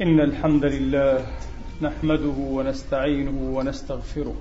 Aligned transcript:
إن 0.00 0.20
الحمد 0.20 0.64
لله 0.64 1.26
نحمده 1.82 2.36
ونستعينه 2.38 3.56
ونستغفره 3.56 4.34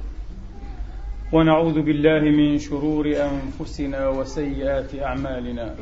ونعوذ 1.33 1.81
بالله 1.81 2.20
من 2.20 2.58
شرور 2.58 3.05
أنفسنا 3.08 4.08
وسيئات 4.10 4.96
أعمالنا. 4.96 5.76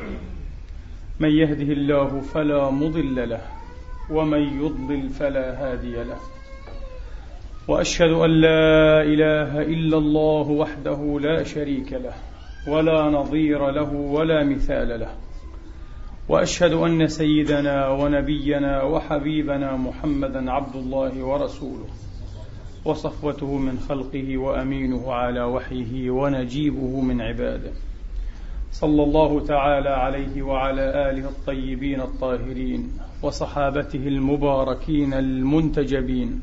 من 1.20 1.30
يهده 1.30 1.74
الله 1.74 2.22
فلا 2.22 2.70
مضل 2.70 3.30
له 3.30 3.42
ومن 4.12 4.42
يضلل 4.66 5.10
فلا 5.10 5.48
هادي 5.62 6.04
له. 6.04 6.20
وأشهد 7.68 8.10
أن 8.10 8.30
لا 8.30 9.04
إله 9.04 9.62
إلا 9.62 9.98
الله 9.98 10.50
وحده 10.50 11.20
لا 11.22 11.44
شريك 11.44 11.94
له 11.94 12.14
ولا 12.68 13.04
نظير 13.04 13.72
له 13.72 13.94
ولا 13.94 14.44
مثال 14.44 15.00
له. 15.00 15.29
وأشهد 16.30 16.74
أن 16.74 17.08
سيدنا 17.08 17.88
ونبينا 17.88 18.84
وحبيبنا 18.84 19.78
محمدا 19.78 20.52
عبد 20.52 20.76
الله 20.76 21.24
ورسوله 21.24 21.88
وصفوته 22.86 23.58
من 23.58 23.80
خلقه 23.80 24.38
وأمينه 24.38 25.12
على 25.14 25.44
وحيه 25.44 26.12
ونجيبه 26.12 27.02
من 27.02 27.22
عباده. 27.22 27.72
صلى 28.72 29.04
الله 29.04 29.46
تعالى 29.46 29.90
عليه 29.90 30.42
وعلى 30.42 31.10
آله 31.10 31.30
الطيبين 31.30 32.02
الطاهرين 32.02 32.92
وصحابته 33.24 34.08
المباركين 34.08 35.14
المنتجبين 35.14 36.42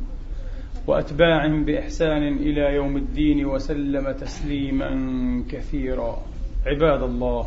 وأتباعهم 0.86 1.64
بإحسان 1.64 2.22
إلى 2.22 2.74
يوم 2.74 2.96
الدين 2.96 3.46
وسلم 3.46 4.12
تسليما 4.12 4.90
كثيرا. 5.50 6.22
عباد 6.66 7.02
الله 7.02 7.46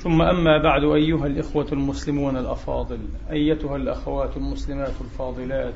ثم 0.00 0.22
أما 0.22 0.58
بعد 0.62 0.84
أيها 0.84 1.26
الإخوة 1.26 1.66
المسلمون 1.72 2.36
الأفاضل 2.36 2.98
أيتها 3.30 3.76
الأخوات 3.76 4.36
المسلمات 4.36 4.92
الفاضلات 5.00 5.74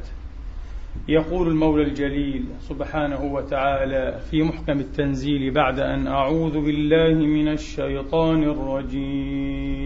يقول 1.08 1.48
المولى 1.48 1.82
الجليل 1.82 2.44
سبحانه 2.60 3.24
وتعالى 3.24 4.20
في 4.30 4.42
محكم 4.42 4.80
التنزيل 4.80 5.50
بعد 5.50 5.78
أن 5.78 6.06
أعوذ 6.06 6.64
بالله 6.64 7.26
من 7.26 7.48
الشيطان 7.48 8.42
الرجيم. 8.42 9.84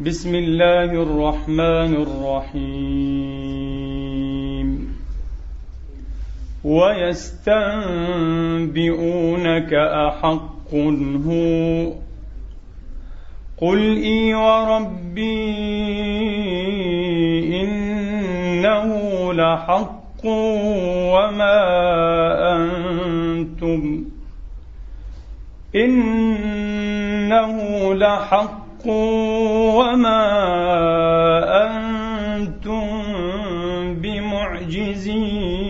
بسم 0.00 0.34
الله 0.34 1.02
الرحمن 1.02 1.94
الرحيم. 1.94 3.34
ويستنبئونك 6.64 7.34
أحق 9.74 10.53
هو 10.72 11.92
قل 13.56 14.02
إي 14.02 14.34
وربي 14.34 15.64
إنه 17.62 18.88
لحق 19.32 20.24
وما 21.14 21.60
أنتم 22.56 24.04
إنه 25.74 27.58
لحق 27.94 28.86
وما 29.76 30.24
أنتم 31.66 32.86
بمعجزين 33.94 35.63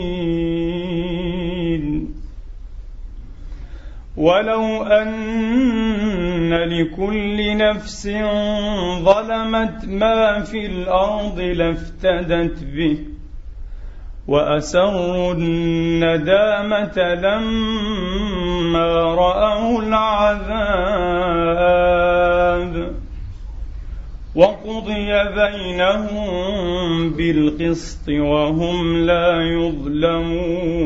ولو 4.25 4.83
أن 4.83 6.55
لكل 6.55 7.57
نفس 7.57 8.09
ظلمت 9.03 9.85
ما 9.89 10.41
في 10.41 10.67
الأرض 10.67 11.41
لافتدت 11.41 12.65
به 12.65 12.99
وأسروا 14.29 15.35
الندامة 15.35 16.99
لما 17.15 19.05
رأوا 19.15 19.83
العذاب 19.83 20.85
وقضي 24.35 25.13
بينهم 25.35 27.11
بالقسط 27.11 28.09
وهم 28.09 28.97
لا 29.07 29.43
يظلمون 29.43 30.85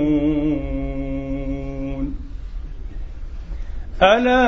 ألا 4.03 4.39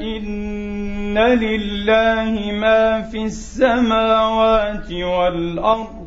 إن 0.00 1.18
لله 1.18 2.52
ما 2.52 3.02
في 3.02 3.24
السماوات 3.24 4.92
والأرض 4.92 6.04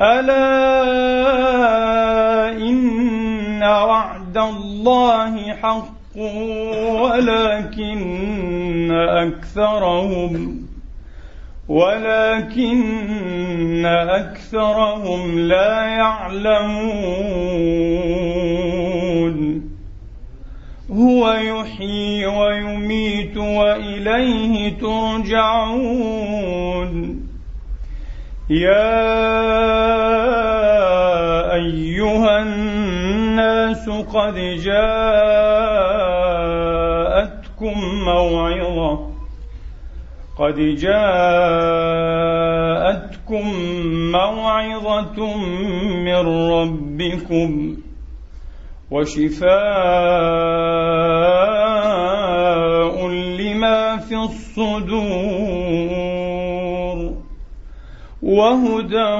ألا 0.00 0.48
إن 2.52 3.62
وعد 3.62 4.38
الله 4.38 5.52
حق 5.52 6.16
ولكن 7.02 8.90
أكثرهم 8.92 10.58
ولكن 11.68 13.06
أكثرهم 13.86 15.38
لا 15.38 15.82
يعلمون 15.86 17.48
هو 20.98 21.32
يحيي 21.32 22.26
ويميت 22.26 23.36
وإليه 23.36 24.78
ترجعون. 24.78 26.18
يا 28.50 28.98
أيها 31.54 32.42
الناس 32.42 33.88
قد 33.88 34.34
جاءتكم 34.64 34.94
موعظة. 38.04 39.08
قد 40.38 40.54
جاءتكم 40.54 41.04
موعظة 44.12 45.36
من 46.04 46.50
ربكم. 46.50 47.76
وشفاء 51.38 53.08
لما 53.08 53.96
في 53.96 54.14
الصدور 54.16 55.78
وهدى 58.22 59.14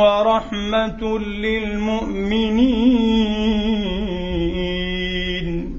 ورحمة 0.00 1.18
للمؤمنين 4.78 5.78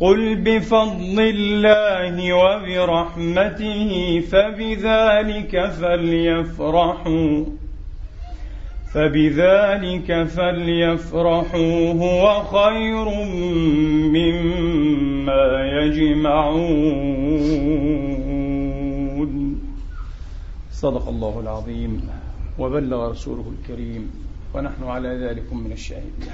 قل 0.00 0.34
بفضل 0.36 1.20
الله 1.20 2.32
وبرحمته 2.32 4.20
فبذلك 4.20 5.66
فليفرحوا 5.70 7.44
فبذلك 8.92 10.24
فليفرحوا 10.24 11.92
هو 11.92 12.42
خير 12.42 13.08
مما 14.16 15.44
يجمعون. 15.82 16.92
صدق 20.72 21.08
الله 21.08 21.40
العظيم 21.40 22.08
وبلغ 22.58 23.10
رسوله 23.10 23.52
الكريم 23.58 24.10
ونحن 24.54 24.84
على 24.84 25.08
ذلك 25.08 25.52
من 25.52 25.72
الشاهدين. 25.72 26.30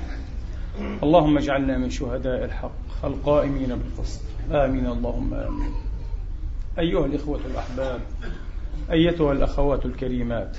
اللهم 1.03 1.39
اجعلنا 1.39 1.79
من 1.79 1.91
شهداء 1.91 2.45
الحق 2.45 3.05
القائمين 3.05 3.69
بالقسط. 3.69 4.21
آمين. 4.53 4.87
اللهم 4.87 5.35
آمين. 5.35 5.73
أيها 6.79 7.07
الإخوة 7.07 7.41
الأحباب 7.51 8.01
أيتها 8.91 9.33
الأخوات 9.33 9.87
الكريمات 9.87 10.57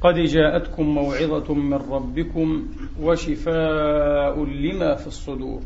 قد 0.00 0.14
جاءتكم 0.14 0.82
موعظة 0.86 1.54
من 1.54 1.74
ربكم 1.74 2.66
وشفاء 3.00 4.44
لما 4.44 4.94
في 4.94 5.06
الصدور 5.06 5.60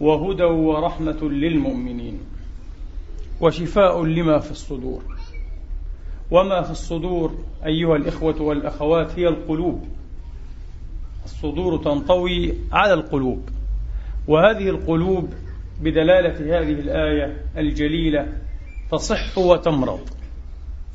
وهدى 0.00 0.44
ورحمة 0.44 1.22
للمؤمنين 1.22 2.18
وشفاء 3.40 4.04
لما 4.04 4.38
في 4.38 4.50
الصدور. 4.50 5.02
وما 6.30 6.62
في 6.62 6.70
الصدور 6.70 7.34
أيها 7.66 7.96
الإخوة 7.96 8.42
والأخوات 8.42 9.18
هي 9.18 9.28
القلوب. 9.28 9.84
الصدور 11.24 11.76
تنطوي 11.76 12.54
على 12.72 12.94
القلوب. 12.94 13.48
وهذه 14.28 14.68
القلوب 14.68 15.34
بدلالة 15.80 16.60
هذه 16.60 16.72
الآية 16.72 17.44
الجليلة 17.56 18.32
تصح 18.90 19.38
وتمرض 19.38 20.00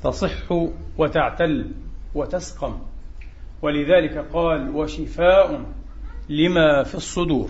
تصح 0.04 0.52
وتعتل. 0.98 1.66
وتسقم. 2.16 2.80
ولذلك 3.62 4.18
قال 4.34 4.76
وشفاء 4.76 5.66
لما 6.30 6.84
في 6.84 6.96
الصدور. 6.96 7.50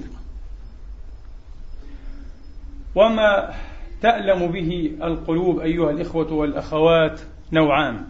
وما 2.96 3.54
تألم 4.02 4.52
به 4.52 4.92
القلوب 5.04 5.60
أيها 5.60 5.92
الإخوة 5.92 6.34
والأخوات 6.34 7.22
نوعان. 7.52 8.06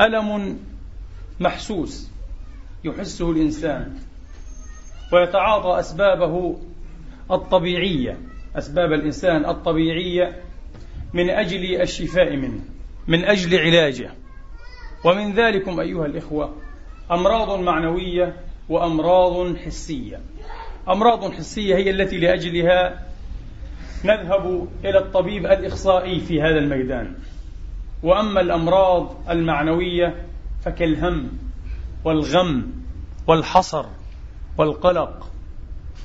ألم 0.00 0.58
محسوس 1.40 2.10
يحسه 2.84 3.30
الإنسان 3.30 3.98
ويتعاطى 5.12 5.80
أسبابه 5.80 6.58
الطبيعية 7.30 8.18
أسباب 8.56 8.92
الإنسان 8.92 9.44
الطبيعية 9.44 10.42
من 11.14 11.30
أجل 11.30 11.80
الشفاء 11.80 12.36
منه 12.36 12.60
من 13.08 13.24
أجل 13.24 13.58
علاجه. 13.58 14.10
ومن 15.04 15.32
ذلكم 15.32 15.80
أيها 15.80 16.06
الإخوة 16.06 16.54
أمراض 17.10 17.60
معنوية 17.60 18.36
وأمراض 18.68 19.56
حسية. 19.56 20.20
أمراض 20.88 21.32
حسية 21.32 21.76
هي 21.76 21.90
التي 21.90 22.18
لأجلها 22.18 23.06
نذهب 24.04 24.68
إلى 24.84 24.98
الطبيب 24.98 25.46
الإخصائي 25.46 26.20
في 26.20 26.42
هذا 26.42 26.58
الميدان. 26.58 27.14
وأما 28.02 28.40
الأمراض 28.40 29.16
المعنوية 29.30 30.26
فكالهم 30.64 31.28
والغم 32.04 32.72
والحصر 33.26 33.84
والقلق 34.58 35.30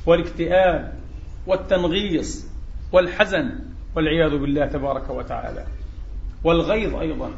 والاكتئاب 0.06 0.94
والتنغيص 1.48 2.48
والحزن 2.92 3.60
والعياذ 3.96 4.38
بالله 4.38 4.66
تبارك 4.66 5.10
وتعالى. 5.10 5.66
والغيظ 6.44 6.96
أيضا. 6.96 7.32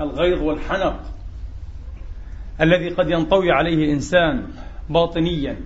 الغيظ 0.00 0.42
والحنق 0.42 1.00
الذي 2.60 2.88
قد 2.88 3.10
ينطوي 3.10 3.52
عليه 3.52 3.84
الإنسان 3.84 4.46
باطنيا. 4.90 5.56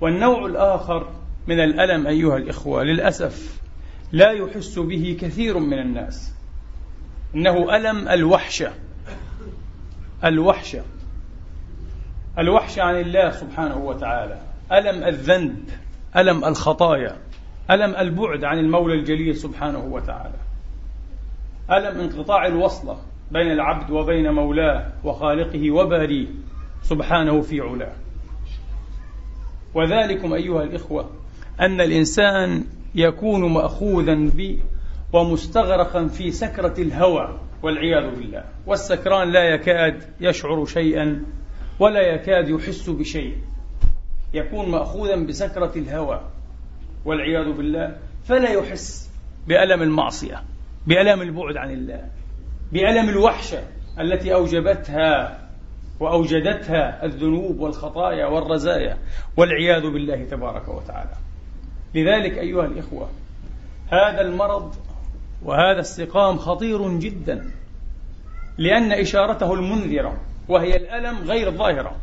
والنوع 0.00 0.46
الآخر 0.46 1.08
من 1.46 1.60
الألم 1.60 2.06
أيها 2.06 2.36
الإخوة 2.36 2.82
للأسف 2.82 3.60
لا 4.12 4.30
يحس 4.30 4.78
به 4.78 5.16
كثير 5.20 5.58
من 5.58 5.78
الناس 5.78 6.34
إنه 7.34 7.76
ألم 7.76 8.08
الوحشة 8.08 8.72
الوحشة 10.24 10.82
الوحشة 12.38 12.82
عن 12.82 13.00
الله 13.00 13.30
سبحانه 13.30 13.76
وتعالى 13.76 14.40
ألم 14.72 15.04
الذنب 15.04 15.70
ألم 16.16 16.44
الخطايا 16.44 17.16
ألم 17.70 17.94
البعد 17.94 18.44
عن 18.44 18.58
المولى 18.58 18.94
الجليل 18.94 19.36
سبحانه 19.36 19.78
وتعالى. 19.78 20.45
ألم 21.70 22.00
انقطاع 22.00 22.46
الوصلة 22.46 22.98
بين 23.30 23.52
العبد 23.52 23.90
وبين 23.90 24.30
مولاه 24.30 24.92
وخالقه 25.04 25.70
وباريه 25.70 26.26
سبحانه 26.82 27.40
في 27.40 27.60
علاه. 27.60 27.92
وذلكم 29.74 30.32
أيها 30.32 30.62
الإخوة 30.62 31.10
أن 31.60 31.80
الإنسان 31.80 32.64
يكون 32.94 33.52
مأخوذا 33.52 34.14
ب 34.14 34.58
ومستغرقا 35.12 36.06
في 36.06 36.30
سكرة 36.30 36.74
الهوى 36.78 37.40
والعياذ 37.62 38.16
بالله. 38.16 38.44
والسكران 38.66 39.32
لا 39.32 39.44
يكاد 39.44 40.02
يشعر 40.20 40.66
شيئا 40.66 41.24
ولا 41.78 42.00
يكاد 42.00 42.48
يحس 42.48 42.90
بشيء. 42.90 43.36
يكون 44.34 44.68
مأخوذا 44.68 45.16
بسكرة 45.16 45.72
الهوى 45.76 46.20
والعياذ 47.04 47.52
بالله 47.52 47.96
فلا 48.24 48.50
يحس 48.50 49.10
بألم 49.48 49.82
المعصية. 49.82 50.42
بألم 50.86 51.22
البعد 51.22 51.56
عن 51.56 51.70
الله 51.70 52.08
بألم 52.72 53.08
الوحشة 53.08 53.62
التي 54.00 54.34
أوجبتها 54.34 55.40
وأوجدتها 56.00 57.04
الذنوب 57.04 57.60
والخطايا 57.60 58.26
والرزايا 58.26 58.98
والعياذ 59.36 59.82
بالله 59.82 60.24
تبارك 60.24 60.68
وتعالى. 60.68 61.14
لذلك 61.94 62.38
أيها 62.38 62.66
الإخوة 62.66 63.08
هذا 63.90 64.20
المرض 64.20 64.74
وهذا 65.42 65.80
السقام 65.80 66.38
خطير 66.38 66.98
جدا 66.98 67.50
لأن 68.58 68.92
إشارته 68.92 69.54
المنذرة 69.54 70.20
وهي 70.48 70.76
الألم 70.76 71.18
غير 71.18 71.50
ظاهرة. 71.50 71.96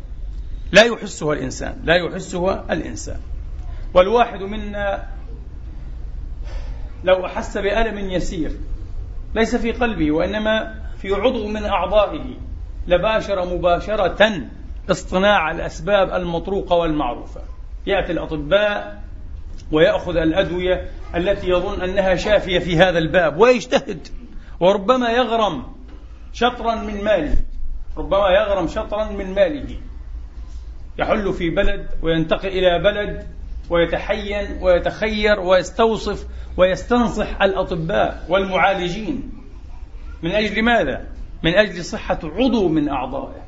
لا 0.71 0.83
يحسها 0.83 1.33
الإنسان 1.33 1.75
لا 1.83 1.95
يحسها 1.95 2.65
الإنسان. 2.71 3.19
والواحد 3.93 4.39
منا 4.41 5.07
لو 7.03 7.25
أحس 7.25 7.57
بألم 7.57 7.97
يسير 7.97 8.51
ليس 9.35 9.55
في 9.55 9.71
قلبه 9.71 10.11
وإنما 10.11 10.75
في 10.97 11.13
عضو 11.13 11.47
من 11.47 11.65
أعضائه. 11.65 12.35
لباشر 12.87 13.45
مباشرة 13.45 14.41
اصطناع 14.91 15.51
الأسباب 15.51 16.13
المطروقة 16.13 16.75
والمعروفة. 16.75 17.41
يأتي 17.87 18.11
الأطباء 18.11 19.03
ويأخذ 19.71 20.17
الأدوية 20.17 20.89
التي 21.15 21.49
يظن 21.49 21.81
أنها 21.81 22.15
شافية 22.15 22.59
في 22.59 22.77
هذا 22.77 22.97
الباب 22.97 23.39
ويجتهد. 23.39 24.07
وربما 24.59 25.09
يغرم 25.09 25.63
شطرا 26.33 26.75
من 26.75 27.03
ماله. 27.03 27.37
ربما 27.97 28.29
يغرم 28.29 28.67
شطرا 28.67 29.11
من 29.11 29.33
ماله. 29.33 29.77
يحل 30.99 31.33
في 31.33 31.49
بلد 31.49 31.87
وينتقل 32.01 32.47
إلى 32.47 32.79
بلد 32.79 33.27
ويتحين 33.69 34.57
ويتخير 34.61 35.39
ويستوصف 35.39 36.27
ويستنصح 36.57 37.41
الأطباء 37.41 38.25
والمعالجين. 38.29 39.31
من 40.23 40.31
أجل 40.31 40.61
ماذا؟ 40.61 41.05
من 41.43 41.53
أجل 41.55 41.85
صحة 41.85 42.19
عضو 42.23 42.67
من 42.67 42.89
أعضائه. 42.89 43.43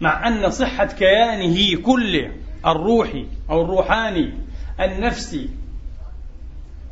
مع 0.00 0.28
أن 0.28 0.50
صحة 0.50 0.86
كيانه 0.86 1.82
كله 1.82 2.32
الروحي 2.66 3.26
أو 3.50 3.62
الروحاني 3.62 4.34
النفسي 4.80 5.50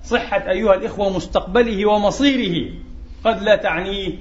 صحة 0.05 0.51
أيها 0.51 0.75
الإخوة 0.75 1.17
مستقبله 1.17 1.89
ومصيره 1.89 2.75
قد 3.25 3.43
لا 3.43 3.57
تعنيه 3.57 4.19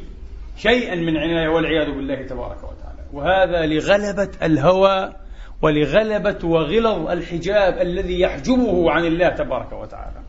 شيئا 0.58 0.96
من 0.96 1.18
عناية 1.18 1.50
والعياذ 1.50 1.92
بالله 1.92 2.28
تبارك 2.28 2.58
وتعالى. 2.58 3.00
وهذا 3.14 3.66
لغلبة 3.66 4.32
الهوى 4.44 5.14
ولغلبة 5.62 6.48
وغلظ 6.48 7.10
الحجاب 7.10 7.82
الذي 7.82 8.20
يحجبه 8.20 8.92
عن 8.92 9.06
الله 9.06 9.30
تبارك 9.30 9.72
وتعالى. 9.72 10.22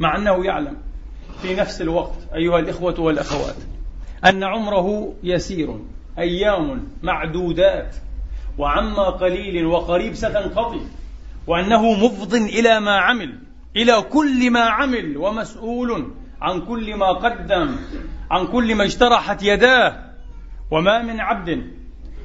مع 0.00 0.16
أنه 0.16 0.44
يعلم 0.44 0.76
في 1.42 1.54
نفس 1.54 1.82
الوقت 1.82 2.18
أيها 2.34 2.58
الإخوة 2.58 3.00
والأخوات 3.00 3.56
أن 4.24 4.44
عمره 4.44 5.14
يسير 5.22 5.78
أيام 6.18 6.88
معدودات 7.02 7.96
وعما 8.58 9.10
قليل 9.10 9.66
وقريب 9.66 10.14
ستنقضي 10.14 10.80
وأنه 11.46 11.92
مفض 11.92 12.34
إلى 12.34 12.80
ما 12.80 12.96
عمل 12.98 13.38
إلى 13.76 14.02
كل 14.02 14.50
ما 14.50 14.60
عمل 14.60 15.16
ومسؤول 15.16 16.12
عن 16.40 16.60
كل 16.60 16.96
ما 16.96 17.12
قدم 17.12 17.76
عن 18.30 18.46
كل 18.46 18.74
ما 18.74 18.84
اجترحت 18.84 19.42
يداه 19.42 20.12
وما 20.70 21.02
من 21.02 21.20
عبد 21.20 21.62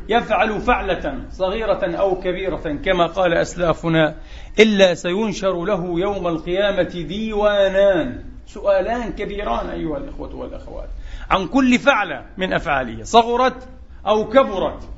يفعل 0.10 0.62
فعلة 0.62 1.26
صغيرة 1.30 1.98
أو 2.00 2.20
كبيرة 2.20 2.76
كما 2.86 3.06
قال 3.06 3.34
أسلافنا 3.34 4.16
إلا 4.60 4.94
سينشر 4.94 5.66
له 5.66 6.00
يوم 6.00 6.28
القيامة 6.28 7.06
ديوانان. 7.08 8.24
سؤالان 8.46 9.12
كبيران 9.12 9.70
أيها 9.70 9.98
الإخوة 9.98 10.36
والأخوات 10.36 10.90
عن 11.30 11.48
كل 11.48 11.80
فعلة 11.80 12.26
من 12.38 12.54
أفعاله 12.54 13.04
صغرت 13.04 13.68
أو 14.08 14.30
كبرت. 14.30 14.90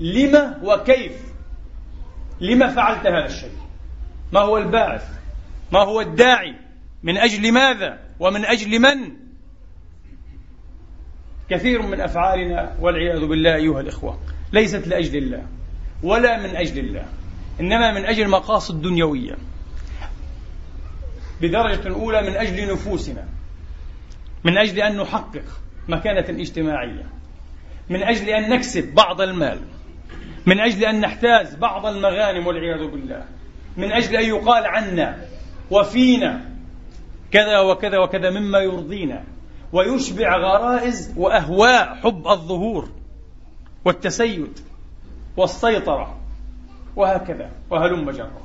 لما 0.00 0.58
وكيف؟ 0.62 1.32
لما 2.40 2.68
فعلت 2.68 3.06
هذا 3.06 3.26
الشيء؟ 3.26 3.56
ما 4.32 4.40
هو 4.40 4.58
الباعث؟ 4.58 5.04
ما 5.72 5.78
هو 5.78 6.00
الداعي؟ 6.00 6.54
من 7.02 7.16
أجل 7.16 7.52
ماذا؟ 7.52 7.98
ومن 8.20 8.44
أجل 8.44 8.78
من؟ 8.78 9.12
كثير 11.50 11.82
من 11.82 12.00
أفعالنا 12.00 12.76
والعياذ 12.80 13.26
بالله 13.26 13.54
أيها 13.54 13.80
الإخوة. 13.80 14.18
ليست 14.52 14.88
لأجل 14.88 15.16
الله 15.16 15.46
ولا 16.02 16.38
من 16.38 16.56
أجل 16.56 16.78
الله 16.78 17.06
إنما 17.60 17.92
من 17.92 18.06
أجل 18.06 18.28
مقاصد 18.28 18.82
دنيوية 18.82 19.36
بدرجة 21.40 21.88
أولى 21.94 22.22
من 22.22 22.36
أجل 22.36 22.72
نفوسنا 22.72 23.28
من 24.44 24.58
أجل 24.58 24.80
أن 24.80 24.96
نحقق 24.96 25.44
مكانة 25.88 26.40
اجتماعية 26.40 27.06
من 27.90 28.02
أجل 28.02 28.28
أن 28.28 28.50
نكسب 28.50 28.94
بعض 28.94 29.20
المال 29.20 29.60
من 30.46 30.60
أجل 30.60 30.84
أن 30.84 31.00
نحتاز 31.00 31.54
بعض 31.54 31.86
المغانم 31.86 32.46
والعياذ 32.46 32.90
بالله 32.90 33.24
من 33.76 33.92
أجل 33.92 34.16
أن 34.16 34.24
يقال 34.24 34.66
عنا 34.66 35.26
وفينا 35.70 36.44
كذا 37.30 37.58
وكذا 37.58 37.98
وكذا 37.98 38.30
مما 38.30 38.58
يرضينا 38.58 39.24
ويشبع 39.72 40.36
غرائز 40.36 41.14
وأهواء 41.16 41.94
حب 41.94 42.28
الظهور. 42.28 42.88
والتسيد 43.84 44.58
والسيطرة 45.36 46.16
وهكذا 46.96 47.50
وهلم 47.70 48.10
جرا 48.10 48.42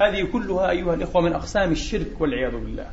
هذه 0.00 0.24
كلها 0.32 0.70
أيها 0.70 0.94
الإخوة 0.94 1.22
من 1.22 1.32
أقسام 1.32 1.72
الشرك 1.72 2.20
والعياذ 2.20 2.50
بالله. 2.50 2.90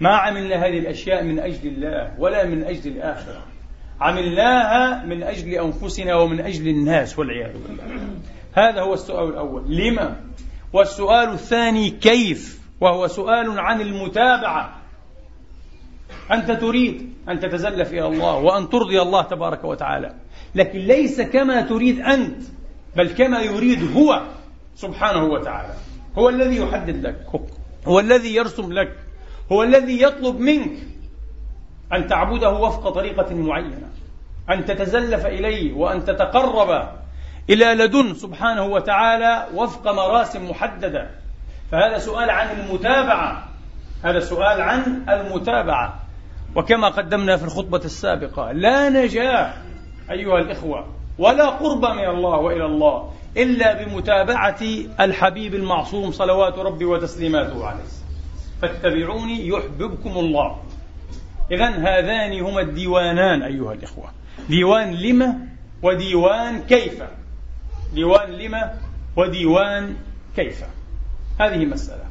ما 0.00 0.16
عملنا 0.16 0.56
هذه 0.56 0.78
الأشياء 0.78 1.24
من 1.24 1.38
أجل 1.38 1.68
الله 1.68 2.14
ولا 2.18 2.46
من 2.46 2.64
أجل 2.64 2.90
الآخرة. 2.90 3.42
عملناها 4.00 5.04
من 5.04 5.22
أجل 5.22 5.48
أنفسنا 5.48 6.14
ومن 6.14 6.40
أجل 6.40 6.68
الناس 6.68 7.18
والعياذ 7.18 7.52
بالله. 7.52 7.84
هذا 8.52 8.82
هو 8.82 8.94
السؤال 8.94 9.28
الأول. 9.28 9.76
لما؟ 9.76 10.20
والسؤال 10.72 11.28
الثاني 11.28 11.90
كيف؟ 11.90 12.60
وهو 12.80 13.06
سؤال 13.06 13.58
عن 13.58 13.80
المتابعة. 13.80 14.78
أنت 16.32 16.50
تريد 16.50 17.12
أن 17.28 17.40
تتزلف 17.40 17.92
إلى 17.92 18.06
الله 18.06 18.36
وأن 18.36 18.68
ترضي 18.68 19.02
الله 19.02 19.22
تبارك 19.22 19.64
وتعالى. 19.64 20.14
لكن 20.54 20.78
ليس 20.78 21.20
كما 21.20 21.60
تريد 21.60 22.00
أنت 22.00 22.42
بل 22.96 23.08
كما 23.08 23.40
يريد 23.40 23.96
هو 23.96 24.22
سبحانه 24.74 25.24
وتعالى. 25.24 25.74
هو 26.18 26.28
الذي 26.28 26.56
يحدد 26.56 27.06
لك 27.06 27.26
هو 27.86 28.00
الذي 28.00 28.34
يرسم 28.34 28.72
لك 28.72 28.96
هو 29.52 29.62
الذي 29.62 30.02
يطلب 30.02 30.40
منك 30.40 30.76
أن 31.92 32.06
تعبده 32.06 32.50
وفق 32.50 32.88
طريقة 32.88 33.34
معينة 33.34 33.88
أن 34.50 34.64
تتزلف 34.64 35.26
إليه 35.26 35.72
وأن 35.72 36.04
تتقرب 36.04 36.88
إلى 37.50 37.64
لدن 37.64 38.14
سبحانه 38.14 38.64
وتعالى 38.64 39.46
وفق 39.54 39.92
مراسم 39.92 40.50
محددة. 40.50 41.10
فهذا 41.72 41.98
سؤال 41.98 42.30
عن 42.30 42.60
المتابعة 42.60 43.48
هذا 44.02 44.20
سؤال 44.20 44.60
عن 44.60 45.04
المتابعة. 45.08 46.00
وكما 46.56 46.88
قدمنا 46.88 47.36
في 47.36 47.44
الخطبة 47.44 47.80
السابقة 47.84 48.52
لا 48.52 48.88
نجاح 48.88 49.54
أيها 50.10 50.38
الإخوة 50.38 50.86
ولا 51.18 51.48
قرب 51.48 51.84
من 51.84 52.04
الله 52.04 52.36
وإلى 52.36 52.66
الله 52.66 53.12
إلا 53.36 53.84
بمتابعة 53.84 54.60
الحبيب 55.00 55.54
المعصوم 55.54 56.12
صلوات 56.12 56.58
ربي 56.58 56.84
وتسليماته 56.84 57.66
عليه. 57.66 57.84
فاتبعوني 58.62 59.48
يحببكم 59.48 60.10
الله. 60.10 60.58
إذا 61.50 61.68
هذان 61.68 62.40
هما 62.40 62.60
الديوانان 62.60 63.42
أيها 63.42 63.72
الإخوة. 63.72 64.10
ديوان 64.48 64.94
لما 64.94 65.38
وديوان 65.82 66.62
كيف؟ 66.62 67.02
ديوان 67.94 68.30
لما 68.30 68.74
وديوان 69.16 69.96
كيف؟ 70.36 70.64
هذه 71.40 71.64
مسألة. 71.64 72.04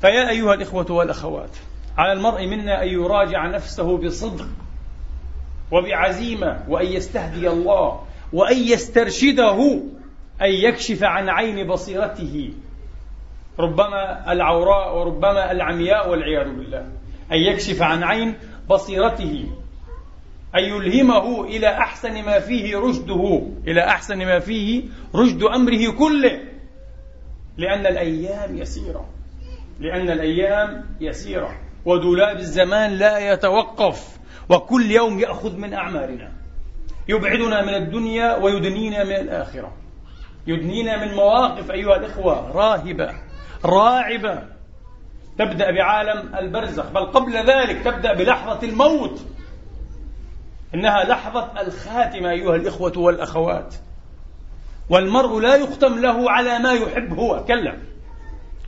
فيا 0.00 0.30
أيها 0.30 0.54
الإخوة 0.54 0.92
والأخوات 0.92 1.50
على 1.98 2.12
المرء 2.12 2.46
منا 2.46 2.82
أن 2.82 2.88
يراجع 2.88 3.46
نفسه 3.46 3.98
بصدق 3.98 4.46
وبعزيمة 5.74 6.64
وأن 6.68 6.86
يستهدي 6.86 7.48
الله 7.48 8.00
وأن 8.32 8.56
يسترشده 8.56 9.80
أن 10.42 10.50
يكشف 10.50 11.02
عن 11.02 11.28
عين 11.28 11.66
بصيرته. 11.66 12.52
ربما 13.58 14.32
العوراء 14.32 14.98
وربما 14.98 15.52
العمياء 15.52 16.10
والعياذ 16.10 16.48
بالله. 16.54 16.86
أن 17.32 17.38
يكشف 17.38 17.82
عن 17.82 18.02
عين 18.02 18.34
بصيرته. 18.70 19.46
أن 20.54 20.64
يلهمه 20.64 21.44
إلى 21.44 21.68
أحسن 21.68 22.22
ما 22.22 22.38
فيه 22.38 22.76
رشده. 22.76 23.42
إلى 23.66 23.80
أحسن 23.84 24.18
ما 24.18 24.38
فيه 24.38 24.82
رشد 25.14 25.42
أمره 25.42 25.90
كله. 25.98 26.40
لأن 27.56 27.86
الأيام 27.86 28.56
يسيرة. 28.56 29.08
لأن 29.80 30.10
الأيام 30.10 30.84
يسيرة. 31.00 31.60
ودولاب 31.84 32.36
الزمان 32.36 32.90
لا 32.90 33.32
يتوقف. 33.32 34.18
وكل 34.48 34.90
يوم 34.90 35.18
يأخذ 35.18 35.56
من 35.56 35.74
أعمارنا 35.74 36.32
يبعدنا 37.08 37.62
من 37.62 37.74
الدنيا 37.74 38.36
ويدنينا 38.36 39.04
من 39.04 39.12
الآخرة. 39.12 39.72
يدنينا 40.46 41.04
من 41.04 41.14
مواقف 41.14 41.70
أيها 41.70 41.96
الإخوة 41.96 42.50
راهبة 42.50 43.14
راعبة. 43.64 44.42
تبدأ 45.38 45.70
بعالم 45.70 46.34
البرزخ 46.34 46.90
بل 46.90 47.06
قبل 47.06 47.32
ذلك 47.32 47.84
تبدأ 47.84 48.14
بلحظة 48.14 48.68
الموت. 48.68 49.20
إنها 50.74 51.04
لحظة 51.04 51.60
الخاتمة 51.60 52.30
أيها 52.30 52.56
الإخوة 52.56 52.98
والأخوات. 52.98 53.74
والمرء 54.90 55.40
لا 55.40 55.56
يختم 55.56 55.98
له 55.98 56.30
على 56.30 56.58
ما 56.58 56.72
يحب 56.72 57.18
هو 57.18 57.44
كلا. 57.44 57.78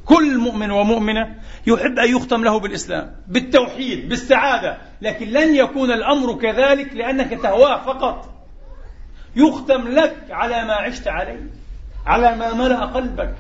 كل 0.07 0.39
مؤمن 0.39 0.71
ومؤمنة 0.71 1.37
يحب 1.67 1.99
أن 1.99 2.17
يختم 2.17 2.45
له 2.45 2.61
بالإسلام 2.61 3.17
بالتوحيد 3.29 4.09
بالسعادة 4.09 4.79
لكن 5.03 5.27
لن 5.27 5.55
يكون 5.55 5.93
الأمر 5.93 6.35
كذلك 6.35 6.95
لأنك 6.95 7.43
تهواه 7.43 7.85
فقط. 7.85 8.29
يختم 9.37 9.89
لك 9.89 10.17
على 10.31 10.65
ما 10.65 10.75
عشت 10.75 11.09
عليه 11.09 11.51
على 12.07 12.37
ما 12.37 12.55
ملأ 12.55 12.85
قلبك 12.85 13.35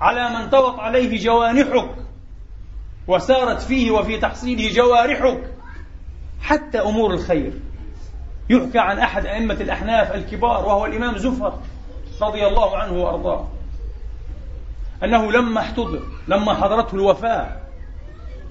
على 0.00 0.20
ما 0.30 0.44
انطوت 0.44 0.78
عليه 0.78 1.24
جوانحك 1.24 1.96
وسارت 3.08 3.62
فيه 3.62 3.90
وفي 3.90 4.18
تحصيله 4.18 4.74
جوارحك. 4.74 5.52
حتى 6.40 6.80
أمور 6.80 7.14
الخير. 7.14 7.52
يحكى 8.50 8.78
عن 8.78 8.98
أحد 8.98 9.26
أئمة 9.26 9.54
الأحناف 9.54 10.14
الكبار 10.14 10.66
وهو 10.66 10.86
الإمام 10.86 11.18
زفر 11.18 11.58
رضي 12.22 12.46
الله 12.46 12.76
عنه 12.76 12.92
وأرضاه. 12.92 13.48
أنه 15.04 15.32
لما 15.32 15.60
احتضر 15.60 16.02
لما 16.28 16.54
حضرته 16.54 16.94
الوفاة 16.94 17.56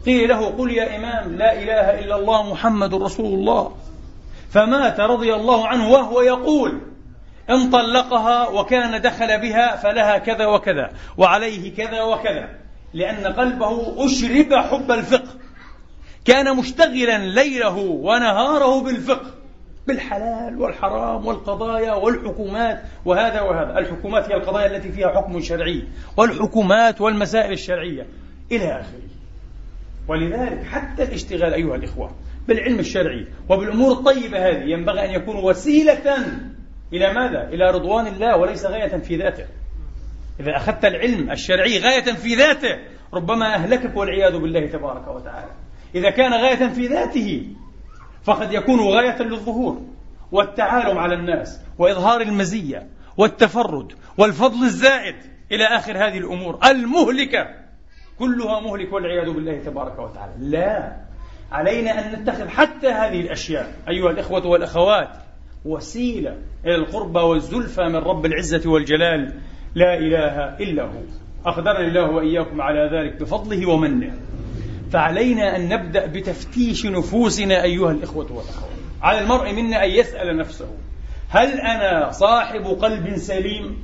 قيل 0.06 0.30
له 0.30 0.46
قل 0.46 0.72
يا 0.72 0.96
إمام 0.96 1.36
لا 1.36 1.54
إله 1.54 2.00
إلا 2.00 2.16
الله 2.16 2.52
محمد 2.52 2.94
رسول 2.94 3.34
الله. 3.34 3.75
فمات 4.50 5.00
رضي 5.00 5.34
الله 5.34 5.68
عنه 5.68 5.90
وهو 5.90 6.22
يقول 6.22 6.82
إن 7.50 7.70
طلقها 7.70 8.50
وكان 8.50 9.02
دخل 9.02 9.42
بها 9.42 9.75
فلها 9.75 10.18
كذا 10.18 10.46
وكذا 10.46 10.90
وعليه 11.18 11.75
كذا 11.75 12.02
وكذا 12.02 12.50
لأن 12.94 13.34
قلبه 13.34 14.06
أشرب 14.06 14.54
حب 14.54 14.92
الفقه. 14.92 15.30
كان 16.25 16.58
مشتغلا 16.58 17.18
ليله 17.18 17.78
ونهاره 17.78 18.82
بالفقه. 18.82 19.35
بالحلال 19.88 20.62
والحرام 20.62 21.25
والقضايا 21.25 21.94
والحكومات 21.94 22.82
وهذا 23.06 23.42
وهذا. 23.42 23.80
الحكومات 23.80 24.32
هي 24.32 24.36
القضايا 24.36 24.75
التي 24.75 24.92
فيها 24.92 25.10
حكم 25.10 25.39
شرعي 25.39 25.84
والحكومات 26.18 27.01
والمسائل 27.01 27.51
الشرعية 27.51 28.06
إلى 28.51 28.82
آخره. 28.82 29.10
ولذلك 30.08 30.63
حتى 30.63 31.04
الاشتغال 31.04 31.54
أيها 31.54 31.75
الإخوة 31.75 32.12
بالعلم 32.48 32.80
الشرعي 32.80 33.27
وبالأمور 33.50 33.92
الطيبة 33.92 34.50
هذه 34.50 34.63
ينبغي 34.63 35.06
أن 35.06 35.22
يكون 35.22 35.36
وسيلة 35.36 36.15
إلى 36.94 37.13
ماذا؟ 37.13 37.48
إلى 37.50 37.72
رضوان 37.72 38.08
الله 38.08 38.38
وليس 38.38 38.65
غاية 38.65 38.98
في 38.98 39.15
ذاته. 39.15 39.46
إذا 40.39 40.58
أخذت 40.58 40.86
العلم 40.86 41.32
الشرعي 41.32 41.80
غاية 41.80 42.13
في 42.13 42.36
ذاته 42.36 42.80
ربما 43.13 43.56
أهلكك 43.56 43.98
والعياذ 43.98 44.38
بالله 44.38 44.68
تبارك 44.68 45.08
وتعالى. 45.08 45.51
إذا 45.96 46.10
كان 46.10 46.34
غاية 46.34 46.68
في 46.68 46.88
ذاته 46.88 47.48
فقد 48.25 48.53
يكون 48.53 48.79
غاية 48.79 49.22
للظهور 49.22 49.82
والتعالم 50.32 50.98
على 50.98 51.15
الناس 51.15 51.62
وإظهار 51.77 52.22
المزية 52.22 52.88
والتفرد 53.17 53.94
والفضل 54.17 54.63
الزائد 54.63 55.15
إلى 55.51 55.63
آخر 55.63 55.98
هذه 55.98 56.17
الأمور. 56.17 56.60
المهلكة 56.65 57.48
كلها 58.20 58.60
مهلك 58.60 58.94
والعياذ 58.94 59.34
بالله 59.34 59.63
تبارك 59.63 60.00
وتعالى. 60.00 60.34
لا 60.39 60.96
علينا 61.51 61.91
أن 61.91 62.22
نتخذ 62.22 62.48
حتى 62.48 62.88
هذه 62.88 63.22
الأشياء 63.22 63.74
أيها 63.89 64.12
الإخوة 64.12 64.48
والأخوات 64.48 65.10
وسيلة 65.65 66.38
إلى 66.65 66.75
القربى 66.75 67.20
والزلفى 67.20 67.84
من 67.84 67.96
رب 67.96 68.25
العزة 68.25 68.70
والجلال. 68.70 69.34
لا 69.75 69.98
إله 69.98 70.58
إلا 70.60 70.84
هو. 70.84 71.01
أقدرني 71.46 71.88
الله 71.88 72.12
وإياكم 72.12 72.62
على 72.62 72.89
ذلك 72.94 73.22
بفضله 73.22 73.70
ومنه. 73.70 74.13
فعلينا 74.92 75.56
أن 75.56 75.70
نبدأ 75.70 76.06
بتفتيش 76.06 76.86
نفوسنا 76.86 77.63
أيها 77.63 77.92
الإخوة 77.92 78.32
والأخوات 78.32 78.72
على 79.01 79.20
المرء 79.20 79.54
منا 79.54 79.84
أن 79.84 79.89
يسأل 79.89 80.38
نفسه 80.38 80.68
هل 81.30 81.60
أنا 81.60 82.12
صاحب 82.12 82.65
قلب 82.65 83.18
سليم؟ 83.18 83.77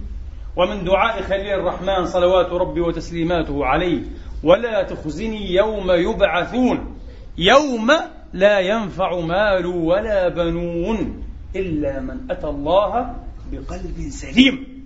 ومن 0.55 0.83
دعاء 0.83 1.21
خليل 1.21 1.53
الرحمن 1.53 2.05
صلوات 2.05 2.51
ربي 2.51 2.81
وتسليماته 2.81 3.65
عليه 3.65 4.01
ولا 4.43 4.83
تخزني 4.83 5.53
يوم 5.53 5.91
يبعثون؟ 5.91 6.97
يوم 7.37 7.91
لا 8.33 8.59
ينفع 8.59 9.19
مال 9.19 9.65
ولا 9.65 10.27
بنون 10.29 11.23
إلا 11.55 11.99
من 11.99 12.31
أتى 12.31 12.47
الله 12.47 13.15
بقلب 13.51 14.09
سليم. 14.09 14.85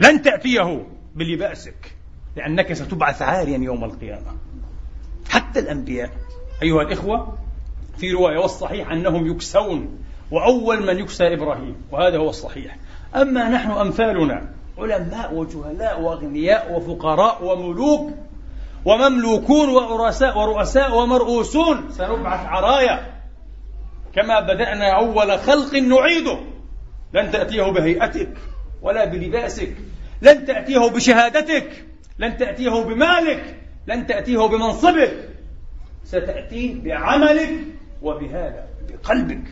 لن 0.00 0.22
تأتيه 0.22 0.86
بلباسك. 1.14 1.97
لأنك 2.36 2.72
ستبعث 2.72 3.22
عاريا 3.22 3.58
يوم 3.58 3.84
القيامة. 3.84 4.34
حتى 5.30 5.60
الأنبياء 5.60 6.10
أيها 6.62 6.82
الإخوة 6.82 7.38
في 7.98 8.12
رواية 8.12 8.38
والصحيح 8.38 8.90
أنهم 8.90 9.26
يكسون 9.26 9.98
وأول 10.30 10.86
من 10.86 10.98
يكسى 10.98 11.34
إبراهيم 11.34 11.76
وهذا 11.90 12.18
هو 12.18 12.30
الصحيح. 12.30 12.76
أما 13.14 13.48
نحن 13.48 13.70
أمثالنا 13.70 14.54
علماء 14.78 15.34
وجهلاء 15.34 16.00
وأغنياء 16.00 16.72
وفقراء 16.72 17.44
وملوك 17.44 18.10
ومملوكون 18.84 19.68
ورؤساء 19.68 20.38
ورؤساء 20.38 20.98
ومرؤوسون 20.98 21.90
سنبعث 21.90 22.46
عرايا. 22.46 23.20
كما 24.14 24.40
بدأنا 24.40 24.98
أول 24.98 25.38
خلق 25.38 25.74
نعيده. 25.74 26.38
لن 27.14 27.30
تأتيه 27.30 27.62
بهيئتك 27.62 28.32
ولا 28.82 29.04
بلباسك 29.04 29.76
لن 30.22 30.44
تأتيه 30.46 30.78
بشهادتك. 30.78 31.87
لن 32.18 32.36
تأتيه 32.36 32.82
بمالك 32.84 33.60
لن 33.86 34.06
تأتيه 34.06 34.38
بمنصبك. 34.38 35.28
ستأتيه 36.04 36.82
بعملك 36.82 37.50
وبهذا 38.02 38.66
بقلبك. 38.88 39.44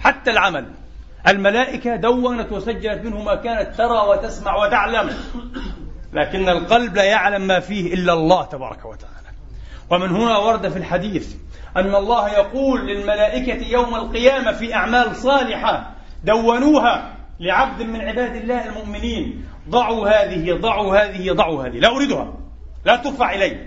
حتى 0.00 0.30
العمل. 0.30 0.66
الملائكة 1.28 1.96
دونت 1.96 2.52
وسجلت 2.52 3.04
منه 3.04 3.22
ما 3.22 3.34
كانت 3.34 3.74
ترى 3.76 4.08
وتسمع 4.08 4.66
وتعلم. 4.66 5.10
لكن 6.12 6.48
القلب 6.48 6.96
لا 6.96 7.04
يعلم 7.04 7.46
ما 7.46 7.60
فيه 7.60 7.94
إلا 7.94 8.12
الله 8.12 8.44
تبارك 8.44 8.84
وتعالى. 8.84 9.28
ومن 9.90 10.08
هنا 10.08 10.36
ورد 10.36 10.68
في 10.68 10.76
الحديث 10.76 11.36
أن 11.76 11.94
الله 11.94 12.28
يقول 12.28 12.86
للملائكة 12.86 13.68
يوم 13.68 13.94
القيامة 13.94 14.52
في 14.52 14.74
أعمال 14.74 15.16
صالحة 15.16 15.94
دونوها 16.24 17.16
لعبد 17.40 17.82
من 17.82 18.00
عباد 18.00 18.36
الله 18.36 18.68
المؤمنين. 18.68 19.44
ضعوا 19.68 20.08
هذه 20.08 20.52
ضعوا 20.52 20.96
هذه 20.96 21.32
ضعوا 21.32 21.66
هذه. 21.66 21.78
لا 21.78 21.96
أريدها. 21.96 22.34
لا 22.84 22.96
ترفع 22.96 23.34
إلي. 23.34 23.66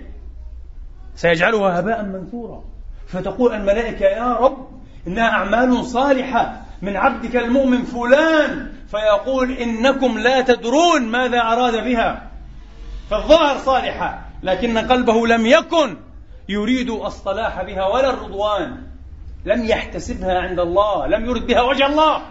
سيجعلها 1.16 1.80
هباء 1.80 2.02
منثورا. 2.02 2.64
فتقول 3.06 3.54
الملائكة 3.54 4.04
يا 4.06 4.32
رب 4.32 4.68
إنها 5.06 5.28
أعمال 5.28 5.84
صالحة. 5.84 6.60
من 6.82 6.96
عبدك 6.96 7.36
المؤمن 7.36 7.82
فلان. 7.82 8.72
فيقول 8.88 9.52
إنكم 9.52 10.18
لا 10.18 10.40
تدرون 10.40 11.02
ماذا 11.02 11.40
أراد 11.40 11.84
بها. 11.84 12.30
فالظاهر 13.10 13.58
صالحة 13.58 14.24
لكن 14.42 14.78
قلبه 14.78 15.26
لم 15.26 15.46
يكن 15.46 15.96
يريد 16.48 16.90
الصلاح 16.90 17.62
بها 17.62 17.86
ولا 17.86 18.10
الرضوان. 18.10 18.82
لم 19.44 19.64
يحتسبها 19.64 20.38
عند 20.38 20.60
الله 20.60 21.06
لم 21.06 21.24
يرد 21.24 21.46
بها 21.46 21.62
وجه 21.62 21.86
الله. 21.86 22.22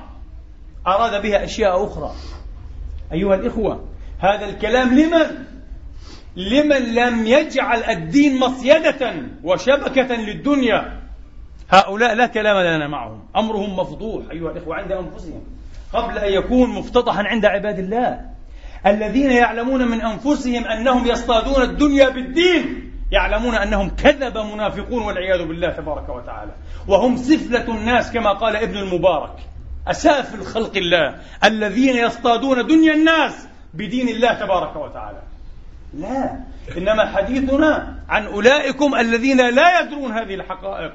أراد 0.87 1.21
بها 1.21 1.43
أشياء 1.43 1.85
أخرى. 1.85 2.11
أيها 3.11 3.35
الإخوة 3.35 3.85
هذا 4.19 4.45
الكلام 4.45 4.99
لمن؟ 4.99 5.45
لمن 6.35 6.93
لم 6.95 7.27
يجعل 7.27 7.83
الدين 7.83 8.39
مصيدة 8.39 9.13
وشبكة 9.43 10.15
للدنيا. 10.15 10.99
هؤلاء 11.69 12.13
لا 12.13 12.27
كلام 12.27 12.57
لنا 12.57 12.87
معهم. 12.87 13.23
أمرهم 13.35 13.79
مفضوح 13.79 14.23
أيها 14.31 14.51
الإخوة 14.51 14.75
عند 14.75 14.91
أنفسهم. 14.91 15.41
قبل 15.93 16.17
أن 16.17 16.33
يكون 16.33 16.69
مفتضحا 16.69 17.23
عند 17.23 17.45
عباد 17.45 17.79
الله. 17.79 18.21
الذين 18.85 19.31
يعلمون 19.31 19.87
من 19.87 20.01
أنفسهم 20.01 20.65
أنهم 20.65 21.07
يصطادون 21.07 21.61
الدنيا 21.61 22.09
بالدين 22.09 22.91
يعلمون 23.11 23.55
أنهم 23.55 23.89
كذب 23.89 24.37
منافقون 24.37 25.03
والعياذ 25.03 25.47
بالله 25.47 25.69
تبارك 25.69 26.09
وتعالى. 26.09 26.51
وهم 26.87 27.17
سفلة 27.17 27.75
الناس 27.75 28.11
كما 28.11 28.33
قال 28.33 28.55
ابن 28.55 28.77
المبارك. 28.77 29.35
أسافل 29.87 30.45
خلق 30.45 30.77
الله 30.77 31.15
الذين 31.43 31.95
يصطادون 31.95 32.67
دنيا 32.67 32.93
الناس 32.93 33.47
بدين 33.73 34.09
الله 34.09 34.33
تبارك 34.33 34.75
وتعالى. 34.75 35.21
لا 35.93 36.43
إنما 36.77 37.05
حديثنا 37.05 37.99
عن 38.09 38.25
أولئكم 38.25 38.95
الذين 38.95 39.49
لا 39.49 39.79
يدرون 39.79 40.11
هذه 40.11 40.35
الحقائق. 40.35 40.91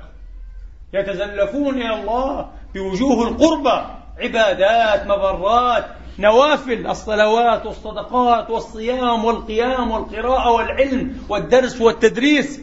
يتزلفون 0.94 1.74
إلى 1.74 2.00
الله 2.00 2.50
بوجوه 2.74 3.28
القربى. 3.28 3.86
عبادات 4.18 5.06
مبرات 5.06 5.86
نوافل 6.18 6.86
الصلوات 6.86 7.66
والصدقات 7.66 8.50
والصيام 8.50 9.24
والقيام 9.24 9.90
والقراءة 9.90 10.50
والعلم 10.52 11.22
والدرس 11.28 11.80
والتدريس. 11.80 12.60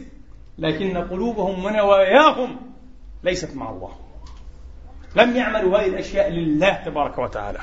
لكن 0.58 0.96
قلوبهم 0.96 1.64
ونواياهم 1.64 2.56
ليست 3.24 3.56
مع 3.56 3.70
الله. 3.70 4.05
لم 5.16 5.36
يعملوا 5.36 5.78
هذه 5.78 5.86
الأشياء 5.86 6.30
لله 6.30 6.72
تبارك 6.84 7.18
وتعالى. 7.18 7.58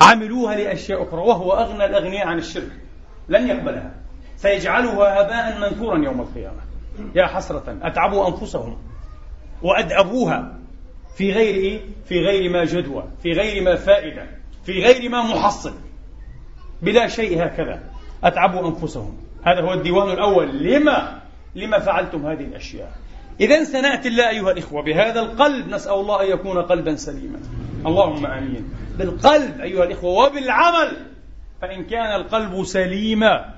عملوها 0.00 0.54
لأشياء 0.54 1.02
أخرى 1.02 1.20
وهو 1.20 1.52
أغنى 1.52 1.84
الأغنياء 1.84 2.26
عن 2.26 2.38
الشرك. 2.38 2.72
لن 3.28 3.48
يقبلها. 3.48 3.94
سيجعلها 4.36 5.20
هباء 5.20 5.58
منثورا 5.60 5.98
يوم 6.04 6.20
القيامة. 6.20 6.60
يا 7.14 7.26
حسرة 7.26 7.78
أتعبوا 7.82 8.28
أنفسهم. 8.28 8.78
وأدأبوها 9.62 10.58
في 11.16 11.32
غير 11.32 11.54
إيه؟ 11.54 11.80
في 12.04 12.20
غير 12.20 12.50
ما 12.50 12.64
جدوى 12.64 13.04
في 13.22 13.32
غير 13.32 13.62
ما 13.62 13.74
فائدة 13.76 14.26
في 14.64 14.72
غير 14.72 15.10
ما 15.10 15.22
محصل 15.22 15.74
بلا 16.82 17.08
شيء 17.08 17.46
هكذا. 17.46 17.82
أتعبوا 18.24 18.68
أنفسهم. 18.68 19.16
هذا 19.46 19.60
هو 19.60 19.72
الديوان 19.72 20.10
الأول. 20.10 20.62
لما؟ 20.62 21.20
لما 21.54 21.78
فعلتم 21.78 22.26
هذه 22.26 22.44
الأشياء؟ 22.44 22.92
إذا 23.40 23.64
سنأتي 23.64 24.08
الله 24.08 24.30
أيها 24.30 24.50
الإخوة 24.50 24.82
بهذا 24.82 25.20
القلب 25.20 25.68
نسأل 25.68 25.94
الله 25.94 26.22
أن 26.22 26.30
يكون 26.30 26.62
قلبا 26.62 26.96
سليما 26.96 27.40
اللهم 27.86 28.26
آمين 28.26 28.68
بالقلب 28.98 29.60
أيها 29.60 29.84
الإخوة 29.84 30.26
وبالعمل 30.26 30.96
فإن 31.62 31.84
كان 31.84 32.20
القلب 32.20 32.64
سليما 32.64 33.54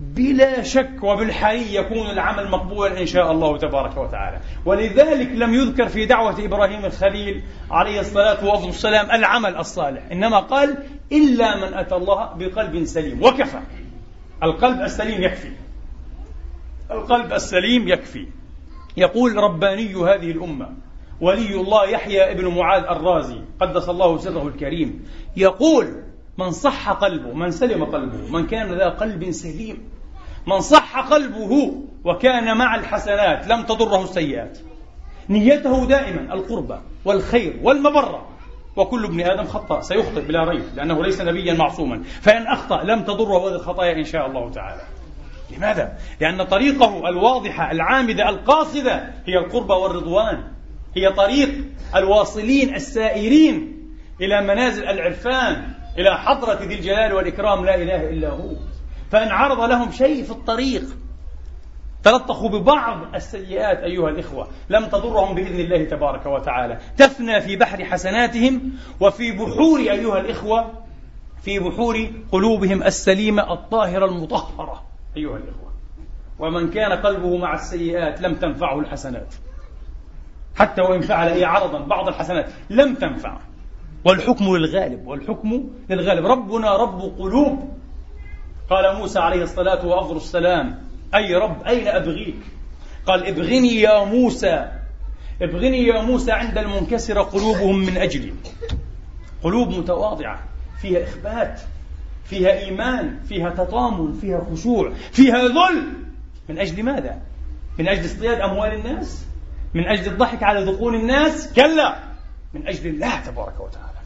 بلا 0.00 0.62
شك 0.62 1.02
وبالحري 1.02 1.74
يكون 1.74 2.10
العمل 2.10 2.50
مقبولا 2.50 3.00
إن 3.00 3.06
شاء 3.06 3.32
الله 3.32 3.58
تبارك 3.58 3.96
وتعالى، 3.96 4.40
ولذلك 4.64 5.28
لم 5.32 5.54
يذكر 5.54 5.88
في 5.88 6.06
دعوة 6.06 6.44
إبراهيم 6.44 6.84
الخليل 6.84 7.42
عليه 7.70 8.00
الصلاة 8.00 8.44
والسلام 8.44 9.10
العمل 9.10 9.56
الصالح، 9.56 10.02
إنما 10.12 10.40
قال 10.40 10.76
إلا 11.12 11.56
من 11.56 11.74
أتى 11.74 11.94
الله 11.94 12.34
بقلب 12.34 12.84
سليم 12.84 13.22
وكفى. 13.22 13.60
القلب 14.42 14.80
السليم 14.80 15.22
يكفي. 15.22 15.52
القلب 16.90 17.32
السليم 17.32 17.88
يكفي. 17.88 18.26
يقول 18.96 19.36
رباني 19.36 19.94
هذه 19.94 20.30
الأمة. 20.30 20.68
ولي 21.20 21.60
الله 21.60 21.88
يحيى 21.88 22.30
ابن 22.30 22.54
معاذ 22.54 22.82
الرازي 22.82 23.40
قدس 23.60 23.88
الله 23.88 24.18
سره 24.18 24.48
الكريم. 24.48 25.04
يقول 25.36 26.02
من 26.38 26.50
صح 26.50 26.90
قلبه 26.90 27.34
من 27.34 27.50
سلم 27.50 27.84
قلبه 27.84 28.32
من 28.32 28.46
كان 28.46 28.74
ذا 28.74 28.88
قلب 28.88 29.30
سليم 29.30 29.88
من 30.46 30.60
صح 30.60 30.98
قلبه 31.10 31.74
وكان 32.04 32.58
مع 32.58 32.74
الحسنات 32.74 33.48
لم 33.48 33.62
تضره 33.62 34.02
السيئات. 34.02 34.58
نيته 35.28 35.86
دائما 35.86 36.34
القربة 36.34 36.80
والخير 37.04 37.60
والمبرة. 37.62 38.28
وكل 38.76 39.04
ابن 39.04 39.20
آدم 39.20 39.44
خطأ 39.44 39.80
سيخطئ 39.80 40.20
بلا 40.20 40.44
ريب 40.44 40.64
لأنه 40.76 41.02
ليس 41.02 41.20
نبيا 41.20 41.54
معصوما. 41.54 42.02
فإن 42.02 42.46
أخطأ 42.46 42.82
لم 42.84 43.02
تضره 43.02 43.48
هذه 43.48 43.54
الخطايا 43.54 43.98
إن 43.98 44.04
شاء 44.04 44.26
الله 44.26 44.50
تعالى. 44.50 44.82
لماذا؟ 45.50 45.98
لأن 46.20 46.42
طريقه 46.42 47.08
الواضحة 47.08 47.70
العامدة 47.70 48.28
القاصدة 48.28 49.10
هي 49.26 49.38
القربة 49.38 49.76
والرضوان. 49.76 50.44
هي 50.96 51.12
طريق 51.12 51.48
الواصلين 51.96 52.74
السائرين 52.74 53.74
إلى 54.20 54.42
منازل 54.42 54.84
العرفان 54.84 55.72
إلى 55.98 56.18
حضرة 56.18 56.58
ذي 56.62 56.74
الجلال 56.74 57.12
والإكرام 57.12 57.64
لا 57.64 57.74
إله 57.74 58.10
إلا 58.10 58.28
هو. 58.28 58.50
فإن 59.10 59.28
عرض 59.28 59.60
لهم 59.60 59.92
شيء 59.92 60.24
في 60.24 60.30
الطريق 60.30 60.82
تلطخوا 62.02 62.48
ببعض 62.48 63.14
السيئات 63.14 63.78
أيها 63.78 64.08
الإخوة 64.08 64.48
لم 64.68 64.86
تضرهم 64.86 65.34
بإذن 65.34 65.60
الله 65.60 65.84
تبارك 65.84 66.26
وتعالى. 66.26 66.78
تفنى 66.96 67.40
في 67.40 67.56
بحر 67.56 67.84
حسناتهم 67.84 68.72
وفي 69.00 69.32
بحور 69.32 69.78
أيها 69.78 70.20
الإخوة 70.20 70.72
في 71.42 71.58
بحور 71.58 72.10
قلوبهم 72.32 72.82
السليمة 72.82 73.52
الطاهرة 73.52 74.06
المطهرة. 74.06 74.83
أيها 75.16 75.36
الإخوة. 75.36 75.72
ومن 76.38 76.70
كان 76.70 76.92
قلبه 76.92 77.36
مع 77.36 77.54
السيئات 77.54 78.20
لم 78.20 78.34
تنفعه 78.34 78.80
الحسنات. 78.80 79.34
حتى 80.56 80.82
وإن 80.82 81.00
فعل 81.00 81.28
إيه 81.28 81.46
عرضا 81.46 81.78
بعض 81.78 82.08
الحسنات 82.08 82.46
لم 82.70 82.94
تنفع. 82.94 83.38
والحكم 84.04 84.56
للغالب 84.56 85.06
والحكم 85.06 85.70
للغالب. 85.90 86.26
ربنا 86.26 86.76
رب 86.76 87.00
قلوب. 87.18 87.70
قال 88.70 88.96
موسى 88.96 89.18
عليه 89.18 89.42
الصلاة 89.42 89.86
وأفضل 89.86 90.16
السلام 90.16 90.78
أي 91.14 91.34
رب 91.34 91.62
أين 91.62 91.88
أبغيك؟ 91.88 92.40
قال 93.06 93.26
ابغني 93.26 93.80
يا 93.80 94.04
موسى. 94.04 94.70
ابغني 95.42 95.86
يا 95.86 96.02
موسى 96.02 96.32
عند 96.32 96.58
المنكسر 96.58 97.22
قلوبهم 97.22 97.78
من 97.78 97.96
أجلي. 97.96 98.34
قلوب 99.42 99.68
متواضعة 99.68 100.38
فيها 100.82 101.02
إخبات. 101.04 101.60
فيها 102.24 102.58
إيمان 102.58 103.18
فيها 103.28 103.50
تطامن 103.50 104.12
فيها 104.12 104.46
خشوع 104.52 104.92
فيها 105.12 105.48
ذل 105.48 105.92
من 106.48 106.58
أجل 106.58 106.82
ماذا؟ 106.82 107.18
من 107.78 107.88
أجل 107.88 108.04
اصطياد 108.04 108.40
أموال 108.40 108.74
الناس؟ 108.74 109.26
من 109.74 109.86
أجل 109.86 110.12
الضحك 110.12 110.42
على 110.42 110.64
ذقون 110.64 110.94
الناس؟ 110.94 111.52
كلا 111.52 111.96
من 112.54 112.66
أجل 112.68 112.90
الله 112.90 113.20
تبارك 113.20 113.60
وتعالى 113.60 113.98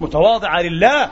متواضعة 0.00 0.62
لله 0.62 1.10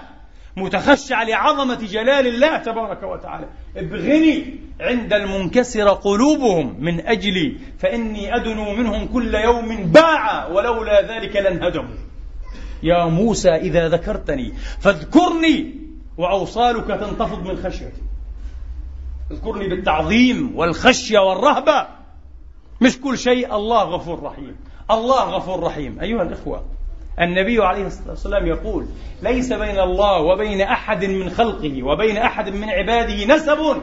متخشعة 0.57 1.25
لعظمة 1.25 1.75
جلال 1.75 2.27
الله 2.27 2.59
تبارك 2.59 3.03
وتعالى 3.03 3.49
ابغني 3.77 4.61
عند 4.81 5.13
المنكسر 5.13 5.89
قلوبهم 5.89 6.77
من 6.81 7.07
أجلي 7.07 7.57
فإني 7.79 8.37
أدنو 8.37 8.75
منهم 8.75 9.07
كل 9.07 9.35
يوم 9.35 9.93
باعا 9.93 10.47
ولولا 10.47 11.03
ذلك 11.03 11.37
لانهدموا 11.37 11.97
يا 12.83 13.05
موسى 13.05 13.51
إذا 13.51 13.89
ذكرتني 13.89 14.53
فاذكرني 14.81 15.88
وأوصالك 16.19 16.87
تنتفض 16.87 17.47
من 17.47 17.57
خشيتي 17.57 18.03
اذكرني 19.31 19.69
بالتعظيم 19.69 20.57
والخشية 20.57 21.19
والرهبة. 21.19 21.87
مش 22.81 23.01
كل 23.01 23.19
شيء 23.19 23.57
الله 23.57 23.83
غفور 23.83 24.23
رحيم. 24.23 24.57
الله 24.91 25.25
غفور 25.25 25.63
رحيم. 25.63 26.01
أيها 26.01 26.23
الإخوة 26.23 26.65
النبي 27.21 27.65
عليه 27.65 27.87
الصلاة 27.87 28.11
والسلام 28.11 28.47
يقول 28.47 28.87
ليس 29.23 29.53
بين 29.53 29.79
الله 29.79 30.21
وبين 30.21 30.61
أحد 30.61 31.05
من 31.05 31.31
خلقه 31.31 31.83
وبين 31.83 32.17
أحد 32.17 32.49
من 32.49 32.71
عباده 32.71 33.35
نسب 33.35 33.83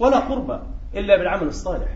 ولا 0.00 0.18
قربة 0.18 0.62
إلا 0.94 1.16
بالعمل 1.16 1.46
الصالح. 1.46 1.88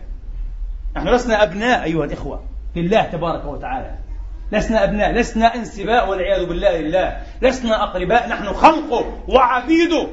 نحن 0.95 1.07
لسنا 1.07 1.43
أبناء 1.43 1.83
أيها 1.83 2.05
الإخوة 2.05 2.43
لله 2.75 3.01
تبارك 3.03 3.45
وتعالى. 3.45 4.08
لسنا 4.51 4.83
أبناء 4.83 5.11
لسنا 5.11 5.55
انسباء 5.55 6.09
والعياذ 6.09 6.45
بالله 6.45 6.77
لله. 6.77 7.17
لسنا 7.41 7.83
أقرباء 7.83 8.29
نحن 8.29 8.53
خلقه 8.53 9.23
وعبيده 9.27 10.07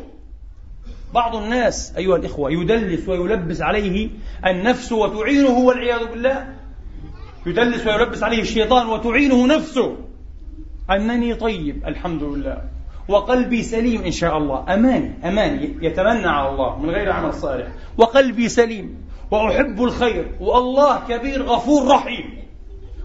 بعض 1.15 1.37
الناس 1.37 1.95
أيها 1.97 2.17
الإخوة 2.17 2.53
يدلس 2.53 3.09
ويلبس 3.09 3.63
عليه 3.63 4.11
النفس 4.47 4.93
وتعينه 4.93 5.59
والعياذ 5.59 6.07
بالله. 6.07 6.47
يدلس 7.47 7.87
ويلبس 7.87 8.23
عليه 8.23 8.41
الشيطان 8.41 8.87
وتعينه 8.87 9.47
نفسه. 9.47 9.97
أنني 10.91 11.35
طيب 11.35 11.87
الحمد 11.87 12.23
لله. 12.23 12.63
وقلبي 13.09 13.63
سليم 13.63 14.03
إن 14.03 14.11
شاء 14.11 14.37
الله. 14.37 14.75
أماني 14.75 15.15
أماني 15.25 15.77
يتمنى 15.83 16.27
على 16.27 16.49
الله 16.49 16.79
من 16.79 16.91
غير 16.91 17.13
عمل 17.13 17.35
صالح. 17.35 17.67
وقلبي 17.99 18.49
سليم. 18.49 19.07
وأحب 19.31 19.83
الخير. 19.83 20.35
والله 20.41 21.01
كبير 21.09 21.43
غفور 21.43 21.89
رحيم. 21.89 22.46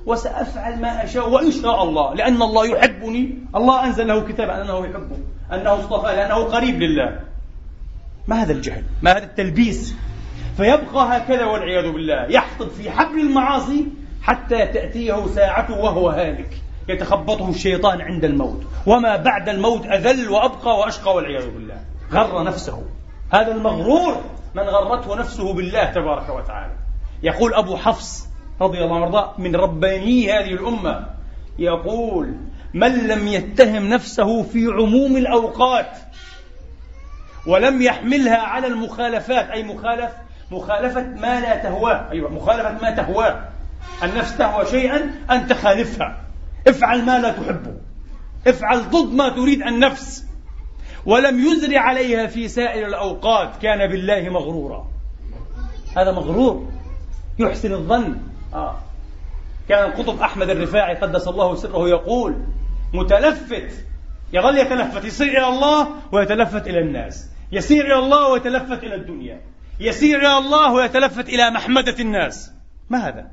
وسأفعل 0.05 0.81
ما 0.81 1.03
أشاء 1.03 1.29
وإن 1.29 1.51
شاء 1.51 1.83
الله 1.83 2.13
لأن 2.13 2.41
الله 2.41 2.67
يحبني. 2.67 3.37
الله 3.55 3.85
أنزل 3.85 4.07
له 4.07 4.27
كتابا 4.27 4.61
أنه 4.61 4.85
يحبه 4.85 5.17
أنه 5.53 5.79
اصطفى 5.79 6.15
لأنه 6.15 6.35
قريب 6.35 6.81
لله. 6.81 7.19
ما 8.27 8.43
هذا 8.43 8.53
الجهل؟ 8.53 8.83
ما 9.01 9.11
هذا 9.11 9.23
التلبيس؟ 9.23 9.95
فيبقى 10.57 11.17
هكذا 11.17 11.45
والعياذ 11.45 11.91
بالله. 11.91 12.25
يحطب 12.29 12.69
في 12.69 12.91
حبل 12.91 13.19
المعاصي 13.19 13.87
حتى 14.21 14.65
تأتيه 14.65 15.27
ساعته 15.27 15.77
وهو 15.79 16.09
هالك. 16.09 16.49
يتخبطه 16.89 17.49
الشيطان 17.49 18.01
عند 18.01 18.25
الموت. 18.25 18.63
وما 18.85 19.15
بعد 19.15 19.49
الموت 19.49 19.85
أذل 19.85 20.29
وأبقى 20.29 20.77
وأشقى 20.79 21.15
والعياذ 21.15 21.49
بالله. 21.49 21.77
غر 22.11 22.43
نفسه. 22.43 22.83
هذا 23.33 23.51
المغرور 23.51 24.21
من 24.55 24.63
غرته 24.63 25.15
نفسه 25.15 25.53
بالله 25.53 25.85
تبارك 25.91 26.29
وتعالى. 26.29 26.73
يقول 27.23 27.53
أبو 27.53 27.77
حفص 27.77 28.30
رضي 28.62 28.84
الله 28.84 29.06
عنه 29.06 29.34
من 29.38 29.56
رباني 29.56 30.32
هذه 30.32 30.54
الأمة. 30.54 31.08
يقول 31.60 32.36
من 32.74 33.08
لم 33.08 33.28
يتهم 33.28 33.89
نفسه 33.89 34.43
في 34.43 34.65
عموم 34.65 35.17
الأوقات 35.17 35.97
ولم 37.47 37.82
يحملها 37.82 38.38
على 38.38 38.67
المخالفات 38.67 39.50
أي 39.50 39.63
مخالف 39.63 40.12
مخالفة 40.52 41.02
ما 41.02 41.39
لا 41.39 41.56
تهواه 41.56 42.12
أيوة 42.12 42.30
مخالفة 42.30 42.82
ما 42.82 42.95
تهواه. 42.95 43.50
النفس 44.04 44.38
تهوى 44.38 44.65
شيئا 44.65 45.12
أن 45.32 45.47
تخالفها. 45.47 46.21
افعل 46.67 47.06
ما 47.06 47.19
لا 47.19 47.32
تحبه. 47.32 47.74
افعل 48.47 48.89
ضد 48.89 49.13
ما 49.13 49.30
تريد 49.30 49.62
النفس. 49.62 50.26
ولم 51.06 51.39
يزر 51.39 51.78
عليها 51.78 52.28
في 52.28 52.47
سائر 52.47 52.88
الأوقات. 52.88 53.58
كان 53.62 53.88
بالله 53.88 54.30
مغرورا. 54.30 54.88
هذا 55.97 56.12
مغرور. 56.12 56.69
يحسن 57.39 57.74
الظن. 57.74 58.17
آه. 58.53 58.79
كان 59.69 59.91
القطب 59.91 60.21
أحمد 60.21 60.49
الرفاعي 60.49 60.95
قدس 60.95 61.27
الله 61.27 61.55
سره 61.55 61.89
يقول 61.89 62.35
متلفت 62.93 63.85
يظل 64.33 64.57
يتلفت 64.57 65.05
يصير 65.05 65.27
إلى 65.27 65.47
الله 65.47 65.87
ويتلفت 66.11 66.67
إلى 66.67 66.79
الناس. 66.79 67.29
يسير 67.51 67.85
إلى 67.85 67.99
الله 67.99 68.29
ويتلفت 68.29 68.83
إلى 68.83 68.95
الدنيا. 68.95 69.41
يسير 69.79 70.19
إلى 70.19 70.37
الله 70.37 70.73
ويتلفت 70.73 71.29
إلى 71.29 71.51
محمدة 71.51 71.95
الناس. 71.99 72.51
ما 72.89 73.07
هذا؟ 73.07 73.27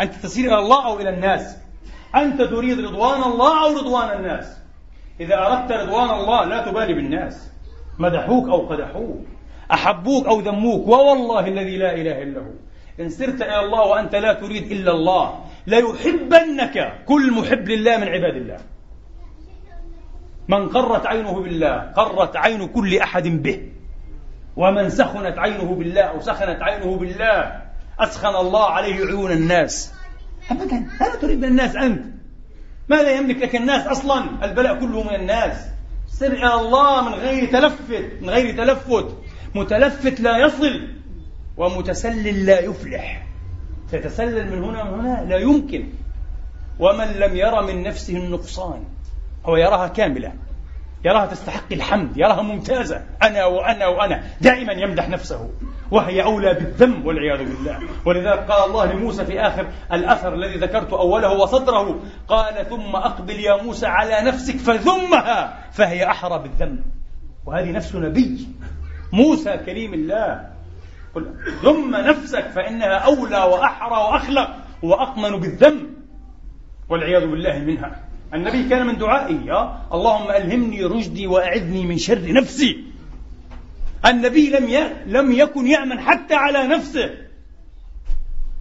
أنت 0.00 0.14
تسير 0.14 0.44
إلى 0.44 0.58
الله 0.58 0.86
أو 0.86 1.00
إلى 1.00 1.10
الناس. 1.10 1.56
أنت 2.14 2.42
تريد 2.42 2.80
رضوان 2.80 3.22
الله 3.22 3.64
أو 3.64 3.76
رضوان 3.76 4.18
الناس. 4.18 4.58
إذا 5.20 5.46
أردت 5.46 5.72
رضوان 5.72 6.10
الله 6.10 6.44
لا 6.44 6.70
تبالي 6.70 6.94
بالناس. 6.94 7.50
مدحوك 7.98 8.48
أو 8.48 8.66
قدحوك. 8.66 9.26
أحبوك 9.72 10.26
أو 10.26 10.40
ذموك. 10.40 10.88
ووالله 10.88 11.48
الذي 11.48 11.76
لا 11.76 11.94
إله 11.94 12.22
إلا 12.22 12.40
هو. 12.40 12.65
إن 13.00 13.08
سرت 13.08 13.42
إلى 13.42 13.60
الله 13.60 13.80
وأنت 13.80 14.14
لا 14.14 14.32
تريد 14.32 14.72
إلا 14.72 14.92
الله 14.92 15.44
ليحبنك 15.66 17.02
كل 17.06 17.32
محب 17.32 17.68
لله 17.68 17.96
من 17.96 18.08
عباد 18.08 18.36
الله. 18.36 18.58
من 20.48 20.68
قرت 20.68 21.06
عينه 21.06 21.42
بالله 21.42 21.92
قرت 21.96 22.36
عين 22.36 22.68
كل 22.68 22.98
أحد 22.98 23.42
به. 23.42 23.68
ومن 24.56 24.90
سخنت 24.90 25.38
عينه 25.38 25.74
بالله 25.74 26.02
أو 26.02 26.20
سخنت 26.20 26.62
عينه 26.62 26.96
بالله 26.96 27.62
أسخن 28.00 28.36
الله 28.36 28.64
عليه 28.64 28.94
عيون 29.06 29.32
الناس. 29.32 29.92
أبدا 30.50 30.86
ماذا 31.00 31.14
تريد 31.14 31.38
من 31.38 31.44
الناس 31.44 31.76
أنت. 31.76 32.04
ماذا 32.88 33.10
يملك 33.10 33.36
لك 33.42 33.56
الناس 33.56 33.86
أصلا 33.86 34.44
البلاء 34.44 34.80
كله 34.80 35.02
من 35.02 35.14
الناس. 35.14 35.66
سر 36.08 36.32
إلى 36.32 36.54
الله 36.54 37.08
من 37.08 37.14
غير 37.14 37.46
تلفت 37.52 38.12
من 38.20 38.30
غير 38.30 38.56
تلفت. 38.56 39.16
متلفت 39.54 40.20
لا 40.20 40.38
يصل. 40.38 40.88
ومتسلل 41.56 42.46
لا 42.46 42.60
يفلح. 42.60 43.26
تتسلل 43.92 44.56
من 44.56 44.64
هنا 44.64 44.82
ومن 44.82 45.00
هنا 45.00 45.24
لا 45.24 45.36
يمكن. 45.36 45.88
ومن 46.78 47.06
لم 47.06 47.36
ير 47.36 47.62
من 47.62 47.82
نفسه 47.82 48.16
النقصان 48.16 48.84
هو 49.46 49.56
يراها 49.56 49.88
كاملة. 49.88 50.32
يراها 51.04 51.26
تستحق 51.26 51.72
الحمد 51.72 52.16
يراها 52.16 52.42
ممتازة. 52.42 53.02
أنا 53.22 53.44
وأنا 53.44 53.86
وأنا. 53.86 54.22
دائما 54.40 54.72
يمدح 54.72 55.08
نفسه. 55.08 55.50
وهي 55.90 56.22
أولى 56.22 56.54
بالذم 56.54 57.06
والعياذ 57.06 57.38
بالله. 57.38 57.78
ولذلك 58.04 58.38
قال 58.38 58.70
الله 58.70 58.92
لموسى 58.92 59.24
في 59.24 59.40
آخر 59.40 59.66
الأثر 59.92 60.34
الذي 60.34 60.58
ذكرت 60.58 60.92
أوله 60.92 61.32
وصدره. 61.32 62.00
قال 62.28 62.68
ثم 62.68 62.96
أقبل 62.96 63.40
يا 63.40 63.62
موسى 63.62 63.86
على 63.86 64.20
نفسك 64.20 64.56
فذمها. 64.56 65.70
فهي 65.72 66.10
أحرى 66.10 66.38
بالذم. 66.42 66.82
وهذه 67.46 67.70
نفس 67.70 67.94
نبي. 67.94 68.48
موسى 69.12 69.56
كريم 69.56 69.94
الله. 69.94 70.55
قل 71.16 71.34
ذم 71.64 71.96
نفسك 71.96 72.48
فإنها 72.48 72.94
أولى 72.94 73.36
وأحرى 73.36 73.96
وأخلق 73.96 74.56
وأقمن 74.82 75.40
بالذم 75.40 75.90
والعياذ 76.88 77.26
بالله 77.26 77.58
منها. 77.58 78.04
النبي 78.34 78.68
كان 78.68 78.86
من 78.86 78.98
دعائه 78.98 79.34
اللهم 79.92 80.30
ألهمني 80.30 80.84
رشدي 80.84 81.26
وأعذني 81.26 81.86
من 81.86 81.98
شر 81.98 82.32
نفسي. 82.32 82.84
النبي 84.06 84.50
لم. 84.50 84.90
لم 85.06 85.32
يكن 85.32 85.66
يأمن 85.66 86.00
حتى 86.00 86.34
على 86.34 86.66
نفسه. 86.66 87.10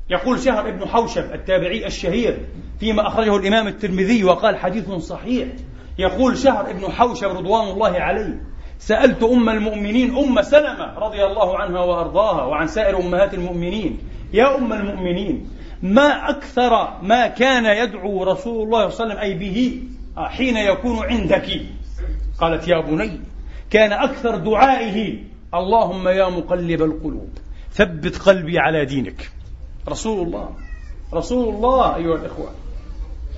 يقول 0.10 0.40
شهر 0.40 0.70
ابن 0.70 0.88
حوشب 0.88 1.34
التابعي 1.34 1.88
الشهير 1.88 2.46
فيما 2.80 3.08
أخرجه 3.08 3.38
الإمام 3.38 3.68
الترمذي 3.68 4.24
وقال 4.24 4.58
حديث 4.58 4.92
صحيح. 4.92 5.48
يقول 5.98 6.38
شهر 6.38 6.70
ابن 6.70 6.92
حوشب 6.92 7.28
رضوان 7.28 7.68
الله 7.68 8.00
عليه 8.00 8.55
سألت 8.80 9.24
أم 9.24 9.50
المؤمنين 9.50 10.18
أم 10.18 10.42
سلمة 10.42 11.00
رضي 11.00 11.26
الله 11.26 11.58
عنها 11.58 11.80
وأرضاها 11.80 12.44
وعن 12.44 12.68
سائر 12.68 13.00
أمهات 13.00 13.34
المؤمنين. 13.34 14.00
يا 14.34 14.58
أم 14.58 14.74
المؤمنين 14.74 15.50
ما 15.82 16.30
أكثر 16.30 17.02
ما 17.02 17.28
كان 17.28 17.66
يدعو 17.66 18.24
رسول 18.24 18.64
الله 18.64 18.90
صلى 18.90 19.04
الله 19.04 19.16
عليه 19.16 19.16
وسلم 19.16 19.18
أي 19.18 19.34
به 19.34 19.84
آه، 20.18 20.28
حين 20.28 20.58
يكون 20.58 21.06
عندك؟ 21.06 21.62
قالت 22.40 22.68
يا 22.68 22.82
بني 22.82 23.22
كان 23.70 23.92
أكثر 23.92 24.38
دعائه 24.38 25.20
اللهم 25.54 26.08
يا 26.08 26.30
مقلب 26.30 26.82
القلوب 26.82 27.30
ثبت 27.72 28.18
قلبي 28.18 28.60
على 28.60 28.86
دينك. 28.86 29.32
رسول 29.90 30.28
الله 30.28 30.50
رسول 31.14 31.56
الله 31.56 31.96
أيها 31.96 32.16
الإخوة. 32.16 32.52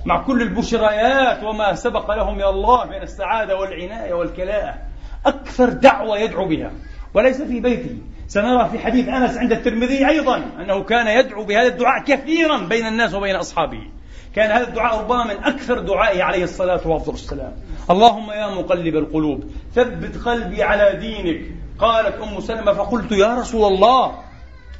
مع 0.04 0.22
كل 0.22 0.42
البشريات 0.42 1.44
وما 1.44 1.74
سبق 1.74 2.10
له 2.14 2.30
من 2.30 2.44
الله 2.44 2.84
من 2.84 3.02
السعادة 3.02 3.56
والعناية 3.56 4.14
والكلاءة 4.14 4.87
أكثر 5.28 5.68
دعوة 5.68 6.18
يدعو 6.18 6.48
بها 6.48 6.72
وليس 7.14 7.42
في 7.42 7.60
بيته 7.60 7.98
سنرى 8.28 8.68
في 8.68 8.78
حديث 8.78 9.08
أنس 9.08 9.36
عند 9.36 9.52
الترمذي 9.52 10.08
أيضا 10.08 10.36
أنه 10.36 10.82
كان 10.82 11.06
يدعو 11.06 11.44
بهذا 11.44 11.66
الدعاء 11.66 12.04
كثيرا 12.04 12.58
بين 12.58 12.86
الناس 12.86 13.14
وبين 13.14 13.36
أصحابه. 13.36 13.82
كان 14.34 14.50
هذا 14.50 14.68
الدعاء 14.68 15.00
ربما 15.00 15.24
من 15.24 15.44
أكثر 15.44 15.78
دعائه 15.78 16.22
عليه 16.22 16.44
الصلاة 16.44 16.88
وافضل 16.88 17.14
السلام. 17.14 17.52
اللهم 17.90 18.30
يا 18.30 18.48
مقلب 18.54 18.96
القلوب 18.96 19.44
ثبت 19.74 20.16
قلبي 20.16 20.62
على 20.62 20.96
دينك. 20.96 21.40
قالت 21.78 22.22
أم 22.22 22.40
سلمة 22.40 22.72
فقلت 22.72 23.12
يا 23.12 23.34
رسول 23.34 23.72
الله 23.72 24.14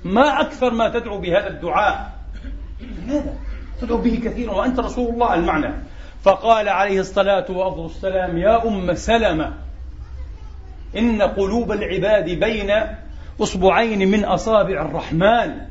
ما 0.05 0.41
أكثر 0.41 0.71
ما 0.71 0.89
تدعو 0.89 1.19
بهذا 1.19 1.49
الدعاء. 1.49 2.13
لماذا؟ 2.81 3.35
تدعو 3.81 3.99
به 3.99 4.21
كثيرا 4.25 4.55
وأنت 4.55 4.81
رسول 4.81 5.15
الله 5.15 5.35
المعنى. 5.35 5.75
فقال 6.23 6.69
عليه 6.69 7.01
الصلاة 7.01 7.51
وافضل 7.51 7.87
السلام 7.87 8.39
يا 8.39 8.69
أم 8.69 8.95
سلمة 8.95 9.53
إن 10.97 11.23
قلوب 11.23 11.73
العباد 11.73 12.25
بين 12.25 12.71
أصبعين 13.41 14.11
من 14.11 14.25
أصابع 14.25 14.83
الرحمن. 14.83 15.69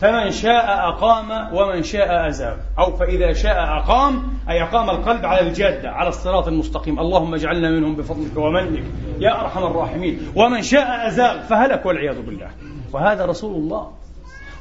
فمن 0.00 0.30
شاء 0.30 0.88
أقام 0.88 1.54
ومن 1.54 1.82
شاء 1.82 2.28
أزاغ 2.28 2.56
أو 2.78 2.96
فإذا 2.96 3.32
شاء 3.32 3.56
أقام 3.56 4.38
أي 4.50 4.62
أقام 4.62 4.90
القلب 4.90 5.26
على 5.26 5.40
الجادة 5.40 5.90
على 5.90 6.08
الصراط 6.08 6.48
المستقيم. 6.48 7.00
اللهم 7.00 7.34
اجعلنا 7.34 7.70
منهم 7.70 7.96
بفضلك 7.96 8.36
ومنك. 8.36 8.82
يا 9.18 9.40
أرحم 9.40 9.64
الراحمين. 9.64 10.32
ومن 10.36 10.62
شاء 10.62 11.08
أزاغ 11.08 11.40
فهلك 11.40 11.86
والعياذ 11.86 12.22
بالله. 12.22 12.50
وهذا 12.92 13.26
رسول 13.26 13.54
الله. 13.54 13.92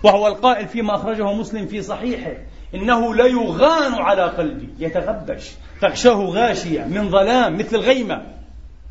وهو 0.04 0.28
القائل 0.28 0.68
فيما 0.68 0.96
أخرجه 0.96 1.34
مسلم 1.34 1.66
في 1.66 1.82
صحيحه. 1.82 2.32
إنه 2.76 3.16
ليغان 3.16 3.94
على 3.94 4.24
قلبي. 4.24 4.70
يتغبش. 4.80 5.52
تغشاه 5.82 6.26
غاشية 6.26 6.84
من 6.84 7.10
ظلام 7.10 7.58
مثل 7.58 7.76
الغيمة. 7.76 8.22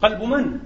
قلب 0.02 0.22
من؟ 0.22 0.60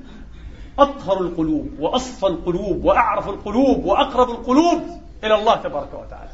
أطهر 0.83 1.21
القلوب 1.21 1.71
وأصفى 1.79 2.27
القلوب 2.27 2.85
وأعرف 2.85 3.29
القلوب 3.29 3.85
وأقرب 3.85 4.31
القلوب 4.31 4.83
إلى 5.25 5.35
الله 5.35 5.57
تبارك 5.57 5.95
وتعالى. 5.95 6.31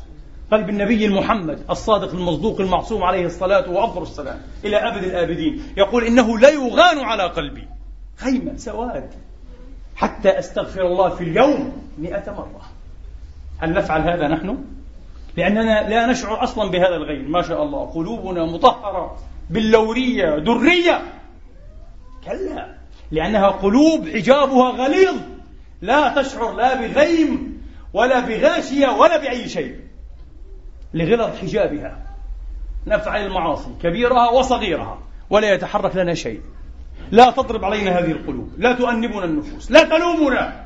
قلب 0.52 0.68
النبي 0.68 1.06
المحمد 1.06 1.64
الصادق 1.70 2.14
المصدوق 2.14 2.60
المعصوم 2.60 3.02
عليه 3.02 3.26
الصلاة 3.26 3.70
وأفضل 3.70 4.02
السلام 4.02 4.40
إلى 4.64 4.76
أبد 4.76 5.04
الآبدين 5.04 5.62
يقول 5.76 6.04
إنه 6.04 6.38
لا 6.38 6.50
يغان 6.50 6.98
على 6.98 7.22
قلبي. 7.22 7.68
خيمة 8.16 8.56
سواد. 8.56 9.10
حتى 9.96 10.38
أستغفر 10.38 10.82
الله 10.82 11.08
في 11.08 11.24
اليوم 11.24 11.82
مئة 11.98 12.32
مرة. 12.32 12.60
هل 13.58 13.72
نفعل 13.72 14.00
هذا 14.00 14.28
نحن؟ 14.28 14.64
لأننا 15.36 15.88
لا 15.88 16.06
نشعر 16.06 16.44
أصلا 16.44 16.70
بهذا 16.70 16.96
الغير. 16.96 17.28
ما 17.28 17.42
شاء 17.42 17.62
الله 17.62 17.84
قلوبنا 17.84 18.44
مطهرة 18.44 19.18
باللورية 19.50 20.38
درية. 20.38 21.02
كلا. 22.24 22.77
لأنها 23.10 23.48
قلوب 23.48 24.08
حجابها 24.08 24.70
غليظ. 24.70 25.16
لا 25.82 26.22
تشعر 26.22 26.52
لا 26.54 26.74
بغيم 26.74 27.62
ولا 27.92 28.20
بغاشية 28.20 28.88
ولا 28.88 29.16
بأي 29.16 29.48
شيء. 29.48 29.76
لغلظ 30.94 31.36
حجابها. 31.36 32.06
نفعل 32.86 33.26
المعاصي 33.26 33.70
كبيرها 33.82 34.30
وصغيرها 34.30 34.98
ولا 35.30 35.52
يتحرك 35.54 35.96
لنا 35.96 36.14
شيء. 36.14 36.40
لا 37.10 37.30
تضرب 37.30 37.64
علينا 37.64 37.98
هذه 37.98 38.10
القلوب 38.10 38.50
لا 38.58 38.72
تؤنبنا 38.72 39.24
النفوس 39.24 39.70
لا 39.70 39.84
تلومنا. 39.84 40.64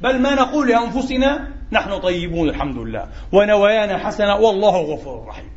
بل 0.00 0.20
ما 0.20 0.34
نقول 0.34 0.68
لأنفسنا 0.68 1.48
نحن 1.72 1.98
طيبون 1.98 2.48
الحمد 2.48 2.78
لله 2.78 3.08
ونوايانا 3.32 3.98
حسنة 3.98 4.36
والله 4.36 4.76
غفور 4.76 5.26
رحيم 5.28 5.50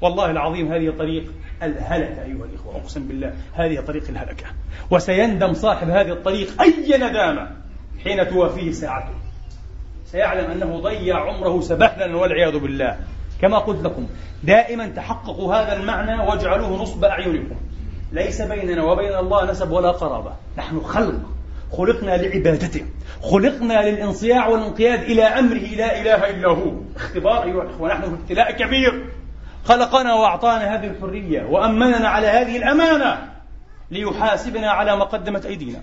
والله 0.00 0.30
العظيم 0.30 0.72
هذه 0.72 0.90
طريق 0.98 1.32
الهلكة 1.62 2.22
أيها 2.22 2.44
الإخوة 2.44 2.76
أقسم 2.76 3.08
بالله 3.08 3.32
هذه 3.52 3.80
طريق 3.80 4.08
الهلكة. 4.08 4.46
وسيندم 4.90 5.52
صاحب 5.52 5.90
هذه 5.90 6.12
الطريق 6.12 6.62
أي 6.62 6.96
ندامة 6.96 7.50
حين 8.04 8.28
توافيه 8.28 8.72
ساعته. 8.72 9.14
سيعلم 10.04 10.50
أنه 10.50 10.80
ضيع 10.80 11.18
عمره 11.18 11.60
سبهلا 11.60 12.16
والعياذ 12.16 12.58
بالله. 12.58 12.96
كما 13.40 13.58
قلت 13.58 13.84
لكم 13.84 14.06
دائما 14.44 14.88
تحققوا 14.88 15.54
هذا 15.54 15.76
المعنى 15.76 16.28
واجعلوه 16.28 16.82
نصب 16.82 17.04
أعينكم. 17.04 17.56
ليس 18.12 18.42
بيننا 18.42 18.82
وبين 18.82 19.14
الله 19.14 19.50
نسب 19.50 19.70
ولا 19.70 19.90
قرابة. 19.90 20.32
نحن 20.58 20.80
خلق. 20.80 21.20
خلقنا 21.72 22.16
لعبادته. 22.16 22.84
خلقنا 23.22 23.90
للانصياع 23.90 24.48
والانقياد 24.48 25.02
إلى 25.02 25.22
أمره 25.22 25.74
لا 25.76 26.00
إله 26.00 26.30
إلا 26.30 26.48
هو. 26.48 26.72
اختبار 26.96 27.42
أيها 27.42 27.62
الإخوة 27.62 27.88
نحن 27.88 28.02
في 28.02 28.14
ابتلاء 28.14 28.52
كبير. 28.52 29.04
خلقنا 29.64 30.14
وأعطانا 30.14 30.74
هذه 30.74 30.86
الحرية 30.86 31.42
وأمننا 31.42 32.08
على 32.08 32.26
هذه 32.26 32.56
الأمانة 32.56 33.28
ليحاسبنا 33.90 34.70
على 34.70 34.96
ما 34.96 35.04
قدمت 35.04 35.46
أيدينا. 35.46 35.80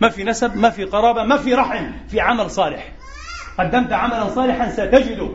ما 0.00 0.08
في 0.08 0.24
نسب 0.24 0.56
ما 0.56 0.70
في 0.70 0.84
قرابة 0.84 1.22
ما 1.22 1.36
في 1.36 1.54
رحم 1.54 1.92
في 2.08 2.20
عمل 2.20 2.50
صالح. 2.50 2.92
قدمت 3.58 3.92
عملا 3.92 4.28
صالحا 4.28 4.70
ستجده. 4.70 5.30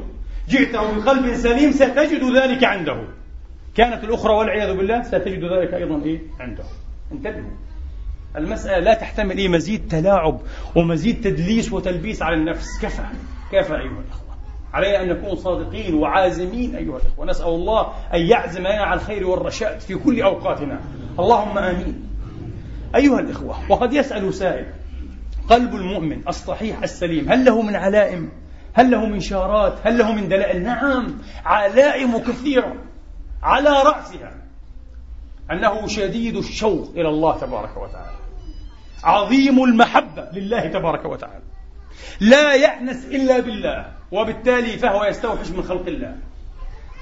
جئته 0.49 0.99
بقلب 0.99 1.35
سليم 1.35 1.71
ستجد 1.71 2.35
ذلك 2.35 2.63
عنده. 2.63 3.07
كانت 3.75 4.03
الأخرى 4.03 4.33
والعياذ 4.33 4.77
بالله 4.77 5.03
ستجد 5.03 5.43
ذلك 5.43 5.73
أيضا 5.73 6.03
إيه؟ 6.03 6.19
عنده. 6.39 6.63
انتبهوا. 7.11 7.51
المسألة 8.35 8.79
لا 8.79 8.93
تحتمل 8.93 9.37
إيه؟ 9.37 9.47
مزيد 9.47 9.87
تلاعب 9.87 10.39
ومزيد 10.75 11.21
تدليس 11.21 11.73
وتلبيس 11.73 12.21
على 12.21 12.35
النفس. 12.35 12.67
كفى. 12.81 13.03
كفى 13.51 13.73
أيها 13.73 14.03
الأخوة. 14.07 14.28
علينا 14.73 15.03
أن 15.03 15.09
نكون 15.09 15.35
صادقين 15.35 15.93
وعازمين 15.93 16.75
أيها 16.75 16.97
الأخوة. 16.97 17.25
نسأل 17.25 17.47
الله 17.47 17.93
أن 18.13 18.19
يعزم 18.19 18.61
لنا 18.61 18.83
على 18.83 18.99
الخير 18.99 19.27
والرشاد 19.27 19.79
في 19.79 19.95
كل 19.95 20.21
أوقاتنا. 20.21 20.81
اللهم 21.19 21.57
آمين. 21.57 22.09
أيها 22.95 23.19
الإخوة 23.19 23.71
وقد 23.71 23.93
يسأل 23.93 24.33
سائل 24.33 24.65
قلب 25.49 25.75
المؤمن 25.75 26.27
الصحيح 26.27 26.83
السليم 26.83 27.31
هل 27.31 27.45
له 27.45 27.61
من 27.61 27.75
علائم؟ 27.75 28.31
هل 28.73 28.91
له 28.91 29.05
من 29.05 29.19
شارات؟ 29.19 29.77
هل 29.83 29.97
له 29.97 30.11
من 30.11 30.29
دلائل؟ 30.29 30.63
نعم 30.63 31.17
علائم 31.45 32.17
كثيرة 32.17 32.75
على 33.43 33.69
رأسها 33.69 34.31
أنه 35.51 35.87
شديد 35.87 36.35
الشوق 36.35 36.91
إلى 36.95 37.09
الله 37.09 37.37
تبارك 37.37 37.77
وتعالى. 37.77 38.17
عظيم 39.03 39.63
المحبة 39.63 40.29
لله 40.33 40.67
تبارك 40.67 41.05
وتعالى. 41.05 41.43
لا 42.19 42.53
يأنس 42.53 43.05
إلا 43.05 43.39
بالله. 43.39 43.98
وبالتالي 44.11 44.77
فهو 44.77 45.03
يستوحش 45.03 45.49
من 45.49 45.63
خلق 45.63 45.87
الله. 45.87 46.15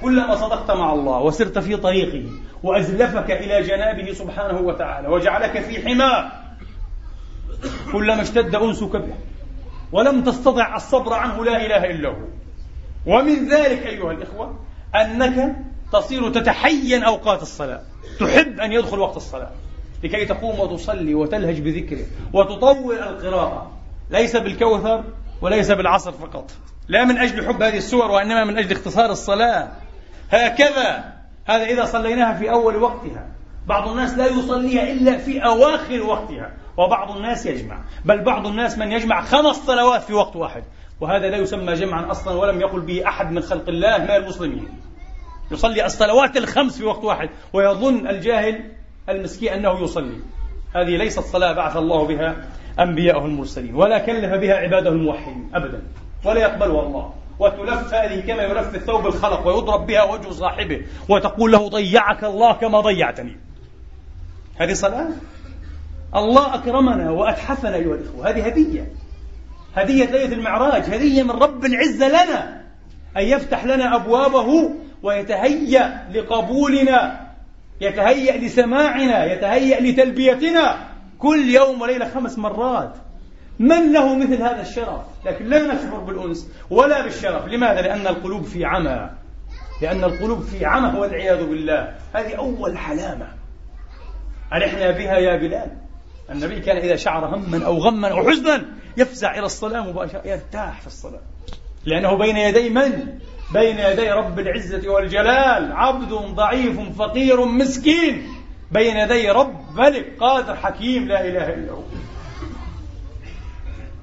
كلما 0.02 0.36
صدقت 0.36 0.72
مع 0.72 0.94
الله 0.94 1.22
وسرت 1.22 1.60
في 1.60 1.78
طريقه 1.78 2.30
وأزلفك 2.64 3.32
إلى 3.32 3.62
جنابه 3.62 4.14
سبحانه 4.14 4.60
وتعالى 4.60 5.08
وجعلك 5.08 5.60
في 5.62 5.88
حماه 5.88 6.32
كلما 7.92 8.22
اشتد 8.22 8.56
أنسك 8.56 8.96
به 8.96 9.14
ولم 9.92 10.24
تستطع 10.24 10.76
الصبر 10.76 11.14
عنه 11.14 11.46
لا 11.46 11.66
إله 11.66 11.92
إلا 11.92 12.10
هو. 12.10 12.28
ومن 13.06 13.50
ذلك 13.50 13.88
أيها 13.88 14.12
الإخوة 14.12 14.60
أنك 14.96 15.56
تصير 15.94 16.30
تتحين 16.30 17.04
أوقات 17.04 17.42
الصلاة. 17.42 17.82
تحب 18.20 18.60
أن 18.60 18.72
يدخل 18.72 19.00
وقت 19.00 19.18
الصلاة. 19.18 19.52
لكي 20.04 20.26
تقوم 20.26 20.60
وتصلي 20.60 21.16
وتلهج 21.16 21.62
بذكره 21.62 22.06
وتطول 22.34 22.96
القراءة. 22.96 23.72
ليس 24.10 24.36
بالكوثر 24.36 25.04
وليس 25.42 25.72
بالعصر 25.72 26.12
فقط. 26.12 26.52
لا 26.88 27.06
من 27.06 27.18
أجل 27.18 27.48
حب 27.48 27.62
هذه 27.62 27.78
السور 27.78 28.12
وإنما 28.12 28.44
من 28.44 28.58
أجل 28.58 28.72
اختصار 28.72 29.12
الصلاة. 29.12 29.68
هكذا 30.32 31.14
هذا 31.46 31.64
إذا 31.64 31.86
صليناها 31.86 32.34
في 32.34 32.52
أول 32.52 32.76
وقتها. 32.76 33.28
بعض 33.68 33.88
الناس 33.88 34.14
لا 34.14 34.26
يصليها 34.26 34.92
إلا 34.92 35.18
في 35.18 35.46
أواخر 35.46 36.04
وقتها 36.04 36.54
وبعض 36.78 37.16
الناس 37.16 37.46
يجمع. 37.46 37.80
بل 38.06 38.24
بعض 38.24 38.48
الناس 38.48 38.78
من 38.78 38.92
يجمع 38.92 39.22
خمس 39.22 39.56
صلوات 39.56 40.04
في 40.04 40.14
وقت 40.14 40.36
واحد. 40.36 40.64
وهذا 41.02 41.30
لا 41.30 41.38
يسمى 41.38 41.74
جمعا 41.74 42.12
أصلا 42.12 42.34
ولم 42.34 42.62
يقل 42.62 42.82
به 42.82 43.08
أحد 43.08 43.32
من 43.32 43.42
خلق 43.42 43.70
الله 43.70 43.98
من 43.98 44.12
المسلمين. 44.12 44.68
يصلي 45.52 45.86
الصلوات 45.86 46.38
الخمس 46.38 46.78
في 46.78 46.84
وقت 46.84 47.04
واحد 47.04 47.30
ويظن 47.54 48.08
الجاهل 48.08 48.72
المسكين 49.10 49.54
أنه 49.54 49.84
يصلي. 49.84 50.20
هذه 50.76 50.98
ليست 50.98 51.20
صلاة 51.20 51.54
بعث 51.54 51.78
الله 51.78 52.08
بها 52.08 52.36
أنبياءه 52.80 53.26
المرسلين 53.26 53.76
ولا 53.76 54.00
كلف 54.00 54.34
بها 54.34 54.56
عباده 54.56 54.90
الموحدين 54.90 55.50
أبدا. 55.54 55.82
ولا 56.26 56.42
يقبلها 56.42 56.82
الله 56.82 57.14
وتلف 57.40 57.94
هذه 57.94 58.20
كما 58.20 58.44
يلف 58.44 58.76
الثوب 58.76 59.08
الخلق 59.08 59.48
ويضرب 59.48 59.88
بها 59.88 60.04
وجه 60.04 60.32
صاحبه 60.32 60.82
وتقول 61.10 61.52
له 61.52 61.70
ضيعك 61.70 62.24
الله 62.24 62.54
كما 62.54 62.80
ضيعتني. 62.80 63.38
هذه 64.58 64.74
صلاة؟ 64.74 65.08
الله 66.16 66.56
أكرمنا 66.56 67.12
وأتحفنا 67.12 67.76
أيها 67.76 67.96
الإخوة. 67.96 68.30
هذه 68.30 68.46
هدية. 68.46 68.92
هدية 69.76 70.06
ليلة 70.06 70.34
المعراج. 70.36 70.84
هدية 70.84 71.24
من 71.24 71.32
رب 71.32 71.66
العزة 71.66 72.08
لنا 72.08 72.64
أن 73.18 73.24
يفتح 73.24 73.66
لنا 73.66 73.96
أبوابه 73.96 74.72
ويتهيأ 75.04 76.08
لقبولنا 76.14 77.28
يتهيأ 77.82 78.38
لسماعنا 78.38 79.34
يتهيأ 79.34 79.82
لتلبيتنا. 79.82 80.78
كل 81.20 81.50
يوم 81.50 81.82
وليلة 81.82 82.10
خمس 82.10 82.38
مرات. 82.38 82.96
من 83.60 83.94
له 83.94 84.16
مثل 84.16 84.42
هذا 84.42 84.62
الشرف؟ 84.62 85.02
لكن 85.26 85.46
لا 85.46 85.74
نشعر 85.74 86.00
بالأنس 86.00 86.52
ولا 86.70 87.04
بالشرف. 87.04 87.46
لماذا؟ 87.46 87.82
لأن 87.82 88.08
القلوب 88.08 88.44
في 88.44 88.66
عمى. 88.66 89.10
لأن 89.82 90.04
القلوب 90.04 90.42
في 90.42 90.66
عمى 90.66 91.00
والعياذ 91.00 91.46
بالله. 91.46 91.96
هذه 92.14 92.36
أول 92.36 92.78
علامة 92.78 93.28
أرحنا 94.54 94.92
بها 94.92 95.18
يا 95.18 95.38
بلال. 95.38 95.72
النبي 96.32 96.60
كان 96.60 96.78
إذا 96.78 96.96
شعر 96.96 97.36
هما 97.36 97.66
أو 97.66 97.78
غما 97.78 98.12
أو 98.12 98.30
حزنا 98.30 98.66
يفزع 98.98 99.38
إلى 99.38 99.46
الصلاة 99.46 99.82
مباشرة 99.82 100.28
يرتاح 100.28 100.82
في 100.82 100.88
الصلاة. 100.88 101.22
لأنه 101.86 102.18
بين 102.18 102.38
يدي 102.38 102.70
من؟ 102.70 103.20
بين 103.54 103.80
يدي 103.80 104.12
رب 104.12 104.40
العزة 104.40 104.90
والجلال. 104.90 105.72
عبد 105.72 106.14
ضعيف 106.14 106.80
فقير 107.00 107.46
مسكين. 107.46 108.28
بين 108.72 108.98
يدي 108.98 109.30
رب 109.30 109.56
ملك 109.76 110.18
قادر 110.20 110.56
حكيم 110.56 111.08
لا 111.08 111.28
إله 111.28 111.54
إلا 111.54 111.72
هو. 111.72 111.84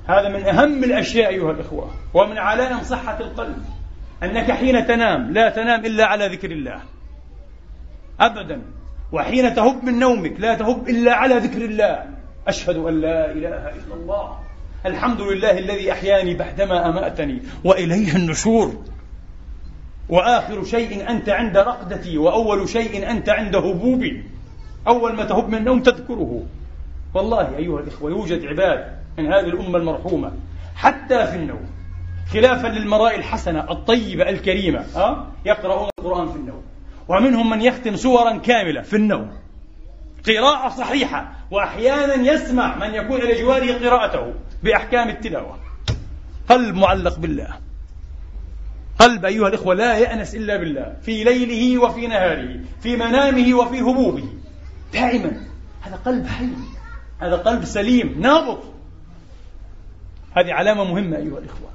هذا 0.06 0.28
من 0.28 0.44
أهم 0.44 0.84
الأشياء 0.84 1.28
أيها 1.28 1.50
الإخوة 1.50 1.90
ومن 2.14 2.38
علائم 2.38 2.82
صحة 2.82 3.20
القلب 3.20 3.62
أنك 4.22 4.52
حين 4.52 4.86
تنام 4.86 5.32
لا 5.32 5.50
تنام 5.50 5.84
إلا 5.84 6.06
على 6.06 6.26
ذكر 6.26 6.50
الله. 6.50 6.80
أبدا. 8.20 8.62
وحين 9.12 9.54
تهب 9.54 9.84
من 9.84 9.98
نومك 9.98 10.40
لا 10.40 10.54
تهب 10.54 10.88
إلا 10.88 11.14
على 11.14 11.38
ذكر 11.38 11.64
الله. 11.64 12.06
أشهد 12.48 12.76
أن 12.76 13.00
لا 13.00 13.32
إله 13.32 13.68
إلا 13.68 13.94
الله. 13.94 14.38
الحمد 14.86 15.20
لله 15.20 15.58
الذي 15.58 15.92
أحياني 15.92 16.34
بعدما 16.34 16.88
أماتني 16.88 17.42
وإليه 17.64 18.16
النشور. 18.16 18.84
وآخر 20.08 20.64
شيء 20.64 21.10
أنت 21.10 21.28
عند 21.28 21.56
رقدتي 21.56 22.18
وأول 22.18 22.68
شيء 22.68 23.10
أنت 23.10 23.28
عند 23.28 23.56
هبوبي. 23.56 24.24
أول 24.86 25.16
ما 25.16 25.24
تهب 25.24 25.48
من 25.48 25.54
النوم 25.54 25.82
تذكره. 25.82 26.42
والله 27.14 27.56
أيها 27.56 27.80
الإخوة 27.80 28.10
يوجد 28.10 28.44
عباد 28.44 29.03
من 29.18 29.26
هذه 29.26 29.46
الأمة 29.46 29.78
المرحومة 29.78 30.32
حتى 30.76 31.26
في 31.26 31.36
النوم 31.36 31.66
خلافا 32.32 32.66
للمراء 32.66 33.16
الحسنة 33.16 33.70
الطيبة 33.70 34.28
الكريمة 34.28 34.84
أه؟ 34.96 35.26
يقرؤون 35.44 35.88
القرآن 35.98 36.28
في 36.28 36.36
النوم. 36.36 36.62
ومنهم 37.08 37.50
من 37.50 37.62
يختم 37.62 37.96
سورا 37.96 38.36
كاملة 38.36 38.82
في 38.82 38.96
النوم. 38.96 39.30
قراءة 40.26 40.68
صحيحة 40.68 41.32
وأحيانا 41.50 42.32
يسمع 42.32 42.76
من 42.76 42.94
يكون 42.94 43.20
إلى 43.20 43.42
جواره 43.42 43.88
قراءته 43.88 44.34
بأحكام 44.62 45.08
التلاوة. 45.08 45.58
قلب 46.48 46.74
معلق 46.74 47.18
بالله؟ 47.18 47.48
قلب 48.98 49.24
أيها 49.24 49.48
الإخوة 49.48 49.74
لا 49.74 49.98
يأنس 49.98 50.34
إلا 50.34 50.56
بالله؟ 50.56 50.96
في 51.02 51.24
ليله 51.24 51.82
وفي 51.82 52.06
نهاره 52.06 52.60
في 52.80 52.96
منامه 52.96 53.54
وفي 53.54 53.80
هبوبه 53.80 54.28
دائما. 54.92 55.40
هذا 55.82 55.96
قلب 55.96 56.26
حي 56.26 56.48
هذا 57.20 57.36
قلب 57.36 57.64
سليم 57.64 58.16
نابض. 58.20 58.73
هذه 60.34 60.52
علامة 60.52 60.84
مهمة 60.84 61.16
أيها 61.16 61.38
الإخوة. 61.38 61.70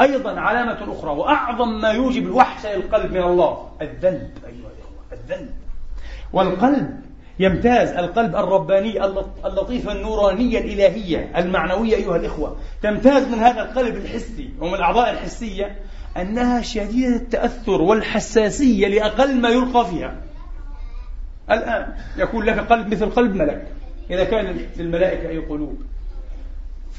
أيضا 0.00 0.40
علامة 0.40 0.92
أخرى 0.92 1.10
وأعظم 1.10 1.80
ما 1.80 1.90
يوجب 1.90 2.26
الوحشة 2.26 2.76
للقلب 2.76 3.12
من 3.12 3.22
الله 3.22 3.70
الذنب 3.82 4.30
أيها 4.46 4.70
الإخوة 4.76 5.04
الذنب. 5.12 5.50
والقلب 6.32 7.00
يمتاز 7.38 7.88
القلب 7.88 8.36
الرباني 8.36 9.04
اللطيف 9.44 9.90
النورانية 9.90 10.58
الإلهية 10.58 11.32
المعنوية 11.36 11.96
أيها 11.96 12.16
الإخوة. 12.16 12.56
تمتاز 12.82 13.28
من 13.28 13.38
هذا 13.38 13.62
القلب 13.62 13.96
الحسي 13.96 14.50
ومن 14.60 14.74
الأعضاء 14.74 15.10
الحسية 15.10 15.76
أنها 16.16 16.62
شديدة 16.62 17.16
التأثر 17.16 17.82
والحساسية 17.82 18.88
لأقل 18.88 19.40
ما 19.40 19.48
يلقى 19.48 19.86
فيها. 19.86 20.16
الآن 21.50 21.94
يكون 22.16 22.44
لك 22.44 22.58
قلب 22.58 22.92
مثل 22.92 23.10
قلب 23.10 23.34
ملك 23.34 23.66
إذا 24.10 24.24
كان 24.24 24.66
للملائكة 24.76 25.28
أي 25.28 25.38
قلوب 25.38 25.82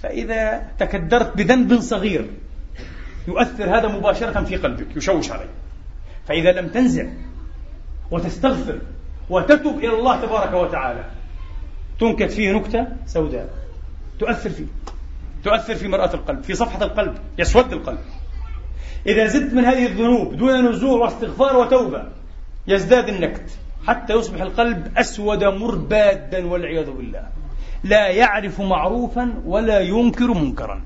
فإذا 0.01 0.67
تكدرت 0.79 1.37
بذنب 1.37 1.79
صغير 1.79 2.29
يؤثر 3.27 3.77
هذا 3.77 3.87
مباشرة 3.87 4.43
في 4.43 4.55
قلبك 4.55 4.97
يشوش 4.97 5.31
عليك. 5.31 5.49
فإذا 6.27 6.51
لم 6.51 6.67
تنزع 6.67 7.05
وتستغفر 8.11 8.79
وتتب 9.29 9.77
إلى 9.77 9.95
الله 9.95 10.21
تبارك 10.21 10.53
وتعالى 10.53 11.03
تنكت 11.99 12.31
فيه 12.31 12.51
نكتة 12.51 12.87
سوداء. 13.05 13.49
تؤثر 14.19 14.49
فيه. 14.49 14.65
تؤثر 15.43 15.75
في 15.75 15.87
مرآة 15.87 16.13
القلب 16.13 16.43
في 16.43 16.53
صفحة 16.53 16.83
القلب 16.83 17.17
يسود 17.37 17.73
القلب. 17.73 17.99
إذا 19.07 19.27
زدت 19.27 19.53
من 19.53 19.65
هذه 19.65 19.85
الذنوب 19.85 20.37
دون 20.37 20.69
نزوع 20.69 21.03
واستغفار 21.03 21.57
وتوبة 21.57 22.03
يزداد 22.67 23.09
النكت 23.09 23.49
حتى 23.87 24.13
يصبح 24.13 24.41
القلب 24.41 24.97
أسود 24.97 25.43
مربادا 25.43 26.45
والعياذ 26.45 26.91
بالله. 26.91 27.27
لا 27.83 28.07
يعرف 28.07 28.61
معروفا 28.61 29.33
ولا 29.45 29.79
ينكر 29.79 30.33
منكرا. 30.33 30.81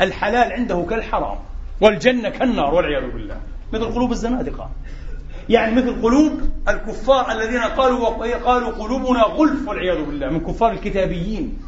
الحلال 0.00 0.52
عنده 0.52 0.86
كالحرام 0.90 1.38
والجنة 1.80 2.28
كالنار 2.28 2.74
والعياذ 2.74 3.10
بالله. 3.10 3.40
مثل 3.72 3.84
قلوب 3.84 4.12
الزنادقة. 4.12 4.70
يعني 5.48 5.74
مثل 5.74 6.02
قلوب 6.02 6.32
الكفار 6.68 7.32
الذين 7.32 7.60
قالوا 7.60 8.08
قالوا 8.36 8.70
قلوبنا 8.70 9.22
غلف 9.22 9.68
والعياذ 9.68 10.04
بالله. 10.04 10.30
من 10.30 10.40
كفار 10.40 10.72
الكتابيين. 10.72 11.58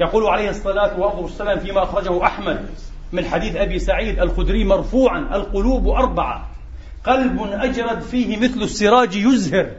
يقول 0.00 0.26
عليه 0.26 0.50
الصلاة 0.50 1.00
والسلام 1.00 1.58
فيما 1.58 1.82
أخرجه 1.82 2.24
أحمد 2.24 2.66
من 3.12 3.24
حديث 3.24 3.56
أبي 3.56 3.78
سعيد 3.78 4.18
الخدري 4.18 4.64
مرفوعا 4.64 5.18
القلوب 5.18 5.88
أربعة. 5.88 6.48
قلب 7.04 7.42
أجرد 7.42 8.00
فيه 8.00 8.36
مثل 8.36 8.62
السراج 8.62 9.16
يزهر. 9.16 9.70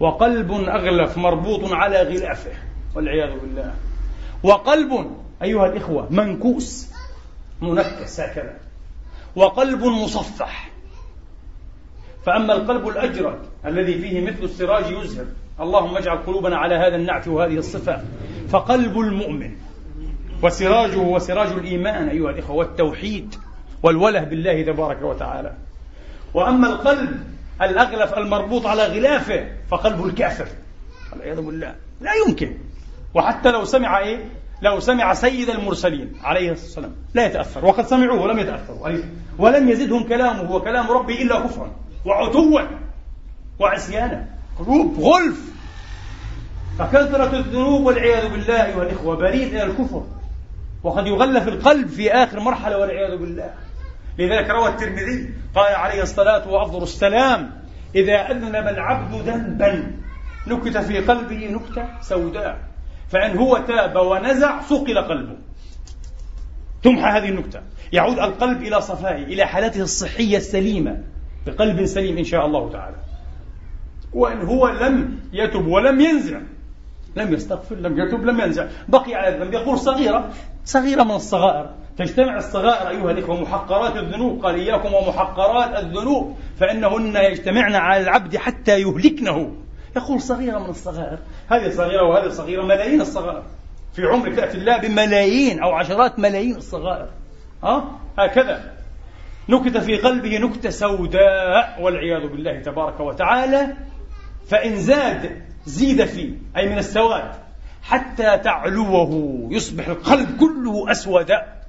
وقلب 0.00 0.52
أغلف 0.52 1.18
مربوط 1.18 1.72
على 1.72 2.02
غلافه 2.02 2.52
والعياذ 2.94 3.40
بالله. 3.40 3.74
وقلب 4.42 5.16
أيها 5.42 5.66
الإخوة 5.66 6.06
منكوس 6.10 6.92
منكس 7.62 8.20
هكذا. 8.20 8.58
وقلب 9.36 9.84
مصفح. 9.84 10.70
فأما 12.26 12.52
القلب 12.52 12.88
الأجرد 12.88 13.38
الذي 13.66 13.94
فيه 13.94 14.20
مثل 14.20 14.44
السراج 14.44 14.84
يزهر. 14.90 15.26
اللهم 15.60 15.96
اجعل 15.96 16.16
قلوبنا 16.16 16.56
على 16.56 16.74
هذا 16.74 16.96
النعت 16.96 17.28
وهذه 17.28 17.56
الصفة. 17.56 18.04
فقلب 18.48 18.98
المؤمن. 18.98 19.56
وسراجه 20.42 20.98
وسراج 20.98 21.48
الإيمان 21.48 22.08
أيها 22.08 22.30
الإخوة 22.30 22.56
والتوحيد 22.56 23.34
والوله 23.82 24.24
بالله 24.24 24.62
تبارك 24.62 25.02
وتعالى. 25.02 25.52
وأما 26.34 26.68
القلب 26.68 27.10
الأغلف 27.62 28.14
المربوط 28.14 28.66
على 28.66 28.86
غلافه 28.86 29.48
فقلب 29.70 30.06
الكافر. 30.06 30.46
والعياذ 31.12 31.40
بالله. 31.40 31.74
لا 32.00 32.10
يمكن. 32.26 32.56
وحتى 33.14 33.50
لو 33.50 33.64
سمع 33.64 33.98
إيه؟ 33.98 34.24
لو 34.62 34.80
سمع 34.80 35.14
سيد 35.14 35.50
المرسلين 35.50 36.12
عليه 36.24 36.52
الصلاة 36.52 36.66
والسلام. 36.66 36.92
لا 37.14 37.26
يتأثر. 37.26 37.64
وقد 37.64 37.86
سمعوه 37.86 38.20
ولم 38.20 38.38
يتأثروا. 38.38 38.88
ولم 39.38 39.68
يزدهم 39.68 40.08
كلامه 40.08 40.52
وكلام 40.52 40.90
ربي 40.90 41.22
إلا 41.22 41.40
كفرا 41.40 41.70
وعتوا 42.04 42.60
وعصيانا. 43.58 44.26
قلوب 44.58 45.00
غلف. 45.00 45.40
فكثرة 46.78 47.38
الذنوب 47.38 47.86
والعياذ 47.86 48.28
بالله 48.28 48.66
أيها 48.66 48.82
الإخوة 48.82 49.16
بريد 49.16 49.48
إلى 49.48 49.62
الكفر. 49.62 50.06
وقد 50.82 51.06
يغلف 51.06 51.48
القلب 51.48 51.88
في 51.88 52.12
آخر 52.12 52.40
مرحلة 52.40 52.78
والعياذ 52.78 53.16
بالله. 53.18 53.54
لذلك 54.20 54.50
روى 54.50 54.68
الترمذي 54.68 55.34
قال 55.54 55.74
عليه 55.74 56.02
الصلاة 56.02 56.48
وأفضل 56.48 56.82
السلام 56.82 57.50
إذا 57.94 58.30
أذنب 58.30 58.68
العبد 58.68 59.14
ذنبا 59.14 59.92
نكت 60.46 60.78
في 60.78 60.98
قلبه 60.98 61.48
نكتة 61.48 62.00
سوداء 62.00 62.58
فإن 63.08 63.36
هو 63.38 63.58
تاب 63.58 63.96
ونزع 63.96 64.60
صقل 64.60 64.98
قلبه. 64.98 65.36
تمحى 66.82 67.18
هذه 67.18 67.28
النكتة. 67.28 67.60
يعود 67.92 68.18
القلب 68.18 68.62
إلى 68.62 68.80
صفائه 68.80 69.22
إلى 69.22 69.44
حالته 69.44 69.82
الصحية 69.82 70.36
السليمة 70.36 71.02
بقلب 71.46 71.86
سليم 71.86 72.18
إن 72.18 72.24
شاء 72.24 72.46
الله 72.46 72.72
تعالى. 72.72 72.96
وإن 74.12 74.42
هو 74.42 74.68
لم 74.68 75.18
يتب 75.32 75.66
ولم 75.66 76.00
ينزع 76.00 76.40
لم 77.16 77.34
يستغفر 77.34 77.76
لم 77.76 77.98
يتب 77.98 78.24
لم 78.24 78.40
ينزع. 78.40 78.66
بقي 78.88 79.14
على 79.14 79.36
الذنب 79.36 79.54
يقول 79.54 79.78
صغيرة 79.78 80.30
صغيرة 80.64 81.02
من 81.02 81.14
الصغائر. 81.14 81.70
تجتمع 82.00 82.36
الصغائر 82.36 82.88
أيها 82.88 83.10
الإخوة 83.10 83.40
محقرات 83.40 83.96
الذنوب 83.96 84.44
قال 84.44 84.54
إياكم 84.54 84.94
ومحقرات 84.94 85.84
الذنوب 85.84 86.36
فإنهن 86.56 87.16
يجتمعن 87.16 87.74
على 87.74 88.02
العبد 88.02 88.36
حتى 88.36 88.80
يهلكنه. 88.80 89.54
يقول 89.96 90.20
صغيرة 90.20 90.58
من 90.58 90.70
الصغائر 90.70 91.18
هذه 91.50 91.70
صغيرة 91.70 92.02
وهذه 92.02 92.28
صغيرة 92.28 92.62
ملايين 92.62 93.00
الصغائر. 93.00 93.42
في 93.92 94.06
عمرك 94.06 94.36
تأتي 94.36 94.58
الله 94.58 94.76
بملايين 94.76 95.62
أو 95.62 95.70
عشرات 95.70 96.18
ملايين 96.18 96.56
الصغائر. 96.56 97.08
أه؟ 97.64 97.84
هكذا. 98.18 98.72
نكت 99.48 99.76
في 99.76 99.96
قلبه 99.96 100.38
نكتة 100.38 100.70
سوداء 100.70 101.78
والعياذ 101.80 102.28
بالله 102.28 102.60
تبارك 102.62 103.00
وتعالى. 103.00 103.76
فإن 104.48 104.76
زاد 104.76 105.42
زيد 105.66 106.04
فيه 106.04 106.32
أي 106.56 106.68
من 106.68 106.78
السواد 106.78 107.32
حتى 107.82 108.38
تعلوه 108.38 109.48
يصبح 109.50 109.88
القلب 109.88 110.36
كله 110.40 110.90
أسودا. 110.90 111.59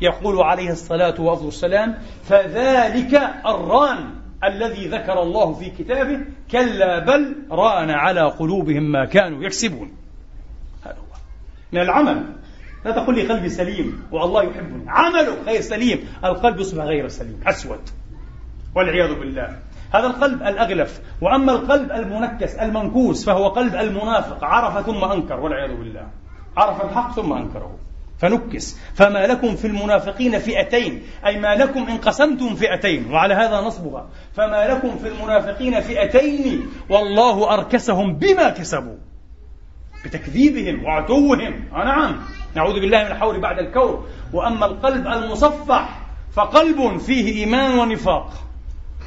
يقول 0.00 0.42
عليه 0.42 0.70
الصلاة 0.70 1.20
والسلام 1.20 1.98
فذلك 2.22 3.14
الران 3.46 4.24
الذي 4.44 4.88
ذكر 4.88 5.22
الله 5.22 5.52
في 5.52 5.70
كتابه 5.70 6.20
كلا 6.50 6.98
بل 6.98 7.36
ران 7.50 7.90
على 7.90 8.20
قلوبهم 8.20 8.92
ما 8.92 9.04
كانوا 9.04 9.42
يكسبون. 9.42 9.92
هذا 10.84 10.94
هو 10.94 11.16
من 11.72 11.80
العمل. 11.80 12.24
لا 12.84 12.90
تقل 12.90 13.14
لي 13.14 13.28
قلبي 13.28 13.48
سليم 13.48 14.02
والله 14.12 14.42
يحبني 14.42 14.84
عمله 14.88 15.42
غير 15.46 15.60
سليم. 15.60 16.08
القلب 16.24 16.60
يصبح 16.60 16.84
غير 16.84 17.08
سليم 17.08 17.40
أسود. 17.46 17.80
والعياذ 18.76 19.14
بالله. 19.20 19.58
هذا 19.94 20.06
القلب 20.06 20.42
الأغلف. 20.42 21.00
وأما 21.20 21.52
القلب 21.52 21.92
المنكس 21.92 22.54
المنكوس 22.54 23.26
فهو 23.26 23.48
قلب 23.48 23.74
المنافق. 23.74 24.44
عرف 24.44 24.86
ثم 24.86 25.04
أنكر 25.04 25.40
والعياذ 25.40 25.76
بالله. 25.76 26.08
عرف 26.56 26.84
الحق 26.84 27.12
ثم 27.12 27.32
أنكره. 27.32 27.78
فنكس. 28.24 28.78
فما 28.94 29.26
لكم 29.26 29.56
في 29.56 29.66
المنافقين 29.66 30.38
فئتين 30.38 31.02
أي 31.26 31.40
ما 31.40 31.54
لكم 31.54 31.88
إن 31.88 31.96
قسمتم 31.96 32.54
فئتين 32.54 33.12
وعلى 33.12 33.34
هذا 33.34 33.60
نصبها. 33.60 34.08
فما 34.32 34.68
لكم 34.68 34.98
في 34.98 35.08
المنافقين 35.08 35.80
فئتين 35.80 36.66
والله 36.90 37.54
أركسهم 37.54 38.14
بما 38.14 38.48
كسبوا. 38.48 38.96
بتكذيبهم 40.04 40.84
وعتوهم. 40.84 41.68
آه 41.72 41.84
نعم. 41.84 42.16
نعوذ 42.54 42.80
بالله 42.80 43.04
من 43.04 43.10
الحول 43.10 43.40
بعد 43.40 43.58
الكور 43.58 44.06
وأما 44.32 44.66
القلب 44.66 45.06
المصفح 45.06 46.00
فقلب 46.32 46.98
فيه 46.98 47.44
إيمان 47.44 47.78
ونفاق. 47.78 48.32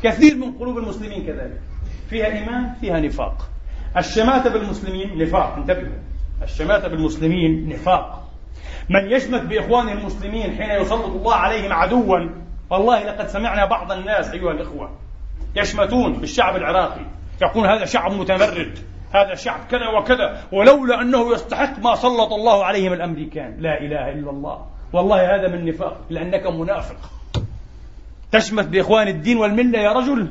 كثير 0.03 0.36
من 0.36 0.51
قلوب 0.51 0.78
المسلمين 0.78 1.26
كذلك. 1.26 1.61
فيها 2.09 2.26
إيمان 2.26 2.74
فيها 2.82 2.99
نفاق. 2.99 3.49
الشماتة 3.97 4.49
بالمسلمين 4.49 5.18
نفاق. 5.18 5.55
انتبهوا. 5.57 5.97
الشماتة 6.43 6.88
بالمسلمين 6.88 7.70
نفاق. 7.70 8.27
من 8.89 9.11
يشمت 9.11 9.41
بإخوانه 9.41 9.91
المسلمين 9.91 10.57
حين 10.57 10.82
يسلط 10.82 11.05
الله 11.05 11.36
عليهم 11.36 11.74
عدوا 11.74 12.30
والله 12.70 13.03
لقد 13.03 13.28
سمعنا 13.28 13.65
بعض 13.65 13.91
الناس 13.91 14.32
أيها 14.32 14.51
الإخوة 14.51 14.91
يشمتون 15.55 16.13
بالشعب 16.13 16.55
العراقي. 16.55 17.05
يقول 17.41 17.68
هذا 17.68 17.86
شعب 17.86 18.11
متمرد 18.11 18.80
هذا 19.13 19.36
شعب 19.36 19.59
كذا 19.72 19.88
وكذا 19.88 20.43
ولولا 20.51 21.01
أنه 21.01 21.34
يستحق 21.34 21.80
ما 21.80 21.95
سلط 21.95 22.34
الله 22.34 22.65
عليهم 22.65 22.93
الأمريكان. 22.93 23.57
لا 23.59 23.82
إله 23.82 24.09
إلا 24.09 24.30
الله. 24.32 24.65
والله 24.93 25.36
هذا 25.36 25.47
من 25.47 25.65
نفاق 25.65 26.01
لأنك 26.09 26.47
منافق. 26.47 27.11
تشمت 28.32 28.65
بإخوان 28.65 29.07
الدين 29.07 29.38
والملة 29.38 29.80
يا 29.80 29.91
رجل؟ 29.91 30.28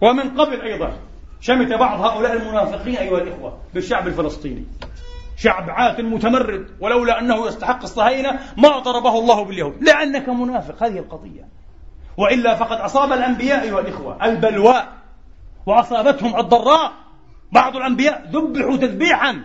ومن 0.00 0.40
قبل 0.40 0.60
أيضا 0.60 0.92
شمت 1.40 1.72
بعض 1.72 2.00
هؤلاء 2.00 2.32
المنافقين 2.32 2.96
أيها 2.96 3.18
الإخوة 3.18 3.58
بالشعب 3.74 4.06
الفلسطيني. 4.06 4.64
شعب 5.42 5.70
عات 5.70 6.00
متمرد 6.00 6.66
ولولا 6.80 7.20
أنه 7.20 7.46
يستحق 7.46 7.82
الصهاينة 7.82 8.40
ما 8.56 8.78
ضربه 8.78 9.18
الله 9.18 9.44
باليهود. 9.44 9.82
لأنك 9.82 10.28
منافق 10.28 10.82
هذه 10.82 10.98
القضية. 10.98 11.48
وإلا 12.16 12.54
فقد 12.54 12.76
أصاب 12.76 13.12
الأنبياء 13.12 13.62
أيها 13.62 13.80
الإخوة 13.80 14.24
البلواء 14.24 14.92
وأصابتهم 15.66 16.40
الضراء. 16.40 16.92
بعض 17.52 17.76
الأنبياء 17.76 18.30
ذبحوا 18.32 18.76
تذبيحا. 18.76 19.44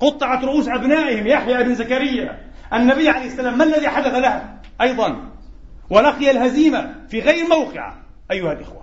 قطعت 0.00 0.44
رؤوس 0.44 0.68
أبنائهم 0.68 1.26
يحيى 1.26 1.64
بن 1.64 1.74
زكريا. 1.74 2.52
النبي 2.72 3.08
عليه 3.08 3.26
السلام 3.26 3.58
ما 3.58 3.64
الذي 3.64 3.88
حدث 3.88 4.14
له 4.14 4.58
أيضا. 4.80 5.30
ولقي 5.90 6.30
الهزيمة 6.30 6.94
في 7.08 7.20
غير 7.20 7.48
موقع 7.48 7.94
أيها 8.30 8.52
الإخوة. 8.52 8.82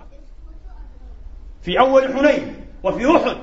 في 1.62 1.80
أول 1.80 2.18
حنين 2.18 2.56
وفي 2.82 3.16
أحد. 3.16 3.36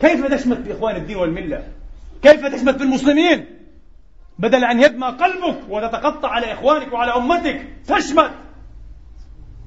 كيف 0.00 0.26
تشمت 0.26 0.58
بإخوان 0.58 0.96
الدين 0.96 1.16
والملة؟ 1.16 1.76
كيف 2.22 2.46
تشمت 2.46 2.74
بالمسلمين؟ 2.74 3.44
بدل 4.38 4.64
أن 4.64 4.80
يدمى 4.80 5.06
قلبك 5.06 5.58
وتتقطع 5.68 6.28
على 6.28 6.52
إخوانك 6.52 6.92
وعلى 6.92 7.16
أمتك 7.16 7.66
تشمت 7.88 8.30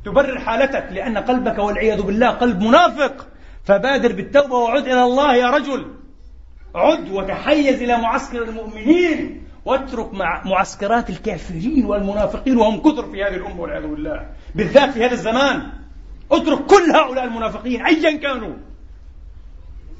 تبرر 0.06 0.40
حالتك 0.40 0.88
لأن 0.92 1.18
قلبك 1.18 1.60
والعياذ 1.60 2.02
بالله 2.02 2.30
قلب 2.30 2.62
منافق. 2.62 3.28
فبادر 3.64 4.14
بالتوبة 4.14 4.56
وعد 4.56 4.84
إلى 4.84 5.04
الله 5.04 5.36
يا 5.36 5.50
رجل. 5.50 5.96
عد 6.76 7.12
وتحيز 7.12 7.82
إلى 7.82 7.98
معسكر 7.98 8.44
المؤمنين. 8.44 9.44
واترك 9.66 10.14
مع 10.14 10.44
معسكرات 10.46 11.10
الكافرين 11.10 11.86
والمنافقين 11.86 12.58
وهم 12.58 12.82
كثر 12.82 13.12
في 13.12 13.24
هذه 13.24 13.36
الأمة 13.36 13.62
والعياذ 13.62 13.88
بالله. 13.88 14.30
بالذات 14.56 14.90
في 14.90 15.06
هذا 15.06 15.14
الزمان. 15.14 15.72
اترك 16.32 16.66
كل 16.66 16.92
هؤلاء 16.96 17.24
المنافقين 17.24 17.86
أيا 17.86 18.18
كانوا. 18.18 18.54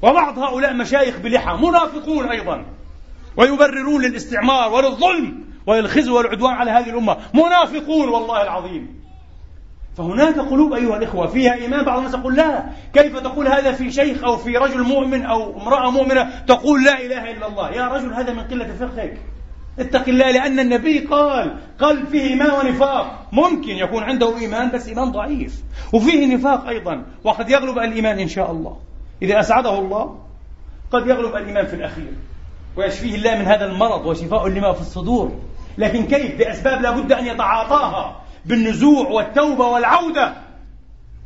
وبعض 0.02 0.38
هؤلاء 0.38 0.74
مشايخ 0.74 1.18
بلحى 1.18 1.56
منافقون 1.56 2.28
أيضا 2.28 2.64
ويبررون 3.36 4.02
للاستعمار 4.02 4.72
وللظلم 4.72 5.44
وللخزي 5.66 6.10
والعدوان 6.10 6.54
على 6.54 6.70
هذه 6.70 6.90
الأمة. 6.90 7.16
منافقون 7.34 8.08
والله 8.08 8.42
العظيم. 8.42 9.00
فهناك 9.96 10.38
قلوب 10.38 10.72
أيها 10.72 10.96
الإخوة 10.96 11.26
فيها 11.26 11.54
إيمان 11.54 11.84
بعض 11.84 11.98
الناس 11.98 12.14
يقول 12.14 12.36
لا 12.36 12.64
كيف 12.94 13.18
تقول 13.18 13.48
هذا 13.48 13.72
في 13.72 13.90
شيخ 13.90 14.24
أو 14.24 14.36
في 14.36 14.56
رجل 14.56 14.82
مؤمن 14.82 15.22
أو 15.22 15.60
امرأة 15.60 15.90
مؤمنة 15.90 16.44
تقول 16.46 16.84
لا 16.84 17.00
إله 17.00 17.30
إلا 17.30 17.46
الله؟ 17.46 17.70
يا 17.70 17.88
رجل 17.88 18.12
هذا 18.12 18.32
من 18.32 18.42
قلة 18.42 18.74
فقهك. 18.80 19.18
اتق 19.78 20.08
الله 20.08 20.30
لأن 20.30 20.60
النبي 20.60 20.98
قال 20.98 21.56
قلب 21.78 22.06
فيه 22.06 22.22
إيمان 22.22 22.50
ونفاق. 22.50 23.26
ممكن 23.32 23.70
يكون 23.70 24.02
عنده 24.02 24.38
إيمان 24.38 24.70
بس 24.70 24.88
إيمان 24.88 25.12
ضعيف. 25.12 25.62
وفيه 25.92 26.34
نفاق 26.34 26.68
أيضا 26.68 27.06
وقد 27.24 27.50
يغلب 27.50 27.78
الإيمان 27.78 28.18
إن 28.18 28.28
شاء 28.28 28.50
الله. 28.50 28.76
إذا 29.22 29.40
أسعده 29.40 29.78
الله 29.78 30.18
قد 30.92 31.06
يغلب 31.06 31.36
الإيمان 31.36 31.66
في 31.66 31.76
الأخير 31.76 32.12
ويشفيه 32.76 33.14
الله 33.14 33.38
من 33.38 33.44
هذا 33.44 33.64
المرض 33.64 34.06
وشفاء 34.06 34.48
لما 34.48 34.72
في 34.72 34.80
الصدور. 34.80 35.32
لكن 35.78 36.06
كيف؟ 36.06 36.38
بأسباب 36.38 36.82
لا 36.82 36.90
بد 36.90 37.12
أن 37.12 37.26
يتعاطاها 37.26 38.20
بالنزوع 38.44 39.08
والتوبة 39.08 39.66
والعودة 39.66 40.32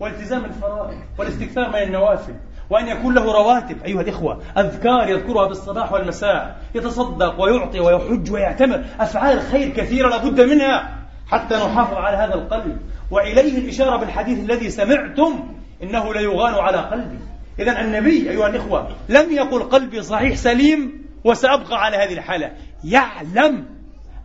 والتزام 0.01 0.45
الفرائض 0.45 0.99
والاستكثار 1.19 1.69
من 1.69 1.83
النوافل 1.83 2.35
وأن 2.71 2.89
يكون 2.89 3.15
له 3.15 3.33
رواتب. 3.33 3.83
أيها 3.85 4.01
الإخوة 4.01 4.43
أذكار 4.59 5.09
يذكرها 5.09 5.49
بالصباح 5.49 5.93
والمساء. 5.93 6.59
يتصدق 6.75 7.41
ويعطي 7.41 7.81
ويحج 7.81 8.33
ويعتمر. 8.33 8.85
أفعال 9.01 9.41
خير 9.41 9.69
كثيرة 9.69 10.09
لابد 10.09 10.41
منها 10.41 10.99
حتى 11.27 11.55
نحافظ 11.55 11.95
على 11.95 12.17
هذا 12.17 12.35
القلب. 12.35 12.79
وإليه 13.11 13.59
الإشارة 13.59 13.97
بالحديث 13.97 14.39
الذي 14.39 14.71
سمعتم 14.71 15.49
إنه 15.83 16.15
ليغان 16.15 16.55
على 16.55 16.79
قلبي 16.79 17.19
إذا 17.59 17.81
النبي 17.81 18.31
أيها 18.31 18.47
الإخوة 18.47 18.97
لم 19.09 19.33
يقل 19.33 19.63
قلبي 19.63 20.03
صحيح 20.03 20.37
سليم 20.37 21.05
وسأبقى 21.25 21.85
على 21.85 21.97
هذه 21.97 22.13
الحالة. 22.13 22.53
يعلم 22.85 23.67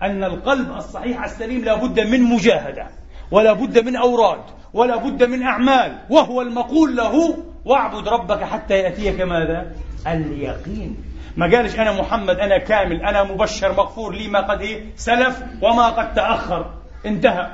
أن 0.02 0.24
القلب 0.24 0.72
الصحيح 0.72 1.24
السليم 1.24 1.66
لا 1.66 1.76
بد 1.76 2.00
من 2.00 2.22
مجاهدة 2.22 2.88
ولا 3.32 3.54
بد 3.54 3.86
من 3.86 3.96
أوراد 3.96 4.42
ولا 4.74 4.96
بد 4.96 5.24
من 5.24 5.44
أعمال 5.44 5.98
وهو 6.10 6.42
المقول 6.42 6.96
له. 6.96 7.38
واعبد 7.66 8.08
ربك 8.08 8.44
حتى 8.44 8.74
يأتيك 8.74 9.22
ماذا؟ 9.22 9.72
اليقين. 10.08 10.98
ما 11.38 11.58
قالش 11.58 11.76
أنا 11.76 12.02
محمد 12.02 12.36
أنا 12.40 12.58
كامل 12.58 13.02
أنا 13.02 13.24
مبشر 13.24 13.72
مغفور 13.72 14.14
لي 14.16 14.28
ما 14.28 14.52
قد 14.52 14.62
إيه؟ 14.62 14.86
سلف 14.96 15.44
وما 15.62 15.90
قد 15.90 16.14
تأخر. 16.14 16.74
انتهى. 17.06 17.48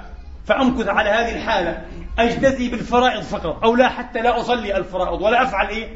فأمكث 0.45 0.87
على 0.87 1.09
هذه 1.09 1.35
الحالة. 1.35 1.81
أجتزي 2.19 2.69
بالفرائض 2.69 3.21
فقط. 3.21 3.63
أو 3.63 3.75
لا 3.75 3.89
حتى 3.89 4.21
لا 4.21 4.39
أصلي 4.39 4.77
الفرائض 4.77 5.21
ولا 5.21 5.43
أفعل 5.43 5.67
إيه؟ 5.67 5.89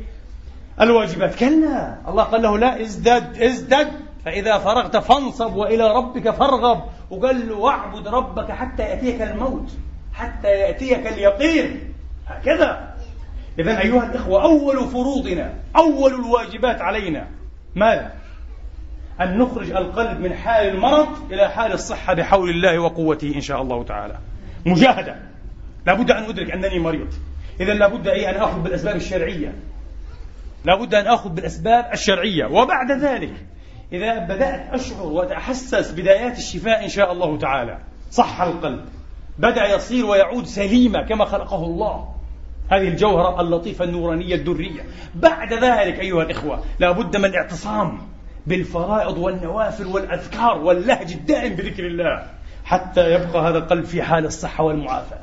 الواجبات. 0.81 1.35
كلا. 1.35 1.97
الله 2.07 2.23
قال 2.23 2.41
له 2.41 2.57
لا 2.57 2.81
ازدد 2.81 3.41
ازدد. 3.41 3.91
فإذا 4.25 4.57
فرغت 4.57 4.97
فانصب 4.97 5.55
وإلى 5.55 5.95
ربك 5.95 6.29
فارغب. 6.29 6.83
وقال 7.09 7.49
له 7.49 7.55
واعبد 7.55 8.07
ربك 8.07 8.51
حتى 8.51 8.83
يأتيك 8.83 9.21
الموت. 9.21 9.71
حتى 10.13 10.47
يأتيك 10.47 11.07
اليقين. 11.07 11.93
هكذا. 12.27 12.95
إذا 13.59 13.81
أيها 13.81 14.03
الإخوة 14.03 14.43
أول 14.43 14.87
فروضنا 14.87 15.53
أول 15.75 16.13
الواجبات 16.13 16.81
علينا 16.81 17.27
ماذا؟ 17.75 18.11
أن 19.21 19.37
نخرج 19.37 19.71
القلب 19.71 20.19
من 20.19 20.33
حال 20.33 20.67
المرض 20.67 21.31
إلى 21.31 21.49
حال 21.49 21.71
الصحة 21.71 22.13
بحول 22.13 22.49
الله 22.49 22.79
وقوته 22.79 23.35
إن 23.35 23.41
شاء 23.41 23.61
الله 23.61 23.83
تعالى. 23.83 24.17
مجاهدة. 24.65 25.15
لابد 25.87 26.11
أن 26.11 26.23
أدرك 26.23 26.51
أنني 26.51 26.79
مريض. 26.79 27.13
إذا 27.59 27.73
لابد 27.73 28.07
أي 28.07 28.29
أن 28.29 28.35
آخذ 28.35 28.59
بالأسباب 28.59 28.95
الشرعية. 28.95 29.53
لابد 30.65 30.95
أن 30.95 31.07
آخذ 31.07 31.29
بالأسباب 31.29 31.89
الشرعية. 31.93 32.45
وبعد 32.45 32.91
ذلك 32.91 33.33
إذا 33.93 34.19
بدأت 34.19 34.73
أشعر 34.73 35.05
وأتحسس 35.05 35.91
بدايات 35.91 36.37
الشفاء 36.37 36.83
إن 36.83 36.89
شاء 36.89 37.11
الله 37.11 37.37
تعالى 37.37 37.79
صح 38.11 38.41
القلب. 38.41 38.85
بدأ 39.39 39.75
يصير 39.75 40.05
ويعود 40.05 40.45
سليما 40.45 41.03
كما 41.03 41.25
خلقه 41.25 41.65
الله. 41.65 42.15
هذه 42.71 42.87
الجوهرة 42.87 43.41
اللطيفة 43.41 43.85
النورانية 43.85 44.35
الدرية. 44.35 44.81
بعد 45.15 45.53
ذلك 45.53 45.99
أيها 45.99 46.23
الإخوة 46.23 46.63
لا 46.79 46.91
بد 46.91 47.17
من 47.17 47.25
الاعتصام 47.25 48.01
بالفرائض 48.47 49.17
والنوافل 49.17 49.85
والأذكار 49.85 50.57
واللهج 50.57 51.11
الدائم 51.11 51.55
بذكر 51.55 51.85
الله. 51.85 52.38
حتى 52.69 53.13
يبقى 53.13 53.49
هذا 53.49 53.57
القلب 53.57 53.85
في 53.85 54.03
حال 54.03 54.25
الصحة 54.25 54.63
والمعافاة. 54.63 55.19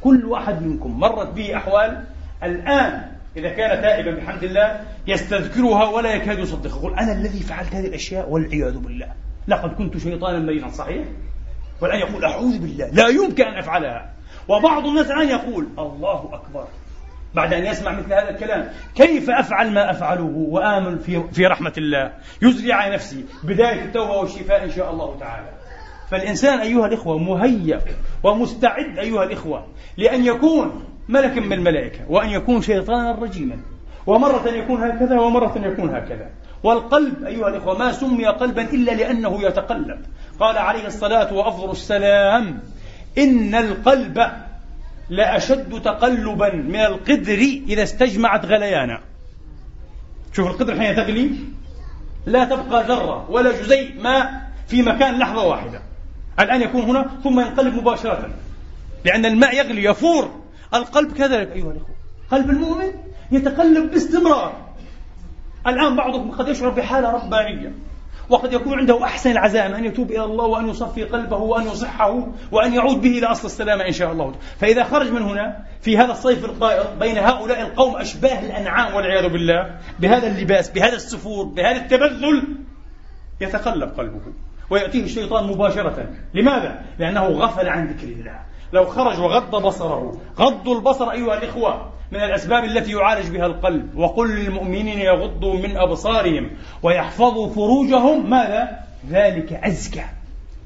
كل 0.00 0.24
واحد 0.24 0.62
منكم 0.62 1.00
مرت 1.00 1.28
به 1.28 1.56
أحوال 1.56 2.04
الآن 2.42 3.10
إذا 3.36 3.48
كان 3.48 3.82
تائبا 3.82 4.10
بحمد 4.10 4.44
الله 4.44 4.80
يستذكرها 5.06 5.88
ولا 5.88 6.14
يكاد 6.14 6.38
يصدق 6.38 6.70
يقول 6.70 6.94
أنا 6.94 7.12
الذي 7.12 7.40
فعلت 7.40 7.74
هذه 7.74 7.86
الأشياء 7.86 8.30
والعياذ 8.30 8.78
بالله. 8.78 9.08
لقد 9.48 9.74
كنت 9.74 9.98
شيطانا 9.98 10.38
مريضا 10.38 10.68
صحيح؟ 10.68 11.04
والآن 11.80 11.98
يقول 11.98 12.24
أعوذ 12.24 12.58
بالله 12.58 12.86
لا 12.86 13.08
يمكن 13.08 13.44
أن 13.44 13.58
أفعلها. 13.58 14.10
وبعض 14.48 14.86
الناس 14.86 15.10
الآن 15.10 15.28
يقول 15.28 15.68
الله 15.78 16.30
أكبر. 16.32 16.64
بعد 17.34 17.52
أن 17.52 17.66
يسمع 17.66 17.92
مثل 17.92 18.12
هذا 18.12 18.30
الكلام 18.30 18.70
كيف 18.94 19.30
أفعل 19.30 19.70
ما 19.70 19.90
أفعله 19.90 20.32
وآمل 20.36 20.98
في, 20.98 21.22
في 21.32 21.46
رحمة 21.46 21.72
الله؟ 21.78 22.12
يزري 22.42 22.72
على 22.72 22.94
نفسي 22.94 23.24
بداية 23.42 23.84
التوبة 23.84 24.12
والشفاء 24.12 24.64
إن 24.64 24.70
شاء 24.70 24.90
الله 24.90 25.18
تعالى. 25.20 25.48
فالإنسان 26.10 26.58
أيها 26.58 26.86
الإخوة 26.86 27.18
مهيأ 27.18 27.80
ومستعد 28.22 28.98
أيها 28.98 29.24
الإخوة 29.24 29.66
لأن 29.96 30.24
يكون 30.24 30.84
ملكا 31.08 31.40
من 31.40 31.52
الملائكة 31.52 32.00
وأن 32.08 32.28
يكون 32.28 32.62
شيطانا 32.62 33.12
رجيما 33.12 33.56
ومرة 34.06 34.48
يكون 34.48 34.82
هكذا 34.82 35.20
ومرة 35.20 35.58
يكون 35.66 35.94
هكذا. 35.94 36.30
والقلب 36.62 37.24
أيها 37.24 37.48
الإخوة 37.48 37.78
ما 37.78 37.92
سمي 37.92 38.26
قلبا 38.26 38.62
إلا 38.62 38.92
لأنه 38.92 39.42
يتقلب. 39.42 40.00
قال 40.40 40.58
عليه 40.58 40.86
الصلاة 40.86 41.34
وأفضل 41.34 41.70
السلام 41.70 42.60
إن 43.18 43.54
القلب 43.54 44.26
لأشد 45.10 45.82
تقلبا 45.82 46.54
من 46.54 46.80
القدر 46.80 47.38
إذا 47.68 47.82
استجمعت 47.82 48.46
غليانا. 48.46 49.00
شوف 50.32 50.46
القدر 50.46 50.80
حين 50.80 50.96
تغلي 50.96 51.30
لا 52.26 52.44
تبقى 52.44 52.84
ذرة 52.84 53.30
ولا 53.30 53.52
جزيء 53.62 54.02
ماء 54.02 54.50
في 54.66 54.82
مكان 54.82 55.18
لحظة 55.18 55.46
واحدة. 55.46 55.87
الآن 56.40 56.62
يكون 56.62 56.82
هنا 56.82 57.10
ثم 57.24 57.40
ينقلب 57.40 57.74
مباشرة. 57.74 58.30
لأن 59.04 59.26
الماء 59.26 59.56
يغلي 59.56 59.84
يفور. 59.84 60.30
القلب 60.74 61.12
كذلك 61.12 61.52
أيها 61.52 61.70
الأخوة. 61.70 61.94
قلب 62.30 62.50
المؤمن 62.50 62.92
يتقلب 63.30 63.90
باستمرار. 63.90 64.68
الآن 65.66 65.96
بعضكم 65.96 66.30
قد 66.30 66.48
يشعر 66.48 66.68
بحالة 66.68 67.10
ربانية 67.10 67.72
وقد 68.28 68.52
يكون 68.52 68.78
عنده 68.78 69.04
أحسن 69.04 69.30
العزائم 69.30 69.74
أن 69.74 69.84
يتوب 69.84 70.10
إلى 70.10 70.24
الله 70.24 70.44
وأن 70.44 70.68
يصفي 70.68 71.04
قلبه 71.04 71.36
وأن 71.36 71.66
يصحه 71.66 72.26
وأن 72.52 72.74
يعود 72.74 73.00
به 73.00 73.18
إلى 73.18 73.26
أصل 73.26 73.46
السلامة 73.46 73.86
إن 73.86 73.92
شاء 73.92 74.12
الله. 74.12 74.34
فإذا 74.60 74.84
خرج 74.84 75.10
من 75.10 75.22
هنا 75.22 75.64
في 75.80 75.98
هذا 75.98 76.12
الصيف 76.12 76.44
القائض 76.44 76.98
بين 76.98 77.18
هؤلاء 77.18 77.60
القوم 77.60 77.96
أشباه 77.96 78.40
الأنعام 78.40 78.94
والعياذ 78.94 79.28
بالله 79.28 79.78
بهذا 80.00 80.26
اللباس 80.26 80.70
بهذا 80.70 80.96
السفور 80.96 81.44
بهذا 81.44 81.76
التبذل 81.76 82.42
يتقلب 83.40 83.88
قلبه. 83.88 84.20
ويأتيه 84.70 85.04
الشيطان 85.04 85.46
مباشرة. 85.46 86.06
لماذا؟ 86.34 86.82
لأنه 86.98 87.26
غفل 87.26 87.68
عن 87.68 87.86
ذكر 87.86 88.08
الله. 88.08 88.38
لو 88.72 88.86
خرج 88.86 89.20
وغض 89.20 89.62
بصره. 89.62 90.20
غض 90.38 90.68
البصر 90.68 91.10
أيها 91.10 91.38
الإخوة 91.38 91.90
من 92.12 92.20
الأسباب 92.20 92.64
التي 92.64 92.92
يعالج 92.92 93.30
بها 93.30 93.46
القلب. 93.46 93.98
وقل 93.98 94.28
للمؤمنين 94.28 94.98
يغضوا 94.98 95.54
من 95.54 95.76
أبصارهم 95.76 96.50
ويحفظوا 96.82 97.48
فروجهم. 97.48 98.30
ماذا؟ 98.30 98.78
ذلك 99.10 99.52
أزكى. 99.52 100.04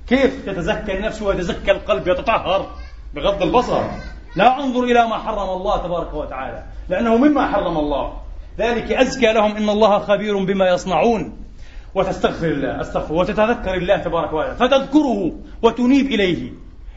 كيف 0.08 0.46
تتزكى 0.46 0.98
النفس 0.98 1.22
ويتزكى 1.22 1.70
القلب 1.70 2.08
يتطهر 2.08 2.66
بغض 3.14 3.42
البصر. 3.42 3.82
لا 4.36 4.64
أنظر 4.64 4.84
إلى 4.84 5.06
ما 5.08 5.18
حرم 5.18 5.48
الله 5.48 5.76
تبارك 5.76 6.14
وتعالى. 6.14 6.62
لأنه 6.88 7.16
مما 7.16 7.46
حرم 7.46 7.78
الله. 7.78 8.12
ذلك 8.58 8.92
أزكى 8.92 9.32
لهم 9.32 9.56
إن 9.56 9.68
الله 9.68 9.98
خبير 9.98 10.44
بما 10.44 10.68
يصنعون. 10.68 11.41
وتستغفر 11.94 12.46
الله 12.46 12.80
أستغفر 12.80 13.14
وتتذكر 13.14 13.74
الله 13.74 13.96
تبارك 13.96 14.32
وتعالى 14.32 14.56
فتذكره 14.56 15.32
وتنيب 15.62 16.06
إليه. 16.06 16.52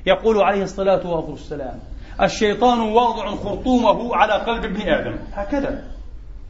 يقول 0.05 0.41
عليه 0.41 0.63
الصلاة 0.63 1.07
والسلام 1.07 1.79
الشيطان 2.21 2.79
واضع 2.79 3.35
خرطومه 3.35 4.15
على 4.15 4.33
قلب 4.33 4.65
ابن 4.65 4.81
آدم. 4.81 5.17
هكذا. 5.33 5.83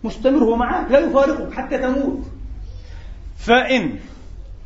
مستمر 0.04 0.44
هو 0.44 0.56
معك 0.56 0.92
لا 0.92 1.00
يفارقك 1.00 1.54
حتى 1.54 1.78
تموت. 1.78 2.26
فإن 3.38 4.00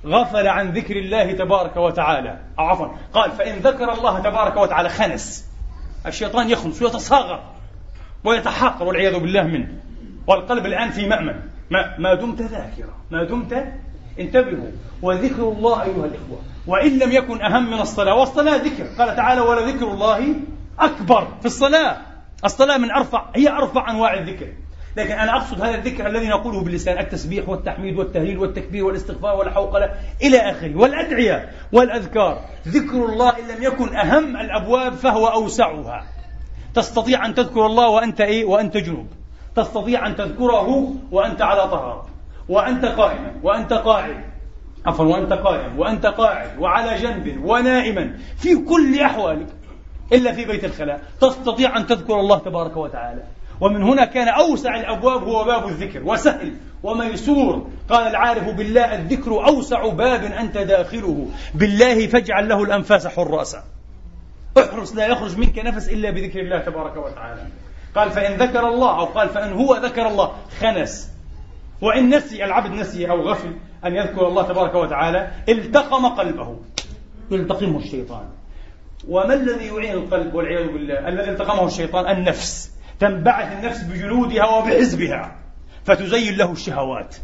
غفل 0.06 0.48
عن 0.48 0.72
ذكر 0.72 0.96
الله 0.96 1.32
تبارك 1.32 1.78
وتعالى 1.78 2.40
أو 2.60 2.64
عفوا 2.64 2.88
قال 3.14 3.32
فإن 3.32 3.60
ذكر 3.60 3.94
الله 3.94 4.20
تبارك 4.20 4.58
وتعالى 4.58 4.90
خنس. 4.90 5.50
الشيطان 6.06 6.50
يخنس 6.50 6.82
ويتصاغر 6.82 7.44
ويتحاقر 8.24 8.86
والعياذ 8.86 9.20
بالله 9.20 9.44
منه. 9.44 9.68
والقلب 10.28 10.66
الآن 10.66 10.90
في 10.90 11.08
مأمن. 11.08 11.40
ما, 11.72 11.98
ما 12.00 12.14
دمت 12.14 12.42
ذاكرا 12.42 12.94
ما 13.12 13.24
دمت 13.24 13.74
انتبهوا. 14.20 14.72
وذكر 15.02 15.44
الله 15.50 15.84
أيها 15.84 16.06
الإخوة. 16.06 16.40
وإن 16.68 17.00
لم 17.00 17.12
يكن 17.12 17.42
أهم 17.42 17.72
من 17.72 17.80
الصلاة 17.80 18.16
والصلاة 18.16 18.56
ذكر. 18.56 18.84
قال 18.98 19.16
تعالى 19.16 19.42
ولذكر 19.42 19.92
الله 19.92 20.36
أكبر 20.80 21.28
في 21.40 21.46
الصلاة. 21.46 21.98
الصلاة 22.46 22.78
من 22.78 22.92
أرفع 22.92 23.26
هي 23.36 23.50
أرفع 23.50 23.92
أنواع 23.92 24.14
الذكر. 24.14 24.48
لكن 24.98 25.12
أنا 25.12 25.38
أقصد 25.38 25.62
هذا 25.62 25.76
الذكر 25.76 26.08
الذي 26.08 26.28
نقوله 26.28 26.64
باللسان 26.64 27.00
التسبيح 27.00 27.50
والتحميد 27.50 27.98
والتهليل 27.98 28.38
والتكبير 28.38 28.86
والاستغفار 28.86 29.36
والحوقلة 29.36 29.96
إلى 30.22 30.38
آخره. 30.38 30.76
والأدعية 30.76 31.50
والأذكار. 31.72 32.46
ذكر 32.68 33.06
الله 33.06 33.30
إن 33.30 33.56
لم 33.56 33.64
يكن 33.64 33.96
أهم 33.96 34.38
الأبواب 34.38 34.94
فهو 34.94 35.28
أوسعها. 35.28 36.04
تستطيع 36.76 37.26
أن 37.26 37.34
تذكر 37.34 37.66
الله 37.66 37.90
وأنت 37.90 38.22
إيه؟ 38.22 38.46
وأنت 38.46 38.78
جنوب. 38.78 39.08
تستطيع 39.56 40.08
أن 40.08 40.16
تذكره 40.16 40.94
وأنت 41.12 41.42
على 41.42 41.62
طهارة. 41.62 42.08
وأنت 42.50 42.86
قائما 42.86 43.34
وأنت 43.44 43.74
قاعد. 43.74 44.24
عفوا 44.86 45.06
وأنت 45.06 45.34
قائم 45.34 45.80
وأنت 45.80 46.06
قاعد 46.06 46.60
وعلى 46.60 46.98
جنب 46.98 47.42
ونائما. 47.44 48.18
في 48.38 48.56
كل 48.56 49.00
أحوالك 49.00 49.48
إلا 50.14 50.32
في 50.32 50.46
بيت 50.46 50.66
الخلاء. 50.66 51.02
تستطيع 51.22 51.78
أن 51.78 51.88
تذكر 51.88 52.20
الله 52.20 52.38
تبارك 52.38 52.78
وتعالى. 52.78 53.24
ومن 53.62 53.84
هنا 53.84 54.06
كان 54.06 54.28
أوسع 54.28 54.76
الأبواب 54.76 55.24
هو 55.24 55.44
باب 55.44 55.68
الذكر 55.68 56.04
وسهل 56.04 56.54
وميسور. 56.84 57.68
قال 57.90 58.08
العارف 58.08 58.50
بالله 58.50 58.96
الذكر 58.96 59.48
أوسع 59.48 59.88
باب 59.88 60.24
أنت 60.24 60.58
داخله. 60.58 61.28
بالله 61.54 62.08
فاجعل 62.08 62.50
له 62.50 62.64
الأنفاس 62.64 63.08
حراسا. 63.08 63.64
احرص 64.58 64.96
لا 64.96 65.08
يخرج 65.08 65.38
منك 65.38 65.60
نفس 65.60 65.90
إلا 65.90 66.12
بذكر 66.12 66.40
الله 66.40 66.60
تبارك 66.60 66.98
وتعالى. 66.98 67.42
قال 67.96 68.12
فإن 68.12 68.38
ذكر 68.38 68.68
الله 68.68 69.00
أو 69.00 69.06
قال 69.06 69.30
فإن 69.30 69.54
هو 69.54 69.76
ذكر 69.76 70.08
الله 70.08 70.32
خنس. 70.60 71.12
وإن 71.82 72.16
نسي 72.16 72.46
العبد 72.46 72.72
نسي 72.72 73.10
أو 73.10 73.22
غفل 73.22 73.56
أن 73.86 73.96
يذكر 73.96 74.28
الله 74.28 74.44
تبارك 74.44 74.76
وتعالى 74.76 75.32
التقم 75.50 76.06
قلبه. 76.06 76.60
يلتقمه 77.32 77.78
الشيطان. 77.78 78.30
وما 79.08 79.34
الذي 79.34 79.68
يعين 79.68 79.94
القلب 79.94 80.34
والعياذ 80.34 80.68
بالله؟ 80.68 81.08
الذي 81.08 81.30
التقمه 81.30 81.68
الشيطان 81.68 82.18
النفس. 82.18 82.72
تنبعث 83.00 83.52
النفس 83.52 83.84
بجنودها 83.84 84.46
وبحزبها. 84.46 85.36
فتزين 85.86 86.38
له 86.38 86.52
الشهوات. 86.52 87.16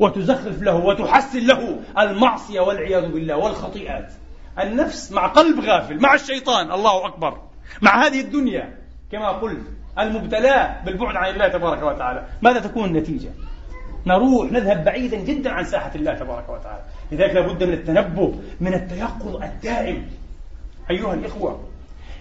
وتزخرف 0.00 0.62
له 0.62 0.74
وتحسن 0.74 1.46
له 1.46 1.80
المعصية 1.98 2.60
والعياذ 2.60 3.12
بالله 3.12 3.36
والخطيئات. 3.36 4.12
النفس 4.58 5.12
مع 5.12 5.26
قلب 5.26 5.60
غافل 5.60 6.00
مع 6.00 6.14
الشيطان. 6.14 6.72
الله 6.72 7.06
أكبر. 7.06 7.38
مع 7.82 8.06
هذه 8.06 8.20
الدنيا. 8.20 8.78
كما 9.12 9.28
قلت 9.28 9.66
المبتلاة 9.98 10.84
بالبعد 10.84 11.16
عن 11.16 11.30
الله 11.34 11.48
تبارك 11.48 11.82
وتعالى. 11.82 12.26
ماذا 12.42 12.60
تكون 12.60 12.84
النتيجة؟ 12.84 13.30
نروح 14.06 14.52
نذهب 14.52 14.84
بعيدا 14.84 15.16
جدا 15.16 15.50
عن 15.50 15.64
ساحة 15.64 15.90
الله 15.94 16.14
تبارك 16.14 16.48
وتعالى. 16.48 16.82
لذلك 17.12 17.34
لابد 17.34 17.64
من 17.64 17.72
التنبه 17.72 18.34
من 18.60 18.74
التيقظ 18.74 19.42
الدائم. 19.42 20.06
أيها 20.90 21.14
الإخوة 21.14 21.60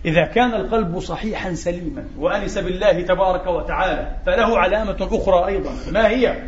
إذا 0.06 0.26
كان 0.26 0.54
القلب 0.54 1.00
صحيحا 1.00 1.54
سليما 1.54 2.06
وأنس 2.18 2.58
بالله 2.58 3.02
تبارك 3.02 3.48
وتعالى 3.48 4.16
فله 4.26 4.60
علامة 4.60 4.98
أخرى 5.02 5.48
أيضا. 5.48 5.72
ما 5.92 6.08
هي؟ 6.08 6.44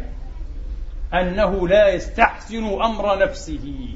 أنه 1.14 1.68
لا 1.68 1.90
يستحسن 1.90 2.66
أمر 2.66 3.20
نفسه. 3.20 3.90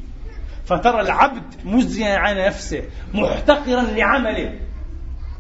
فترى 0.65 1.01
العبد 1.01 1.43
مزيا 1.65 2.17
عن 2.17 2.37
نفسه 2.37 2.83
محتقرا 3.13 3.81
لعمله. 3.81 4.59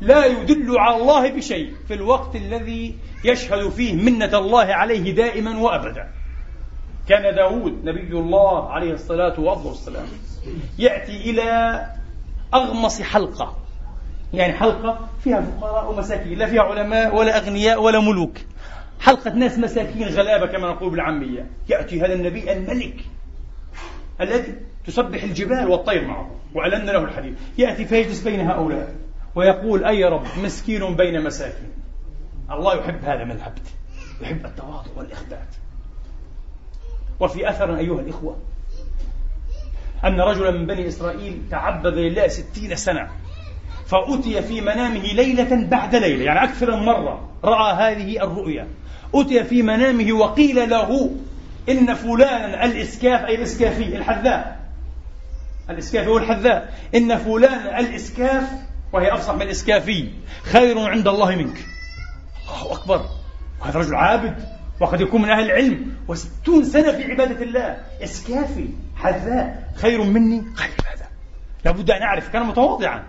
لا 0.01 0.25
يدل 0.25 0.79
على 0.79 0.95
الله 0.95 1.31
بشيء 1.31 1.73
في 1.87 1.93
الوقت 1.93 2.35
الذي 2.35 2.95
يشهد 3.25 3.69
فيه 3.69 3.95
منة 3.95 4.37
الله 4.37 4.65
عليه 4.65 5.11
دائما 5.15 5.59
وأبدا. 5.59 6.09
كان 7.09 7.35
داود 7.35 7.85
نبي 7.85 8.11
الله 8.11 8.69
عليه 8.69 8.93
الصلاة 8.93 9.39
والسلام 9.39 10.07
يأتي 10.79 11.29
إلى 11.29 11.85
أغمص 12.53 13.01
حلقة. 13.01 13.57
يعني 14.33 14.53
حلقة 14.53 15.09
فيها 15.23 15.41
فقراء 15.41 15.91
ومساكين 15.91 16.37
لا 16.37 16.45
فيها 16.45 16.61
علماء 16.61 17.15
ولا 17.15 17.37
أغنياء 17.37 17.81
ولا 17.81 17.99
ملوك. 17.99 18.37
حلقة 18.99 19.33
ناس 19.33 19.59
مساكين 19.59 20.07
غلابة 20.07 20.45
كما 20.45 20.71
نقول 20.71 20.89
بالعامية. 20.89 21.47
يأتي 21.69 22.01
هذا 22.01 22.13
النبي 22.13 22.53
الملك 22.53 22.95
الذي 24.21 24.55
تسبح 24.87 25.23
الجبال 25.23 25.67
والطير 25.67 26.07
معه 26.07 26.31
وألن 26.55 26.85
له 26.85 27.03
الحديث. 27.03 27.33
يأتي 27.57 27.85
فيجلس 27.85 28.23
بين 28.23 28.39
هؤلاء. 28.39 28.95
ويقول 29.39 29.85
أي 29.85 30.05
رب 30.05 30.25
مسكين 30.43 30.95
بين 30.95 31.23
مساكين. 31.23 31.71
الله 32.51 32.75
يحب 32.75 33.03
هذا 33.03 33.23
من 33.23 33.31
العبد 33.31 33.67
يحب 34.21 34.45
التواضع 34.45 34.89
والإخبات 34.95 35.47
وفي 37.19 37.49
أثر 37.49 37.77
أيها 37.77 37.99
الإخوة 37.99 38.37
أن 40.03 40.21
رجلا 40.21 40.51
من 40.51 40.65
بني 40.65 40.87
إسرائيل 40.87 41.41
تعبد 41.51 41.93
لله 41.93 42.27
ستين 42.27 42.75
سنة 42.75 43.09
فأتي 43.87 44.41
في 44.41 44.61
منامه 44.61 45.03
ليلة 45.13 45.67
بعد 45.67 45.95
ليلة 45.95 46.23
يعني 46.23 46.43
أكثر 46.43 46.75
من 46.75 46.85
مرة 46.85 47.29
رأى 47.43 47.73
هذه 47.73 48.23
الرؤيا. 48.23 48.67
أتي 49.15 49.43
في 49.43 49.61
منامه 49.61 50.13
وقيل 50.13 50.69
له 50.69 51.11
إن 51.69 51.93
فلانا 51.93 52.65
الإسكاف 52.65 53.25
أي 53.25 53.35
الإسكافي 53.35 53.95
الحذاء. 53.95 54.59
الإسكافي 55.69 56.07
هو 56.07 56.17
الحذاء. 56.17 56.73
إن 56.95 57.17
فلان 57.17 57.85
الإسكاف 57.85 58.68
وهي 58.93 59.13
أفصح 59.13 59.33
من 59.33 59.41
الإسكافي 59.41 60.09
خير 60.43 60.79
عند 60.79 61.07
الله 61.07 61.35
منك. 61.35 61.57
الله 62.47 62.73
أكبر. 62.73 63.05
وهذا 63.61 63.79
رجل 63.79 63.95
عابد 63.95 64.45
وقد 64.79 65.01
يكون 65.01 65.21
من 65.21 65.29
أهل 65.29 65.43
العلم. 65.43 65.95
وستون 66.07 66.63
سنة 66.63 66.91
في 66.91 67.11
عبادة 67.11 67.43
الله. 67.43 67.83
إسكافي 68.03 68.69
حذاء. 68.95 69.73
خير 69.75 70.03
مني؟ 70.03 70.39
قال 70.39 70.69
هذا. 70.69 71.07
لابد 71.65 71.91
أن 71.91 72.01
أعرف. 72.01 72.29
كان 72.29 72.45
متواضعا. 72.45 73.03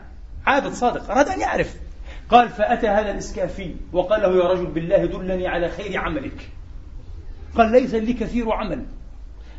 عابد 0.46 0.72
صادق. 0.72 1.10
أراد 1.10 1.28
أن 1.28 1.40
يعرف. 1.40 1.76
قال 2.30 2.48
فأتى 2.48 2.88
هذا 2.88 3.10
الإسكافي 3.10 3.74
وقال 3.92 4.22
له 4.22 4.44
يا 4.44 4.48
رجل 4.48 4.66
بالله 4.66 5.06
دلني 5.06 5.48
على 5.48 5.68
خير 5.68 5.98
عملك. 5.98 6.50
قال 7.56 7.72
ليس 7.72 7.94
لي 7.94 8.12
كثير 8.12 8.52
عمل 8.52 8.86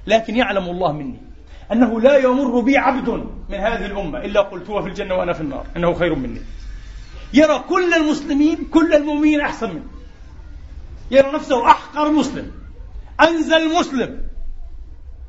لكن 0.08 0.36
يعلم 0.36 0.64
الله 0.64 0.92
مني. 0.92 1.31
أنه 1.72 2.02
لا 2.02 2.18
يمر 2.18 2.60
بي 2.60 2.78
عبد 2.78 3.10
من 3.50 3.58
هذه 3.58 3.86
الأمة 3.86 4.20
إلا 4.20 4.42
قلت 4.42 4.70
هو 4.70 4.82
في 4.82 4.90
الجنة 4.90 5.16
وأنا 5.16 5.34
في 5.34 5.42
النار 5.42 5.66
إنه 5.78 5.94
خير 5.94 6.16
مني. 6.16 6.42
يرى 7.34 7.60
كل 7.70 7.94
المسلمين 7.94 8.66
كل 8.66 8.94
المؤمنين 8.94 9.42
أحسن 9.42 9.70
منه. 9.70 9.86
يرى 11.12 11.32
نفسه 11.32 11.66
أحقر 11.66 12.12
مسلم 12.12 12.52
أنزل 13.22 13.80
مسلم. 13.80 14.32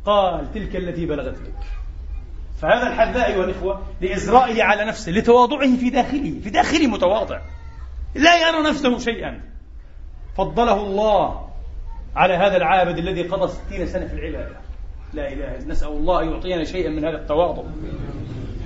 قال 0.05 0.53
تلك 0.55 0.77
التي 0.77 1.07
بلغت 1.07 1.39
بك 1.39 1.65
فهذا 2.63 2.89
الحذاء 2.89 3.27
أيها 3.27 3.45
الإخوة 3.45 3.83
لإزرائه 4.01 4.63
على 4.63 4.85
نفسه 4.85 5.13
لتواضعه 5.13 5.77
في 5.77 5.91
داخله 5.91 6.41
في 6.43 6.51
داخله 6.51 6.87
متواضع. 6.87 7.41
لا 8.15 8.49
يرى 8.49 8.63
نفسه 8.71 8.99
شيئا. 8.99 9.41
فضله 10.37 10.81
الله 10.81 11.49
على 12.17 12.35
هذا 12.35 12.57
العابد 12.57 12.99
الذي 12.99 13.23
قضى 13.23 13.53
ستين 13.53 13.87
سنة 13.87 14.07
في 14.07 14.15
العبادة. 14.15 14.57
لا 15.15 15.33
إله 15.33 15.57
إلا 15.57 15.69
نسأل 15.69 15.89
الله 15.89 16.23
أن 16.23 16.33
يعطينا 16.33 16.65
شيئا 16.65 16.91
من 16.91 17.05
هذا 17.05 17.17
التواضع. 17.17 17.63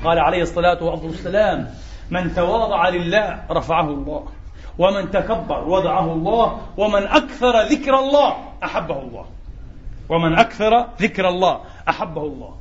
قال 0.05 0.19
عليه 0.19 0.43
الصلاة 0.43 0.85
والسلام 0.85 1.71
من 2.11 2.35
تواضع 2.35 2.89
لله 2.89 3.43
رفعه 3.51 3.89
الله 3.91 4.27
ومن 4.79 5.11
تكبر 5.11 5.69
وضعه 5.69 6.13
الله 6.13 6.61
ومن 6.77 7.03
أكثر 7.03 7.63
ذكر 7.63 7.99
الله 7.99 8.37
أحبه 8.65 8.99
الله 8.99 9.27
ومن 10.09 10.39
أكثر 10.39 10.87
ذكر 11.01 11.29
الله 11.29 11.61
أحبه 11.89 12.23
الله. 12.23 12.55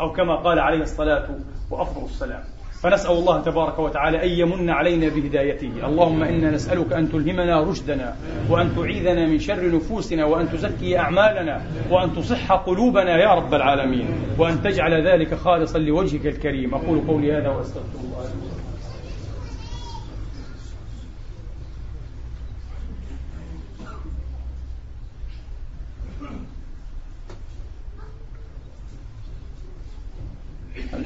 أو 0.00 0.12
كما 0.12 0.36
قال 0.36 0.58
عليه 0.58 0.82
الصلاة 0.82 1.28
وأفضل 1.70 2.04
السلام. 2.04 2.44
فنسأل 2.84 3.12
الله 3.12 3.42
تبارك 3.42 3.78
وتعالى 3.78 4.22
أن 4.22 4.28
يمن 4.28 4.70
علينا 4.70 5.08
بهدايته. 5.08 5.72
اللهم 5.86 6.22
إنا 6.22 6.50
نسألك 6.50 6.92
أن 6.92 7.08
تلهمنا 7.08 7.60
رشدنا 7.60 8.14
وأن 8.50 8.76
تعيذنا 8.76 9.26
من 9.26 9.38
شر 9.38 9.76
نفوسنا 9.76 10.24
وأن 10.24 10.48
تزكي 10.48 10.98
أعمالنا 10.98 11.62
وأن 11.90 12.12
تصح 12.12 12.52
قلوبنا 12.52 13.16
يا 13.18 13.34
رب 13.34 13.54
العالمين 13.54 14.06
وأن 14.38 14.62
تجعل 14.62 15.06
ذلك 15.06 15.34
خالصا 15.34 15.78
لوجهك 15.78 16.26
الكريم. 16.26 16.74
أقول 16.74 17.00
قولي 17.08 17.32
هذا 17.32 17.48
وأستغفر 17.48 17.98
الله. 18.04 18.43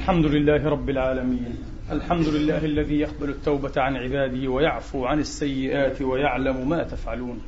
الحمد 0.09 0.25
لله 0.25 0.69
رب 0.69 0.89
العالمين. 0.89 1.55
الحمد 1.91 2.27
لله 2.27 2.65
الذي 2.65 2.99
يقبل 2.99 3.29
التوبة 3.29 3.71
عن 3.77 3.95
عباده 3.95 4.51
ويعفو 4.51 5.05
عن 5.05 5.19
السيئات 5.19 6.01
ويعلم 6.01 6.69
ما 6.69 6.83
تفعلون. 6.83 7.41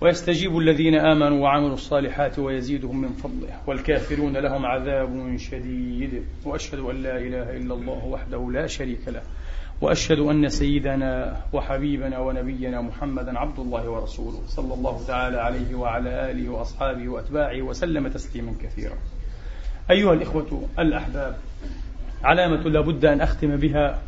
ويستجيب 0.00 0.58
الذين 0.58 0.94
آمنوا 0.94 1.42
وعملوا 1.42 1.74
الصالحات 1.74 2.38
ويزيدهم 2.38 3.00
من 3.00 3.08
فضله. 3.08 3.60
والكافرون 3.66 4.36
لهم 4.36 4.66
عذاب 4.66 5.36
شديد. 5.36 6.22
وأشهد 6.44 6.78
أن 6.78 7.02
لا 7.02 7.18
إله 7.18 7.56
إلا 7.56 7.74
الله 7.74 8.04
وحده 8.04 8.50
لا 8.50 8.66
شريك 8.66 9.08
له. 9.08 9.22
وأشهد 9.80 10.18
أن 10.18 10.48
سيدنا 10.48 11.36
وحبيبنا 11.52 12.18
ونبينا 12.18 12.80
محمدا 12.80 13.38
عبد 13.38 13.58
الله 13.58 13.90
ورسوله 13.90 14.42
صلى 14.46 14.74
الله 14.74 15.06
تعالى 15.06 15.36
عليه 15.36 15.74
وعلى 15.74 16.30
آله 16.30 16.48
وأصحابه 16.48 17.08
وأتباعه 17.08 17.62
وسلم 17.62 18.08
تسليما 18.08 18.52
كثيرا. 18.62 18.98
أيها 19.90 20.12
الإخوة 20.12 20.68
الأحباب 20.78 21.36
علامة 22.24 22.62
لا 22.62 22.80
بد 22.80 23.04
أن 23.04 23.20
أختم 23.20 23.56
بها 23.56 23.98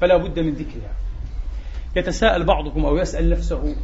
فلا 0.00 0.16
بد 0.16 0.38
من 0.38 0.52
ذكرها. 0.52 0.94
يتساءل 1.96 2.44
بعضكم 2.44 2.84
أو 2.84 2.96
يسأل 2.96 3.30
نفسه 3.30 3.76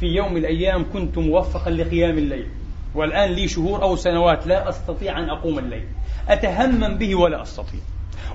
في 0.00 0.06
يوم 0.06 0.32
من 0.32 0.36
الأيام 0.36 0.92
كنت 0.92 1.18
موفقا 1.18 1.70
لقيام 1.70 2.18
الليل 2.18 2.48
والآن 2.94 3.30
لي 3.30 3.48
شهور 3.48 3.82
أو 3.82 3.96
سنوات 3.96 4.46
لا 4.46 4.68
أستطيع 4.68 5.18
أن 5.18 5.30
أقوم 5.30 5.58
الليل 5.58 5.88
أتهمم 6.28 6.98
به 6.98 7.14
ولا 7.14 7.42
أستطيع. 7.42 7.80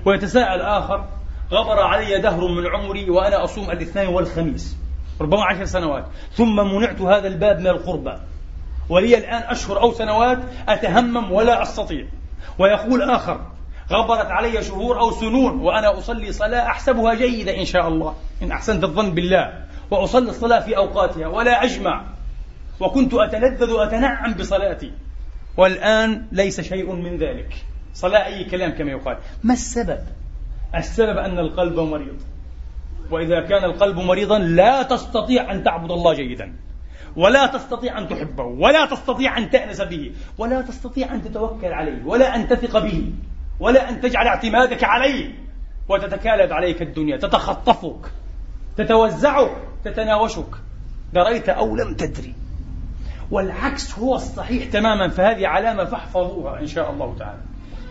ويتساءل 0.06 0.60
آخر 0.60 1.08
غبر 1.50 1.80
علي 1.82 2.18
دهر 2.18 2.48
من 2.48 2.66
عمري 2.66 3.10
وأنا 3.10 3.44
أصوم 3.44 3.70
الاثنين 3.70 4.08
والخميس 4.08 4.76
ربما 5.20 5.44
عشر 5.44 5.64
سنوات 5.64 6.06
ثم 6.32 6.56
منعت 6.56 7.00
هذا 7.00 7.28
الباب 7.28 7.60
من 7.60 7.66
القربى. 7.66 8.16
ولي 8.88 9.18
الآن 9.18 9.42
أشهر 9.42 9.82
أو 9.82 9.92
سنوات 9.92 10.38
أتهمم 10.68 11.32
ولا 11.32 11.62
أستطيع. 11.62 12.06
ويقول 12.58 13.10
آخر 13.10 13.49
غبرت 13.90 14.26
علي 14.26 14.62
شهور 14.62 15.00
أو 15.00 15.10
سنون 15.10 15.60
وأنا 15.60 15.98
أصلي 15.98 16.32
صلاة 16.32 16.66
أحسبها 16.66 17.14
جيدة 17.14 17.60
إن 17.60 17.64
شاء 17.64 17.88
الله. 17.88 18.14
إن 18.42 18.52
أحسنت 18.52 18.84
الظن 18.84 19.10
بالله. 19.10 19.64
وأصلي 19.90 20.30
الصلاة 20.30 20.60
في 20.60 20.76
أوقاتها 20.76 21.26
ولا 21.26 21.64
أجمع. 21.64 22.04
وكنت 22.80 23.14
أتلذذ 23.14 23.70
وأتنعم 23.70 24.34
بصلاتي. 24.34 24.92
والآن 25.56 26.26
ليس 26.32 26.60
شيء 26.60 26.92
من 26.92 27.16
ذلك. 27.16 27.54
صلاة 27.94 28.26
أي 28.26 28.44
كلام 28.44 28.70
كما 28.70 28.90
يقال. 28.90 29.18
ما 29.44 29.52
السبب؟ 29.52 30.00
السبب 30.74 31.18
أن 31.18 31.38
القلب 31.38 31.78
مريض. 31.78 32.20
وإذا 33.10 33.40
كان 33.40 33.64
القلب 33.64 33.98
مريضا 33.98 34.38
لا 34.38 34.82
تستطيع 34.82 35.52
أن 35.52 35.64
تعبد 35.64 35.90
الله 35.90 36.14
جيدا. 36.14 36.52
ولا 37.16 37.46
تستطيع 37.46 37.98
أن 37.98 38.08
تحبه. 38.08 38.44
ولا 38.44 38.86
تستطيع 38.86 39.38
أن 39.38 39.50
تأنس 39.50 39.80
به. 39.80 40.12
ولا 40.38 40.60
تستطيع 40.62 41.14
أن 41.14 41.24
تتوكل 41.24 41.72
عليه. 41.72 42.04
ولا 42.04 42.36
أن 42.36 42.48
تثق 42.48 42.78
به. 42.78 43.12
ولا 43.60 43.88
أن 43.88 44.00
تجعل 44.00 44.26
اعتمادك 44.26 44.84
عليه 44.84 45.34
وتتكالب 45.88 46.52
عليك 46.52 46.82
الدنيا. 46.82 47.16
تتخطفك. 47.16 48.12
تتوزعك. 48.76 49.56
تتناوشك. 49.84 50.54
دريت 51.14 51.48
أو 51.48 51.76
لم 51.76 51.94
تدري. 51.94 52.34
والعكس 53.30 53.98
هو 53.98 54.14
الصحيح 54.14 54.64
تماما. 54.64 55.08
فهذه 55.08 55.46
علامة 55.46 55.84
فاحفظوها 55.84 56.60
إن 56.60 56.66
شاء 56.66 56.90
الله 56.90 57.16
تعالى. 57.18 57.40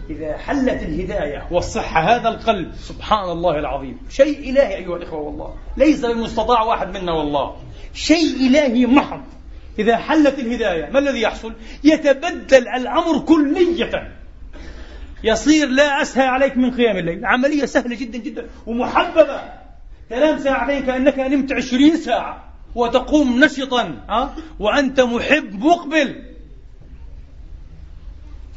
إذا 0.10 0.38
حلت 0.38 0.84
الهداية 0.84 1.48
والصحة 1.52 2.02
هذا 2.02 2.30
القلب 2.30 2.74
سبحان 2.74 3.30
الله 3.30 3.60
العظيم. 3.60 3.98
شيء 4.10 4.50
إلهي 4.50 4.76
أيها 4.76 4.98
الإخوة 4.98 5.20
والله. 5.20 5.56
ليس 5.78 6.06
بمستطاع 6.06 6.62
واحد 6.64 6.98
منا 6.98 7.14
والله. 7.14 7.56
شيء 7.94 8.36
إلهي 8.48 8.86
محض. 8.86 9.24
إذا 9.80 9.98
حلت 9.98 10.40
الهداية 10.40 10.90
ما 10.90 11.00
الذي 11.00 11.22
يحصل؟ 11.22 11.54
يتبدل 11.84 12.68
الأمر 12.68 13.20
كلية. 13.20 14.19
يصير 15.24 15.68
لا 15.68 16.02
أسهل 16.02 16.28
عليك 16.28 16.58
من 16.58 16.72
قيام 16.72 16.98
الليل. 16.98 17.26
عملية 17.26 17.66
سهلة 17.66 17.96
جدا 17.96 18.18
جدا 18.18 18.46
ومحببة. 18.66 19.42
تنام 20.10 20.40
ساعتين 20.40 20.86
كأنك 20.86 21.20
نمت 21.20 21.52
عشرين 21.52 21.98
ساعة 21.98 22.44
وتقوم 22.76 23.44
نشطا 23.44 23.82
ها؟ 24.10 24.36
وأنت 24.60 25.02
محب 25.02 25.54
مقبل. 25.54 26.24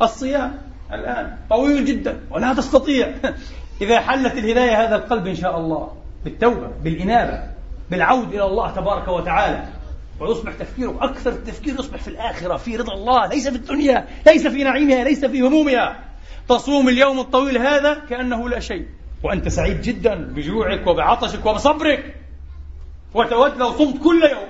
الصيام 0.03 0.59
الآن 0.93 1.37
طويل 1.51 1.85
جدا 1.85 2.21
ولا 2.31 2.55
تستطيع. 2.55 3.15
إذا 3.83 4.01
حلت 4.01 4.33
الهداية 4.33 4.87
هذا 4.87 4.97
القلب 4.97 5.27
إن 5.27 5.35
شاء 5.35 5.59
الله 5.59 5.93
بالتوبة 6.25 6.71
بالإنابة 6.85 7.43
بالعود 7.91 8.35
إلى 8.35 8.45
الله 8.45 8.71
تبارك 8.71 9.09
وتعالى. 9.09 9.65
ويصبح 10.21 10.53
تفكيرك 10.53 11.03
أكثر 11.03 11.31
التفكير 11.31 11.75
يصبح 11.75 11.99
في 11.99 12.09
الآخرة 12.09 12.57
في 12.57 12.77
رضا 12.77 12.95
الله 12.95 13.27
ليس 13.27 13.49
في 13.49 13.57
الدنيا 13.57 14.07
ليس 14.27 14.47
في 14.47 14.65
نعيمها 14.65 15.05
ليس 15.05 15.25
في 15.25 15.41
همومها. 15.41 16.12
تصوم 16.49 16.89
اليوم 16.89 17.21
الطويل 17.21 17.59
هذا 17.59 17.95
كأنه 17.95 18.49
لا 18.49 18.61
شيء. 18.61 18.87
وأنت 19.23 19.49
سعيد 19.49 19.83
جدا 19.83 20.15
بجوعك 20.15 20.87
وبعطشك 20.87 21.47
وبصبرك. 21.47 22.17
وتود 23.15 23.57
لو 23.57 23.71
صمت 23.71 24.03
كل 24.03 24.23
يوم. 24.33 24.49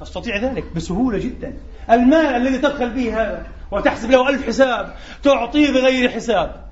تستطيع 0.00 0.36
ذلك 0.36 0.64
بسهولة 0.76 1.18
جدا. 1.18 1.56
المال 1.90 2.26
الذي 2.36 2.58
تدخل 2.58 2.90
به 2.90 3.22
هذا 3.22 3.46
وتحسب 3.70 4.10
له 4.10 4.28
ألف 4.28 4.46
حساب 4.46 4.94
تعطيه 5.22 5.70
بغير 5.70 6.08
حساب. 6.08 6.64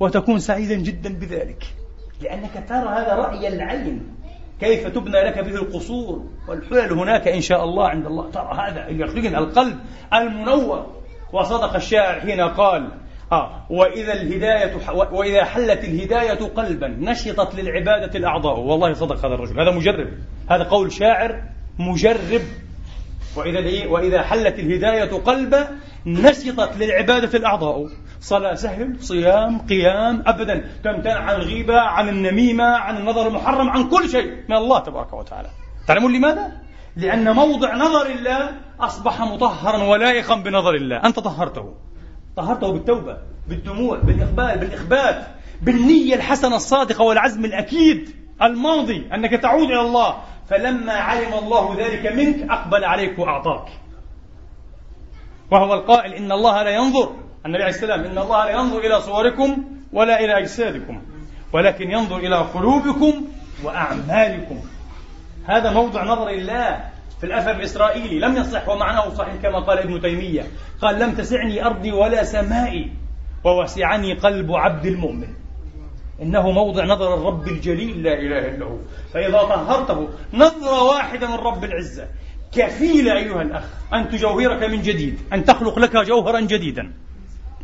وتكون 0.00 0.38
سعيدا 0.38 0.74
جدا 0.74 1.18
بذلك. 1.18 1.64
لأنك 2.20 2.64
ترى 2.68 2.88
هذا 2.88 3.14
رأي 3.14 3.48
العين. 3.48 4.16
كيف 4.60 4.86
تبنى 4.86 5.22
لك 5.22 5.38
به 5.38 5.54
القصور. 5.54 6.26
والحلل 6.48 6.92
هناك 6.92 7.28
إن 7.28 7.40
شاء 7.40 7.64
الله 7.64 7.88
عند 7.88 8.06
الله. 8.06 8.30
ترى 8.30 8.54
هذا 8.58 8.88
يخرجنا 8.88 9.38
القلب 9.38 9.78
المنور. 10.14 10.86
وصدق 11.32 11.74
الشاعر 11.74 12.20
حين 12.20 12.40
قال 12.40 12.88
آه. 13.32 13.66
وإذا 13.70 14.12
الهداية 14.12 14.76
وإذا 15.12 15.44
حلت 15.44 15.84
الهداية 15.84 16.44
قلبا 16.56 16.88
نشطت 16.88 17.54
للعبادة 17.54 18.18
الأعضاء. 18.18 18.58
والله 18.58 18.92
صدق 18.92 19.26
هذا 19.26 19.34
الرجل. 19.34 19.60
هذا 19.60 19.70
مجرب. 19.70 20.08
هذا 20.50 20.64
قول 20.64 20.92
شاعر 20.92 21.42
مجرب. 21.78 22.42
وإذا 23.36 23.86
وإذا 23.88 24.22
حلت 24.22 24.58
الهداية 24.58 25.12
قلبا 25.12 25.68
نشطت 26.06 26.76
للعبادة 26.76 27.38
الأعضاء. 27.38 27.86
صلاة 28.20 28.54
سهل 28.54 28.96
صيام 29.00 29.58
قيام 29.58 30.22
أبدا. 30.26 30.64
تمتنع 30.84 31.20
عن 31.20 31.34
الغيبة 31.34 31.80
عن 31.80 32.08
النميمة 32.08 32.64
عن 32.64 32.96
النظر 32.96 33.28
المحرم 33.28 33.70
عن 33.70 33.88
كل 33.88 34.08
شيء. 34.08 34.30
من 34.48 34.56
الله 34.56 34.78
تبارك 34.78 35.12
وتعالى. 35.12 35.48
تعلمون 35.88 36.16
لماذا؟ 36.16 36.52
لأن 36.96 37.34
موضع 37.34 37.74
نظر 37.74 38.06
الله 38.06 38.50
أصبح 38.80 39.20
مطهرا 39.20 39.82
ولائقا 39.82 40.34
بنظر 40.34 40.74
الله. 40.74 40.96
أنت 40.96 41.18
طهرته. 41.18 41.74
طهرته 42.36 42.72
بالتوبة 42.72 43.18
بالدموع 43.48 43.98
بالإقبال 43.98 44.58
بالإخبات 44.58 45.26
بالنية 45.62 46.14
الحسنة 46.14 46.56
الصادقة 46.56 47.04
والعزم 47.04 47.44
الأكيد 47.44 48.10
الماضي 48.42 49.08
أنك 49.14 49.30
تعود 49.30 49.70
إلى 49.70 49.80
الله. 49.80 50.16
فلما 50.48 50.92
علم 50.92 51.34
الله 51.34 51.76
ذلك 51.78 52.12
منك 52.12 52.50
أقبل 52.50 52.84
عليك 52.84 53.18
وأعطاك. 53.18 53.68
وهو 55.50 55.74
القائل 55.74 56.14
إن 56.14 56.32
الله 56.32 56.62
لا 56.62 56.70
ينظر 56.70 57.12
النبي 57.46 57.62
عليه 57.62 57.74
السلام 57.74 58.00
إن 58.04 58.18
الله 58.18 58.44
لا 58.44 58.50
ينظر 58.50 58.78
إلى 58.78 59.00
صوركم 59.00 59.64
ولا 59.92 60.20
إلى 60.20 60.38
أجسادكم 60.38 61.02
ولكن 61.52 61.90
ينظر 61.90 62.16
إلى 62.16 62.36
قلوبكم 62.36 63.24
وأعمالكم. 63.64 64.60
هذا 65.44 65.72
موضع 65.72 66.04
نظر 66.04 66.28
الله 66.28 66.90
في 67.20 67.26
الأثر 67.26 67.50
الإسرائيلي 67.50 68.18
لم 68.18 68.36
يصح 68.36 68.68
ومعناه 68.68 69.08
صحيح 69.08 69.34
كما 69.34 69.60
قال 69.60 69.78
ابن 69.78 70.00
تيمية. 70.00 70.46
قال 70.80 70.98
لم 70.98 71.14
تسعني 71.14 71.66
أرضي 71.66 71.92
ولا 71.92 72.24
سمائي 72.24 72.92
ووسعني 73.44 74.14
قلب 74.14 74.52
عبد 74.52 74.86
المؤمن. 74.86 75.28
إنه 76.22 76.50
موضع 76.50 76.84
نظر 76.84 77.14
الرب 77.14 77.48
الجليل 77.48 78.02
لا 78.02 78.12
إله 78.12 78.48
إلا 78.48 78.66
هو. 78.66 78.78
فإذا 79.14 79.38
طهرته 79.38 80.08
نظرة 80.34 80.82
واحدة 80.82 81.26
من 81.26 81.34
رب 81.34 81.64
العزة. 81.64 82.08
كفيلة 82.52 83.12
أيها 83.12 83.42
الأخ 83.42 83.64
أن 83.94 84.08
تجوهرك 84.08 84.62
من 84.62 84.82
جديد 84.82 85.18
أن 85.32 85.44
تخلق 85.44 85.78
لك 85.78 85.96
جوهرا 85.96 86.40
جديدا 86.40 86.92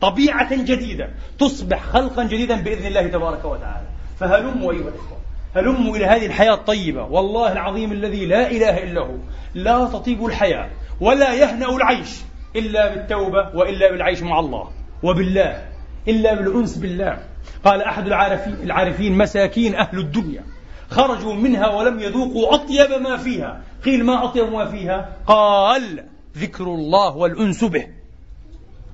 طبيعة 0.01 0.65
جديدة 0.65 1.11
تصبح 1.39 1.83
خلقا 1.83 2.25
جديدا 2.25 2.63
بإذن 2.63 2.87
الله 2.87 3.07
تبارك 3.07 3.45
وتعالى. 3.45 3.87
فهلموا 4.19 4.73
أيها 4.73 4.89
الإخوة. 4.89 5.19
هلموا 5.55 5.97
إلى 5.97 6.05
هذه 6.05 6.27
الحياة 6.27 6.55
الطيبة. 6.55 7.05
والله 7.05 7.53
العظيم 7.53 7.93
الذي 7.93 8.27
لا 8.27 8.51
إله 8.51 8.83
إلا 8.83 9.01
هو. 9.01 9.17
لا 9.55 9.85
تطيب 9.85 10.27
الحياة 10.27 10.71
ولا 11.01 11.35
يهنأ 11.35 11.77
العيش 11.77 12.21
إلا 12.57 12.95
بالتوبة 12.95 13.57
وإلا 13.57 13.91
بالعيش 13.93 14.23
مع 14.23 14.41
الله 14.41 14.71
وبالله 15.03 15.69
إلا 16.09 16.35
بالأنس 16.35 16.77
بالله. 16.77 17.19
قال 17.65 17.83
أحد 17.83 18.07
العارفين, 18.07 18.55
العارفين 18.63 19.19
مساكين 19.19 19.75
أهل 19.75 19.99
الدنيا. 19.99 20.45
خرجوا 20.91 21.35
منها 21.35 21.69
ولم 21.69 22.01
يذوقوا 22.01 22.55
أطيب 22.55 23.03
ما 23.03 23.17
فيها. 23.17 23.63
قيل 23.85 24.05
ما 24.05 24.25
أطيب 24.25 24.53
ما 24.53 24.65
فيها؟ 24.65 25.17
قال 25.27 26.05
ذكر 26.39 26.65
الله 26.65 27.17
والأنس 27.17 27.65
به. 27.65 27.87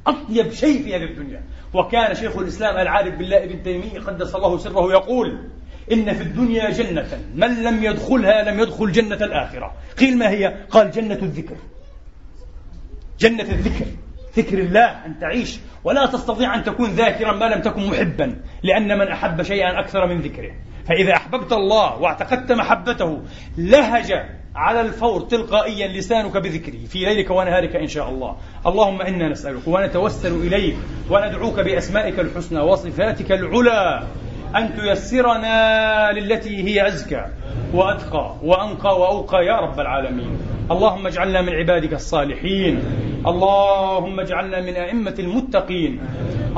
أطيب 0.07 0.53
شيء 0.53 0.83
في 0.83 0.97
هذه 0.97 1.05
الدنيا. 1.05 1.43
وكان 1.75 2.15
شيخ 2.15 2.37
الإسلام 2.37 2.77
العارف 2.77 3.15
بالله 3.15 3.45
ابن 3.45 3.63
تيمية 3.63 4.01
قدس 4.01 4.35
الله 4.35 4.59
سره 4.59 4.93
يقول 4.93 5.39
إن 5.93 6.14
في 6.14 6.22
الدنيا 6.22 6.70
جنة. 6.70 7.07
من 7.34 7.62
لم 7.62 7.84
يدخلها 7.84 8.51
لم 8.51 8.61
يدخل 8.61 8.93
جنة 8.93 9.16
الآخرة. 9.16 9.72
قيل 9.99 10.18
ما 10.18 10.30
هي؟ 10.30 10.55
قال 10.70 10.91
جنة 10.91 11.18
الذكر. 11.22 11.57
جنة 13.20 13.43
الذكر. 13.43 13.86
ذكر 14.36 14.59
الله 14.59 15.07
أن 15.07 15.18
تعيش. 15.18 15.59
ولا 15.84 16.07
تستطيع 16.07 16.55
أن 16.55 16.64
تكون 16.64 16.91
ذاكرا 16.91 17.32
ما 17.32 17.45
لم 17.45 17.61
تكن 17.61 17.86
محبا. 17.86 18.41
لأن 18.62 18.99
من 18.99 19.09
أحب 19.09 19.43
شيئا 19.43 19.80
أكثر 19.80 20.07
من 20.07 20.20
ذكره. 20.20 20.53
فإذا 20.89 21.12
أحببت 21.12 21.53
الله 21.53 21.99
واعتقدت 21.99 22.53
محبته 22.53 23.22
لهج 23.59 24.12
على 24.55 24.80
الفور 24.80 25.20
تلقائيا 25.20 25.89
لسانك 25.89 26.36
بذكره 26.36 26.86
في 26.89 26.99
ليلك 26.99 27.30
ونهارك 27.30 27.76
إن 27.76 27.86
شاء 27.86 28.09
الله. 28.09 28.36
اللهم 28.66 29.03
إنا 29.03 29.28
نسألك 29.28 29.68
ونتوسل 29.68 30.34
إليك 30.47 30.76
وندعوك 31.11 31.61
بأسمائك 31.61 32.20
الحسنى 32.20 32.61
وصفاتك 32.61 33.32
العلى. 33.32 34.07
أن 34.57 34.75
تيسرنا 34.75 36.13
للتي 36.13 36.63
هي 36.65 36.87
أزكى 36.87 37.25
وأتقى 37.75 38.35
وأنقى 38.43 39.01
وأوقى 39.01 39.47
يا 39.47 39.57
رب 39.57 39.81
العالمين. 39.81 40.39
اللهم 40.71 41.07
اجعلنا 41.07 41.43
من 41.43 41.53
عبادك 41.53 41.93
الصالحين. 41.93 42.83
اللهم 43.27 44.21
اجعلنا 44.21 44.61
من 44.61 44.77
أئمة 44.77 45.15
المتقين. 45.19 46.01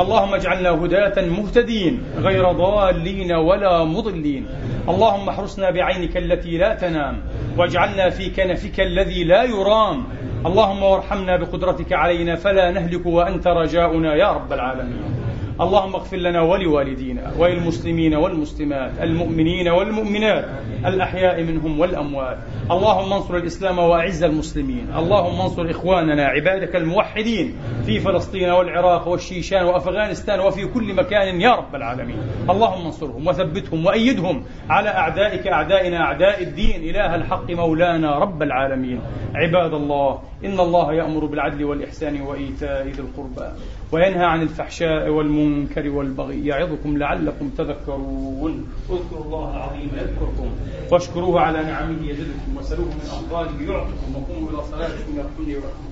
اللهم 0.01 0.35
اجعلنا 0.35 0.71
هداة 0.71 1.29
مهتدين 1.29 2.03
غير 2.19 2.53
ضالين 2.53 3.33
ولا 3.33 3.85
مضلين. 3.85 4.47
اللهم 4.89 5.29
احرسنا 5.29 5.71
بعينك 5.71 6.17
التي 6.17 6.59
لا 6.59 6.75
تنام 6.75 7.23
واجعلنا 7.59 8.11
في 8.11 8.31
كنفك 8.31 8.81
الذي 8.81 9.25
لا 9.25 9.43
يرام. 9.43 10.05
اللهم 10.47 10.83
وارحمنا 10.83 11.37
بقدرتك 11.37 11.93
علينا 11.93 12.35
فلا 12.37 12.71
نهلك 12.71 13.07
وأنت 13.07 13.47
رجاؤنا 13.47 14.15
يا 14.15 14.33
رب 14.33 14.53
العالمين. 14.53 15.20
اللهم 15.61 15.95
اغفر 15.95 16.17
لنا 16.17 16.41
ولوالدينا 16.41 17.33
وللمسلمين 17.39 18.15
والمسلمات 18.15 18.93
المؤمنين 19.03 19.69
والمؤمنات 19.69 20.45
الأحياء 20.87 21.43
منهم 21.43 21.81
والأموات. 21.81 22.39
اللهم 22.71 23.13
انصر 23.13 23.37
الإسلام 23.37 23.79
وأعز 23.79 24.23
المسلمين. 24.23 24.87
اللهم 24.97 25.41
انصر 25.41 25.71
إخواننا 25.71 26.25
عبادك 26.25 26.77
الموحدين 26.77 27.57
في 27.87 28.01
فلسطين 28.01 28.51
والعراق 28.51 29.09
والشيشان 29.09 29.65
وأفغانستان 29.65 30.41
وفي 30.41 30.67
كل 30.67 30.95
مكان 30.95 31.41
يا 31.41 31.51
رب 31.51 31.75
العالمين. 31.75 32.19
اللهم 32.51 32.87
انصرهم 32.87 33.27
وثبتهم 33.27 33.87
وأيدهم 33.87 34.45
على 34.71 34.89
أعدائك 34.89 35.47
أعدائنا 35.47 35.97
أعداء 36.01 36.43
الدين. 36.43 36.91
إله 36.91 37.15
الحق 37.15 37.51
مولانا 37.51 38.19
رب 38.19 38.43
العالمين. 38.43 39.01
عباد 39.35 39.75
الله 39.75 40.19
إن 40.45 40.61
الله 40.61 40.93
يأمر 40.95 41.25
بالعدل 41.25 41.65
والإحسان 41.65 42.21
وإيتاء 42.21 42.87
ذي 42.87 43.01
القربى 43.01 43.49
وينهى 43.93 44.25
عن 44.25 44.43
الفحشاء 44.43 45.09
والمنكر 45.09 45.50
والبغي. 45.89 46.47
يعظكم 46.47 46.99
لعلكم 46.99 47.51
تذكرون. 47.59 48.55
اذكروا 48.91 49.25
الله 49.25 49.57
العظيم 49.57 49.91
يذكركم. 50.01 50.49
واشكروه 50.93 51.41
على 51.41 51.63
نعمه 51.63 52.09
يزدكم 52.11 52.57
وسلوه 52.57 52.87
من 52.87 53.09
أفضاله 53.19 53.73
يعطكم 53.73 54.09
وقوموا 54.17 54.49
إلى 54.51 54.61
صلاتكم 54.71 55.13
يغفر 55.17 55.43
لكم 55.43 55.90